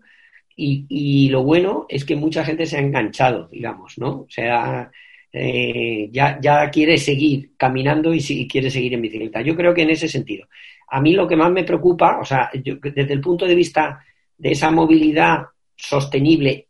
y, 0.55 0.85
y, 0.87 1.29
lo 1.29 1.43
bueno 1.43 1.87
es 1.89 2.05
que 2.05 2.15
mucha 2.15 2.45
gente 2.45 2.65
se 2.65 2.77
ha 2.77 2.81
enganchado, 2.81 3.47
digamos, 3.47 3.97
¿no? 3.97 4.21
O 4.21 4.27
sea, 4.29 4.91
eh, 5.31 6.09
ya, 6.11 6.39
ya 6.39 6.69
quiere 6.69 6.97
seguir 6.99 7.53
caminando 7.57 8.13
y, 8.13 8.23
y 8.27 8.47
quiere 8.47 8.69
seguir 8.69 8.93
en 8.93 9.01
bicicleta. 9.01 9.41
Yo 9.41 9.55
creo 9.55 9.73
que 9.73 9.81
en 9.81 9.89
ese 9.89 10.07
sentido 10.07 10.47
a 10.93 11.01
mí 11.01 11.13
lo 11.13 11.27
que 11.27 11.35
más 11.35 11.51
me 11.51 11.63
preocupa, 11.63 12.19
o 12.19 12.23
sea, 12.23 12.51
desde 12.53 13.13
el 13.13 13.19
punto 13.19 13.47
de 13.47 13.55
vista 13.55 13.99
de 14.37 14.51
esa 14.51 14.69
movilidad 14.69 15.47
sostenible, 15.75 16.67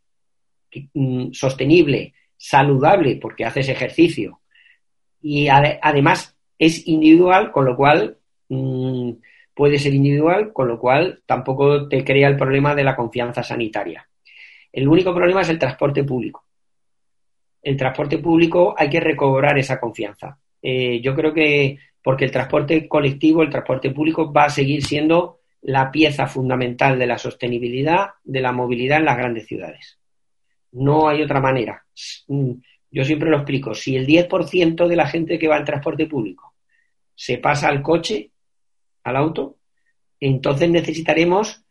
mm, 0.94 1.30
sostenible, 1.32 2.14
saludable, 2.34 3.16
porque 3.16 3.44
haces 3.44 3.68
ejercicio, 3.68 4.40
y 5.20 5.48
además 5.48 6.34
es 6.58 6.88
individual, 6.88 7.52
con 7.52 7.66
lo 7.66 7.76
cual 7.76 8.16
mm, 8.48 9.10
puede 9.52 9.78
ser 9.78 9.92
individual, 9.92 10.54
con 10.54 10.68
lo 10.68 10.78
cual 10.78 11.22
tampoco 11.26 11.86
te 11.86 12.02
crea 12.02 12.28
el 12.28 12.38
problema 12.38 12.74
de 12.74 12.84
la 12.84 12.96
confianza 12.96 13.42
sanitaria. 13.42 14.08
El 14.72 14.88
único 14.88 15.14
problema 15.14 15.42
es 15.42 15.50
el 15.50 15.58
transporte 15.58 16.02
público. 16.02 16.46
El 17.62 17.76
transporte 17.76 18.16
público 18.16 18.74
hay 18.74 18.88
que 18.88 19.00
recobrar 19.00 19.58
esa 19.58 19.78
confianza. 19.78 20.38
Eh, 20.62 21.02
yo 21.02 21.14
creo 21.14 21.34
que 21.34 21.76
porque 22.04 22.26
el 22.26 22.30
transporte 22.30 22.86
colectivo, 22.86 23.42
el 23.42 23.48
transporte 23.48 23.90
público 23.90 24.30
va 24.30 24.44
a 24.44 24.50
seguir 24.50 24.84
siendo 24.84 25.40
la 25.62 25.90
pieza 25.90 26.26
fundamental 26.26 26.98
de 26.98 27.06
la 27.06 27.16
sostenibilidad 27.16 28.10
de 28.22 28.42
la 28.42 28.52
movilidad 28.52 28.98
en 28.98 29.06
las 29.06 29.16
grandes 29.16 29.46
ciudades. 29.46 29.98
No 30.72 31.08
hay 31.08 31.22
otra 31.22 31.40
manera. 31.40 31.82
Yo 32.90 33.04
siempre 33.06 33.30
lo 33.30 33.38
explico. 33.38 33.74
Si 33.74 33.96
el 33.96 34.06
10% 34.06 34.86
de 34.86 34.96
la 34.96 35.06
gente 35.06 35.38
que 35.38 35.48
va 35.48 35.56
en 35.56 35.64
transporte 35.64 36.06
público 36.06 36.52
se 37.14 37.38
pasa 37.38 37.68
al 37.68 37.80
coche, 37.80 38.30
al 39.04 39.16
auto, 39.16 39.56
entonces 40.20 40.68
necesitaremos 40.68 41.64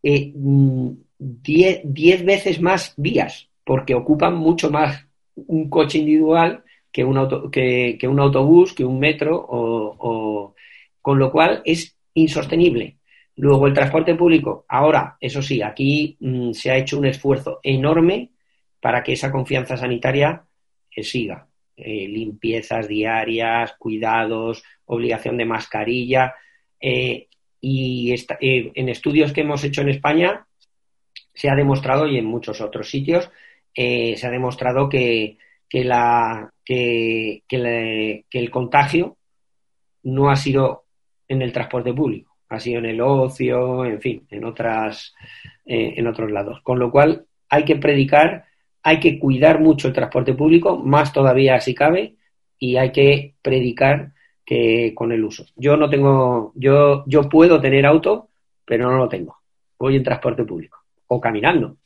10 0.00 0.96
eh, 1.18 2.22
veces 2.22 2.60
más 2.60 2.94
vías, 2.96 3.48
porque 3.64 3.96
ocupan 3.96 4.36
mucho 4.36 4.70
más 4.70 5.08
un 5.34 5.68
coche 5.68 5.98
individual 5.98 6.62
que 6.94 7.02
un, 7.02 7.18
auto, 7.18 7.50
que, 7.50 7.98
un 8.08 8.20
autobús, 8.20 8.72
que 8.72 8.84
un 8.84 9.00
metro, 9.00 9.44
o, 9.48 10.54
con 11.02 11.18
lo 11.18 11.32
cual 11.32 11.60
es 11.64 11.98
insostenible. 12.14 12.98
Luego 13.34 13.66
el 13.66 13.74
transporte 13.74 14.14
público. 14.14 14.64
Ahora, 14.68 15.16
eso 15.20 15.42
sí, 15.42 15.60
aquí 15.60 16.16
mm, 16.20 16.52
se 16.52 16.70
ha 16.70 16.76
hecho 16.76 16.96
un 16.96 17.06
esfuerzo 17.06 17.58
enorme 17.64 18.30
para 18.78 19.02
que 19.02 19.14
esa 19.14 19.32
confianza 19.32 19.76
sanitaria 19.76 20.44
eh, 20.94 21.02
siga. 21.02 21.48
Eh, 21.76 22.06
limpiezas 22.06 22.86
diarias, 22.86 23.74
cuidados, 23.76 24.62
obligación 24.84 25.36
de 25.36 25.46
mascarilla. 25.46 26.32
Eh, 26.80 27.26
y 27.60 28.14
en 28.40 28.88
estudios 28.88 29.32
que 29.32 29.40
hemos 29.40 29.64
hecho 29.64 29.80
en 29.80 29.88
España 29.88 30.46
se 31.34 31.50
ha 31.50 31.56
demostrado, 31.56 32.06
y 32.06 32.18
en 32.18 32.26
muchos 32.26 32.60
otros 32.60 32.88
sitios, 32.88 33.28
se 33.74 34.20
ha 34.22 34.30
demostrado 34.30 34.88
que, 34.88 35.38
que, 35.74 35.82
la, 35.82 36.52
que, 36.64 37.42
el 38.30 38.50
contagio 38.52 39.16
no 40.04 40.30
ha 40.30 40.36
sido 40.36 40.84
en 41.26 41.42
el 41.42 41.52
transporte 41.52 41.92
público, 41.92 42.36
ha 42.48 42.60
sido 42.60 42.78
en 42.78 42.86
el 42.86 43.00
ocio, 43.00 43.84
en 43.84 44.00
fin, 44.00 44.24
en, 44.30 44.44
otras, 44.44 45.12
eh, 45.66 45.94
en 45.96 46.06
otros 46.06 46.30
lados. 46.30 46.60
Con 46.62 46.78
lo 46.78 46.92
cual 46.92 47.26
hay 47.48 47.64
que 47.64 47.74
predicar, 47.74 48.44
hay 48.84 49.00
que 49.00 49.18
cuidar 49.18 49.58
mucho 49.58 49.88
el 49.88 49.94
transporte 49.94 50.34
público, 50.34 50.78
más 50.78 51.12
todavía 51.12 51.60
si 51.60 51.74
cabe, 51.74 52.14
y 52.56 52.76
hay 52.76 52.92
que 52.92 53.34
predicar 53.42 54.12
que 54.46 54.92
con 54.94 55.10
el 55.10 55.24
uso. 55.24 55.44
Yo 55.56 55.76
no 55.76 55.90
tengo, 55.90 56.52
yo, 56.54 57.02
yo 57.08 57.28
puedo 57.28 57.60
tener 57.60 57.84
auto, 57.84 58.28
pero 58.64 58.88
no 58.88 58.96
lo 58.96 59.08
tengo. 59.08 59.38
Voy 59.76 59.96
en 59.96 60.04
transporte 60.04 60.44
público, 60.44 60.78
o 61.08 61.20
caminando, 61.20 61.78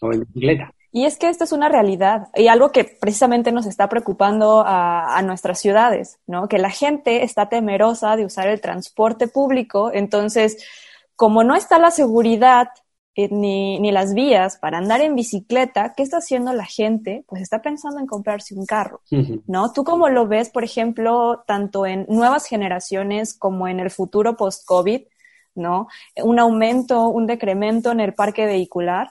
o 0.00 0.12
en 0.12 0.20
bicicleta. 0.20 0.72
Y 0.96 1.04
es 1.04 1.18
que 1.18 1.28
esta 1.28 1.44
es 1.44 1.52
una 1.52 1.68
realidad 1.68 2.28
y 2.34 2.48
algo 2.48 2.72
que 2.72 2.84
precisamente 2.84 3.52
nos 3.52 3.66
está 3.66 3.86
preocupando 3.86 4.64
a, 4.66 5.20
nuestras 5.20 5.58
ciudades, 5.58 6.18
¿no? 6.26 6.48
Que 6.48 6.56
la 6.56 6.70
gente 6.70 7.22
está 7.22 7.50
temerosa 7.50 8.16
de 8.16 8.24
usar 8.24 8.48
el 8.48 8.62
transporte 8.62 9.28
público, 9.28 9.90
entonces, 9.92 10.56
como 11.14 11.44
no 11.44 11.54
está 11.54 11.78
la 11.78 11.90
seguridad 11.90 12.68
eh, 13.14 13.28
ni, 13.30 13.78
ni, 13.78 13.92
las 13.92 14.14
vías 14.14 14.56
para 14.56 14.78
andar 14.78 15.02
en 15.02 15.14
bicicleta, 15.14 15.92
¿qué 15.94 16.02
está 16.02 16.16
haciendo 16.16 16.54
la 16.54 16.64
gente? 16.64 17.26
Pues 17.28 17.42
está 17.42 17.60
pensando 17.60 18.00
en 18.00 18.06
comprarse 18.06 18.54
un 18.54 18.64
carro, 18.64 19.02
¿no? 19.46 19.74
Tú 19.74 19.84
como 19.84 20.08
lo 20.08 20.26
ves, 20.26 20.48
por 20.48 20.64
ejemplo, 20.64 21.44
tanto 21.46 21.84
en 21.84 22.06
nuevas 22.08 22.46
generaciones 22.46 23.34
como 23.34 23.68
en 23.68 23.80
el 23.80 23.90
futuro 23.90 24.34
post-COVID, 24.38 25.02
¿no? 25.56 25.88
Un 26.24 26.38
aumento, 26.38 27.06
un 27.08 27.26
decremento 27.26 27.92
en 27.92 28.00
el 28.00 28.14
parque 28.14 28.46
vehicular 28.46 29.10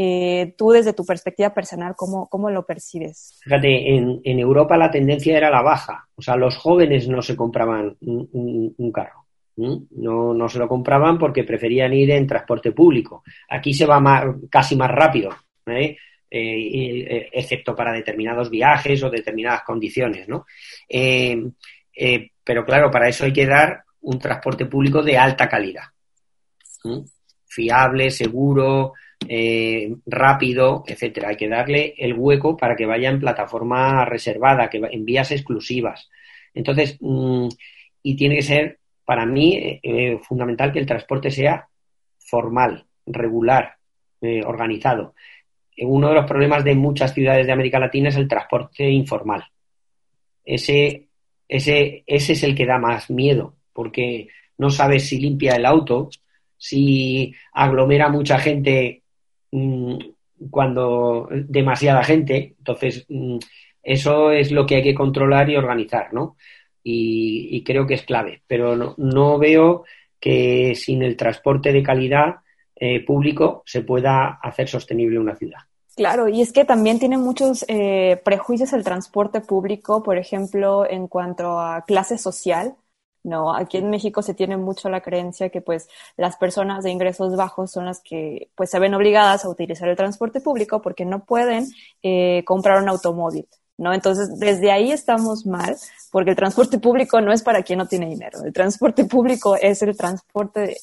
eh, 0.00 0.54
tú 0.56 0.70
desde 0.70 0.92
tu 0.92 1.04
perspectiva 1.04 1.52
personal, 1.52 1.94
¿cómo, 1.96 2.28
cómo 2.28 2.50
lo 2.50 2.64
percibes? 2.64 3.36
Fíjate, 3.42 3.96
en, 3.96 4.38
Europa 4.38 4.76
la 4.76 4.92
tendencia 4.92 5.36
era 5.36 5.50
la 5.50 5.60
baja, 5.60 6.06
o 6.14 6.22
sea, 6.22 6.36
los 6.36 6.56
jóvenes 6.56 7.08
no 7.08 7.20
se 7.20 7.34
compraban 7.34 7.96
un, 8.02 8.92
carro, 8.92 9.26
No, 9.56 10.32
no 10.34 10.48
se 10.48 10.60
lo 10.60 10.68
compraban 10.68 11.18
porque 11.18 11.42
preferían 11.42 11.92
ir 11.94 12.12
en 12.12 12.28
transporte 12.28 12.70
público. 12.70 13.24
Aquí 13.48 13.74
se 13.74 13.86
va 13.86 14.00
casi 14.48 14.76
más 14.76 14.88
rápido, 14.92 15.30
¿eh? 15.66 15.96
Eh, 16.30 17.30
excepto 17.32 17.74
para 17.74 17.92
determinados 17.92 18.50
viajes 18.50 19.02
o 19.02 19.10
determinadas 19.10 19.62
condiciones, 19.64 20.28
¿no? 20.28 20.46
pero 22.44 22.64
claro, 22.64 22.88
para 22.88 23.08
eso 23.08 23.24
hay 23.24 23.32
que 23.32 23.46
dar 23.46 23.82
un 24.02 24.20
transporte 24.20 24.66
público 24.66 25.02
de 25.02 25.18
alta 25.18 25.48
calidad. 25.48 25.86
Fiable, 27.48 28.12
seguro, 28.12 28.92
eh, 29.26 29.94
rápido, 30.06 30.84
etcétera. 30.86 31.30
Hay 31.30 31.36
que 31.36 31.48
darle 31.48 31.94
el 31.98 32.14
hueco 32.14 32.56
para 32.56 32.76
que 32.76 32.86
vaya 32.86 33.10
en 33.10 33.20
plataforma 33.20 34.04
reservada, 34.04 34.70
que 34.70 34.78
en 34.78 35.04
vías 35.04 35.30
exclusivas. 35.32 36.08
Entonces, 36.54 36.96
mm, 37.00 37.48
y 38.02 38.16
tiene 38.16 38.36
que 38.36 38.42
ser, 38.42 38.78
para 39.04 39.26
mí, 39.26 39.56
eh, 39.56 39.80
eh, 39.82 40.18
fundamental 40.22 40.72
que 40.72 40.78
el 40.78 40.86
transporte 40.86 41.30
sea 41.30 41.68
formal, 42.18 42.86
regular, 43.06 43.76
organizado. 44.44 45.14
Uno 45.78 46.08
de 46.08 46.14
los 46.16 46.26
problemas 46.26 46.64
de 46.64 46.74
muchas 46.74 47.14
ciudades 47.14 47.46
de 47.46 47.52
América 47.52 47.78
Latina 47.78 48.08
es 48.08 48.16
el 48.16 48.26
transporte 48.26 48.88
informal. 48.90 49.44
Ese, 50.44 51.08
ese, 51.46 52.02
ese 52.06 52.32
es 52.32 52.42
el 52.42 52.54
que 52.56 52.66
da 52.66 52.78
más 52.78 53.10
miedo, 53.10 53.54
porque 53.72 54.28
no 54.58 54.70
sabes 54.70 55.06
si 55.08 55.20
limpia 55.20 55.54
el 55.54 55.66
auto, 55.66 56.10
si 56.56 57.32
aglomera 57.52 58.08
mucha 58.08 58.38
gente 58.38 59.04
Mm, 59.50 59.96
cuando 60.50 61.28
demasiada 61.30 62.04
gente. 62.04 62.54
Entonces, 62.58 63.06
mm, 63.08 63.38
eso 63.82 64.30
es 64.30 64.52
lo 64.52 64.66
que 64.66 64.76
hay 64.76 64.82
que 64.82 64.94
controlar 64.94 65.48
y 65.50 65.56
organizar, 65.56 66.12
¿no? 66.12 66.36
Y, 66.82 67.62
creo 67.64 67.86
que 67.86 67.94
es 67.94 68.02
clave. 68.02 68.42
Pero 68.46 68.94
no, 68.96 69.38
veo 69.38 69.84
que 70.18 70.74
sin 70.74 71.02
el 71.02 71.16
transporte 71.16 71.72
de 71.72 71.82
calidad 71.82 72.36
eh, 72.76 73.04
público 73.04 73.62
se 73.66 73.82
pueda 73.82 74.38
hacer 74.42 74.68
sostenible 74.68 75.18
una 75.18 75.36
ciudad. 75.36 75.60
Claro, 75.96 76.28
y 76.28 76.40
es 76.40 76.52
que 76.52 76.64
también 76.64 76.98
tiene 76.98 77.18
muchos 77.18 77.64
eh, 77.68 78.20
prejuicios 78.24 78.72
el 78.72 78.84
transporte 78.84 79.40
público, 79.40 80.02
por 80.02 80.16
ejemplo, 80.16 80.88
en 80.88 81.08
cuanto 81.08 81.58
a 81.60 81.84
clase 81.84 82.16
social. 82.16 82.74
No, 83.24 83.54
aquí 83.54 83.78
en 83.78 83.90
México 83.90 84.22
se 84.22 84.34
tiene 84.34 84.56
mucho 84.56 84.88
la 84.88 85.00
creencia 85.00 85.50
que 85.50 85.60
pues 85.60 85.88
las 86.16 86.36
personas 86.36 86.84
de 86.84 86.90
ingresos 86.90 87.36
bajos 87.36 87.70
son 87.72 87.84
las 87.86 88.00
que 88.00 88.50
pues 88.54 88.70
se 88.70 88.78
ven 88.78 88.94
obligadas 88.94 89.44
a 89.44 89.48
utilizar 89.48 89.88
el 89.88 89.96
transporte 89.96 90.40
público 90.40 90.80
porque 90.80 91.04
no 91.04 91.24
pueden 91.24 91.66
eh, 92.02 92.42
comprar 92.44 92.82
un 92.82 92.88
automóvil, 92.88 93.46
¿no? 93.76 93.92
Entonces, 93.92 94.38
desde 94.38 94.70
ahí 94.70 94.92
estamos 94.92 95.46
mal 95.46 95.76
porque 96.10 96.30
el 96.30 96.36
transporte 96.36 96.78
público 96.78 97.20
no 97.20 97.32
es 97.32 97.42
para 97.42 97.62
quien 97.62 97.80
no 97.80 97.86
tiene 97.86 98.06
dinero. 98.08 98.42
El 98.44 98.52
transporte 98.52 99.04
público 99.04 99.56
es 99.56 99.82
el 99.82 99.96
transporte 99.96 100.60
de, 100.60 100.76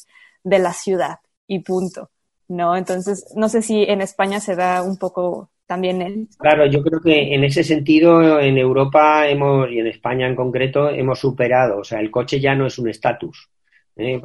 de 0.44 0.60
la 0.60 0.74
ciudad 0.74 1.20
y 1.48 1.60
punto, 1.60 2.10
¿no? 2.48 2.76
Entonces, 2.76 3.26
no 3.36 3.50
sé 3.50 3.62
si 3.62 3.84
en 3.84 4.02
España 4.02 4.40
se 4.40 4.56
da 4.56 4.84
un 4.84 4.98
poco 4.98 5.50
también 5.66 6.01
él. 6.01 6.28
Claro, 6.38 6.66
yo 6.66 6.84
creo 6.84 7.01
que 7.01 7.34
en 7.34 7.43
ese 7.43 7.63
sentido 7.63 8.39
en 8.39 8.57
Europa 8.57 9.28
hemos, 9.28 9.70
y 9.72 9.80
en 9.80 9.88
España 9.88 10.28
en 10.28 10.36
concreto 10.36 10.89
hemos 10.89 11.20
superado, 11.20 11.80
o 11.80 11.84
sea, 11.84 11.99
el 11.99 12.11
coche 12.11 12.39
ya 12.39 12.55
no 12.55 12.68
es 12.68 12.78
un 12.78 12.89
estatus. 12.89 13.49
¿eh? 13.95 14.22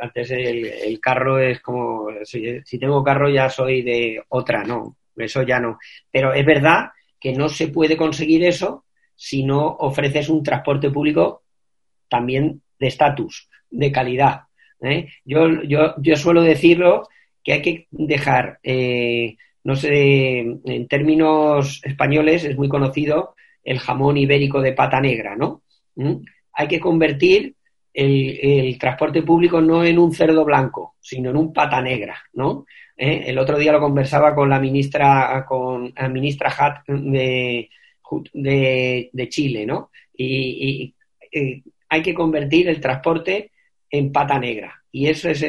Antes 0.00 0.30
el, 0.30 1.00
carro 1.00 1.38
es 1.38 1.60
como, 1.60 2.08
si, 2.24 2.62
tengo 2.78 3.02
carro 3.02 3.30
ya 3.30 3.48
soy 3.48 3.82
de 3.82 4.22
otra, 4.28 4.64
no, 4.64 4.96
eso 5.16 5.42
ya 5.42 5.58
no. 5.58 5.78
Pero 6.10 6.32
es 6.32 6.44
verdad 6.44 6.90
que 7.18 7.32
no 7.32 7.48
se 7.48 7.68
puede 7.68 7.96
conseguir 7.96 8.44
eso 8.44 8.84
si 9.14 9.44
no 9.44 9.66
ofreces 9.66 10.28
un 10.28 10.42
transporte 10.42 10.90
público 10.90 11.44
también 12.08 12.62
de 12.78 12.86
estatus, 12.88 13.48
de 13.70 13.90
calidad. 13.90 14.42
¿eh? 14.80 15.08
Yo, 15.24 15.62
yo, 15.62 15.94
yo 15.98 16.16
suelo 16.16 16.42
decirlo 16.42 17.08
que 17.42 17.52
hay 17.52 17.62
que 17.62 17.86
dejar 17.90 18.58
eh, 18.62 19.36
no 19.64 19.76
sé, 19.76 20.40
en 20.40 20.88
términos 20.88 21.80
españoles 21.84 22.44
es 22.44 22.56
muy 22.56 22.68
conocido 22.68 23.34
el 23.64 23.78
jamón 23.78 24.18
ibérico 24.18 24.60
de 24.60 24.74
pata 24.74 25.00
negra, 25.00 25.34
¿no? 25.36 25.62
¿Mm? 25.96 26.16
Hay 26.52 26.68
que 26.68 26.78
convertir 26.78 27.54
el, 27.92 28.76
transporte 28.78 29.22
público 29.22 29.60
no 29.62 29.84
en 29.84 29.98
un 29.98 30.12
cerdo 30.12 30.44
blanco, 30.44 30.96
sino 31.00 31.30
en 31.30 31.36
un 31.36 31.52
pata 31.52 31.80
negra, 31.80 32.22
¿no? 32.34 32.66
¿Eh? 32.96 33.24
El 33.26 33.38
otro 33.38 33.58
día 33.58 33.72
lo 33.72 33.80
conversaba 33.80 34.34
con 34.34 34.50
la 34.50 34.60
ministra, 34.60 35.44
con 35.48 35.92
la 35.96 36.08
ministra 36.08 36.54
Hat 36.56 36.84
de, 36.86 37.70
de, 38.32 39.28
Chile, 39.30 39.64
¿no? 39.64 39.90
Y, 40.14 40.94
eh, 41.32 41.62
hay 41.88 42.02
que 42.02 42.14
convertir 42.14 42.68
el 42.68 42.80
transporte 42.80 43.52
en 43.88 44.12
pata 44.12 44.38
negra. 44.38 44.82
Y 44.92 45.06
eso 45.08 45.30
es 45.30 45.40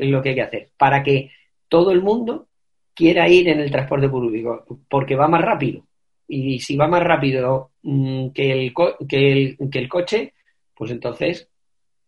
lo 0.00 0.20
que 0.20 0.30
hay 0.30 0.34
que 0.34 0.42
hacer, 0.42 0.68
para 0.76 1.02
que 1.02 1.30
todo 1.68 1.92
el 1.92 2.02
mundo 2.02 2.48
quiera 2.94 3.28
ir 3.28 3.48
en 3.48 3.60
el 3.60 3.70
transporte 3.70 4.08
público, 4.08 4.64
porque 4.88 5.16
va 5.16 5.28
más 5.28 5.42
rápido. 5.42 5.86
Y 6.28 6.60
si 6.60 6.76
va 6.76 6.86
más 6.86 7.02
rápido 7.02 7.72
mm, 7.82 8.28
que, 8.30 8.52
el 8.52 8.74
que, 9.08 9.32
el, 9.32 9.58
que 9.70 9.78
el 9.78 9.88
coche, 9.88 10.34
pues 10.74 10.90
entonces 10.90 11.48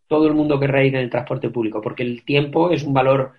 todo 0.07 0.27
el 0.27 0.33
mundo 0.33 0.59
querrá 0.59 0.83
ir 0.83 0.95
en 0.95 1.01
el 1.01 1.09
transporte 1.09 1.49
público, 1.49 1.81
porque 1.81 2.03
el 2.03 2.23
tiempo 2.23 2.71
es 2.71 2.83
un 2.83 2.93
valor 2.93 3.33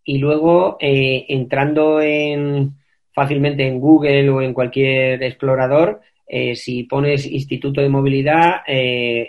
y 0.04 0.18
luego 0.18 0.76
eh, 0.78 1.24
entrando 1.30 2.02
en, 2.02 2.74
fácilmente 3.14 3.66
en 3.66 3.80
Google 3.80 4.28
o 4.28 4.42
en 4.42 4.52
cualquier 4.52 5.22
explorador, 5.22 6.02
eh, 6.26 6.54
si 6.54 6.82
pones 6.82 7.24
Instituto 7.24 7.80
de 7.80 7.88
Movilidad, 7.88 8.56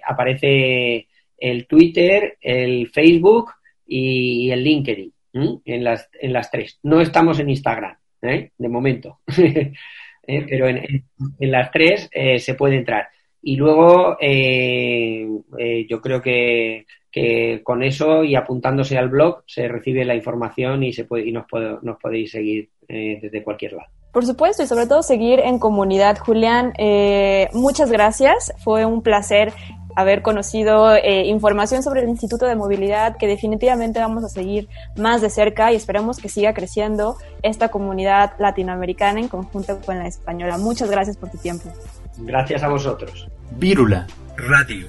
aparece 0.05 1.07
el 1.39 1.67
Twitter, 1.67 2.37
el 2.41 2.89
Facebook 2.89 3.51
y 3.85 4.51
el 4.51 4.63
LinkedIn, 4.63 5.13
en, 5.33 5.83
las, 5.83 6.09
en 6.19 6.33
las 6.33 6.51
tres. 6.51 6.79
No 6.83 7.01
estamos 7.01 7.39
en 7.39 7.49
Instagram, 7.49 7.95
de 8.21 8.69
momento, 8.69 9.19
pero 10.25 10.67
en, 10.67 11.03
en, 11.39 11.51
las 11.51 11.71
tres 11.71 12.09
se 12.37 12.53
puede 12.55 12.77
entrar. 12.77 13.07
Y 13.41 13.55
luego 13.55 14.17
yo 14.19 16.01
creo 16.01 16.21
que 16.21 16.85
que 17.11 17.61
con 17.63 17.83
eso 17.83 18.23
y 18.23 18.35
apuntándose 18.35 18.97
al 18.97 19.09
blog 19.09 19.43
se 19.47 19.67
recibe 19.67 20.05
la 20.05 20.15
información 20.15 20.83
y 20.83 20.93
se 20.93 21.05
puede 21.05 21.27
y 21.27 21.31
nos, 21.31 21.45
nos 21.81 21.97
podéis 21.97 22.31
seguir 22.31 22.69
eh, 22.87 23.19
desde 23.21 23.43
cualquier 23.43 23.73
lado. 23.73 23.89
Por 24.13 24.25
supuesto, 24.25 24.63
y 24.63 24.67
sobre 24.67 24.87
todo 24.87 25.03
seguir 25.03 25.39
en 25.39 25.59
comunidad. 25.59 26.17
Julián, 26.17 26.73
eh, 26.77 27.47
muchas 27.53 27.91
gracias. 27.91 28.53
Fue 28.63 28.85
un 28.85 29.03
placer 29.03 29.53
haber 29.99 30.21
conocido 30.21 30.95
eh, 30.95 31.25
información 31.25 31.83
sobre 31.83 32.01
el 32.01 32.09
Instituto 32.09 32.45
de 32.45 32.55
Movilidad 32.55 33.17
que 33.17 33.27
definitivamente 33.27 33.99
vamos 33.99 34.23
a 34.23 34.29
seguir 34.29 34.69
más 34.95 35.21
de 35.21 35.29
cerca 35.29 35.71
y 35.71 35.75
esperamos 35.75 36.17
que 36.17 36.29
siga 36.29 36.53
creciendo 36.53 37.17
esta 37.43 37.69
comunidad 37.69 38.33
latinoamericana 38.39 39.19
en 39.19 39.27
conjunto 39.27 39.79
con 39.85 39.99
la 39.99 40.07
española. 40.07 40.57
Muchas 40.57 40.89
gracias 40.89 41.17
por 41.17 41.29
tu 41.29 41.37
tiempo. 41.37 41.69
Gracias 42.17 42.63
a 42.63 42.69
vosotros. 42.69 43.29
Vírula 43.51 44.07
Radio. 44.37 44.87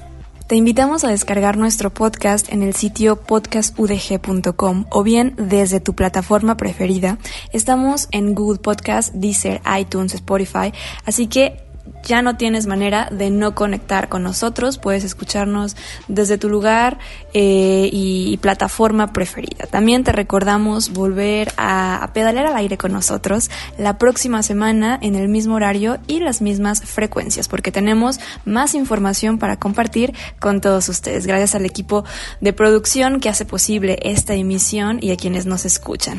Te 0.50 0.56
invitamos 0.56 1.04
a 1.04 1.08
descargar 1.08 1.56
nuestro 1.56 1.90
podcast 1.90 2.52
en 2.52 2.64
el 2.64 2.74
sitio 2.74 3.14
podcastudg.com 3.14 4.86
o 4.90 5.02
bien 5.04 5.34
desde 5.36 5.78
tu 5.78 5.94
plataforma 5.94 6.56
preferida. 6.56 7.18
Estamos 7.52 8.08
en 8.10 8.34
Google 8.34 8.58
Podcast, 8.58 9.14
Deezer, 9.14 9.60
iTunes, 9.78 10.12
Spotify, 10.14 10.72
así 11.06 11.28
que 11.28 11.70
ya 12.04 12.22
no 12.22 12.36
tienes 12.36 12.66
manera 12.66 13.08
de 13.10 13.30
no 13.30 13.54
conectar 13.54 14.08
con 14.08 14.22
nosotros, 14.22 14.78
puedes 14.78 15.04
escucharnos 15.04 15.76
desde 16.08 16.38
tu 16.38 16.48
lugar 16.48 16.98
eh, 17.34 17.88
y, 17.92 18.38
plataforma 18.40 19.12
preferida. 19.12 19.66
También 19.66 20.02
te 20.02 20.12
recordamos 20.12 20.92
volver 20.92 21.52
a, 21.56 22.02
a, 22.02 22.12
pedalear 22.12 22.46
al 22.46 22.56
aire 22.56 22.78
con 22.78 22.92
nosotros 22.92 23.50
la 23.76 23.98
próxima 23.98 24.42
semana 24.42 24.98
en 25.02 25.14
el 25.14 25.28
mismo 25.28 25.56
horario 25.56 25.98
y 26.06 26.20
las 26.20 26.40
mismas 26.40 26.80
frecuencias, 26.82 27.48
porque 27.48 27.70
tenemos 27.70 28.18
más 28.44 28.74
información 28.74 29.38
para 29.38 29.58
compartir 29.58 30.14
con 30.38 30.60
todos 30.60 30.88
ustedes. 30.88 31.26
Gracias 31.26 31.54
al 31.54 31.66
equipo 31.66 32.04
de 32.40 32.52
producción 32.52 33.20
que 33.20 33.28
hace 33.28 33.44
posible 33.44 33.98
esta 34.02 34.34
emisión 34.34 34.98
y 35.02 35.10
a 35.10 35.16
quienes 35.16 35.44
nos 35.46 35.64
escuchan. 35.66 36.18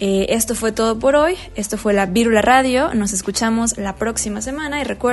Eh, 0.00 0.26
esto 0.30 0.54
fue 0.54 0.72
todo 0.72 0.98
por 0.98 1.16
hoy. 1.16 1.36
Esto 1.54 1.78
fue 1.78 1.92
la 1.92 2.06
Vírula 2.06 2.42
Radio. 2.42 2.92
Nos 2.94 3.12
escuchamos 3.12 3.78
la 3.78 3.96
próxima 3.96 4.42
semana 4.42 4.80
y 4.80 4.84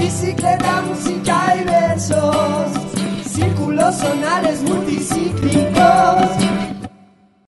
Bicicleta, 0.00 0.80
música 0.80 1.56
y 1.60 1.64
versos. 1.64 2.66
Círculos 3.26 3.96
sonales 3.96 4.62
multicíclicos 4.62 6.69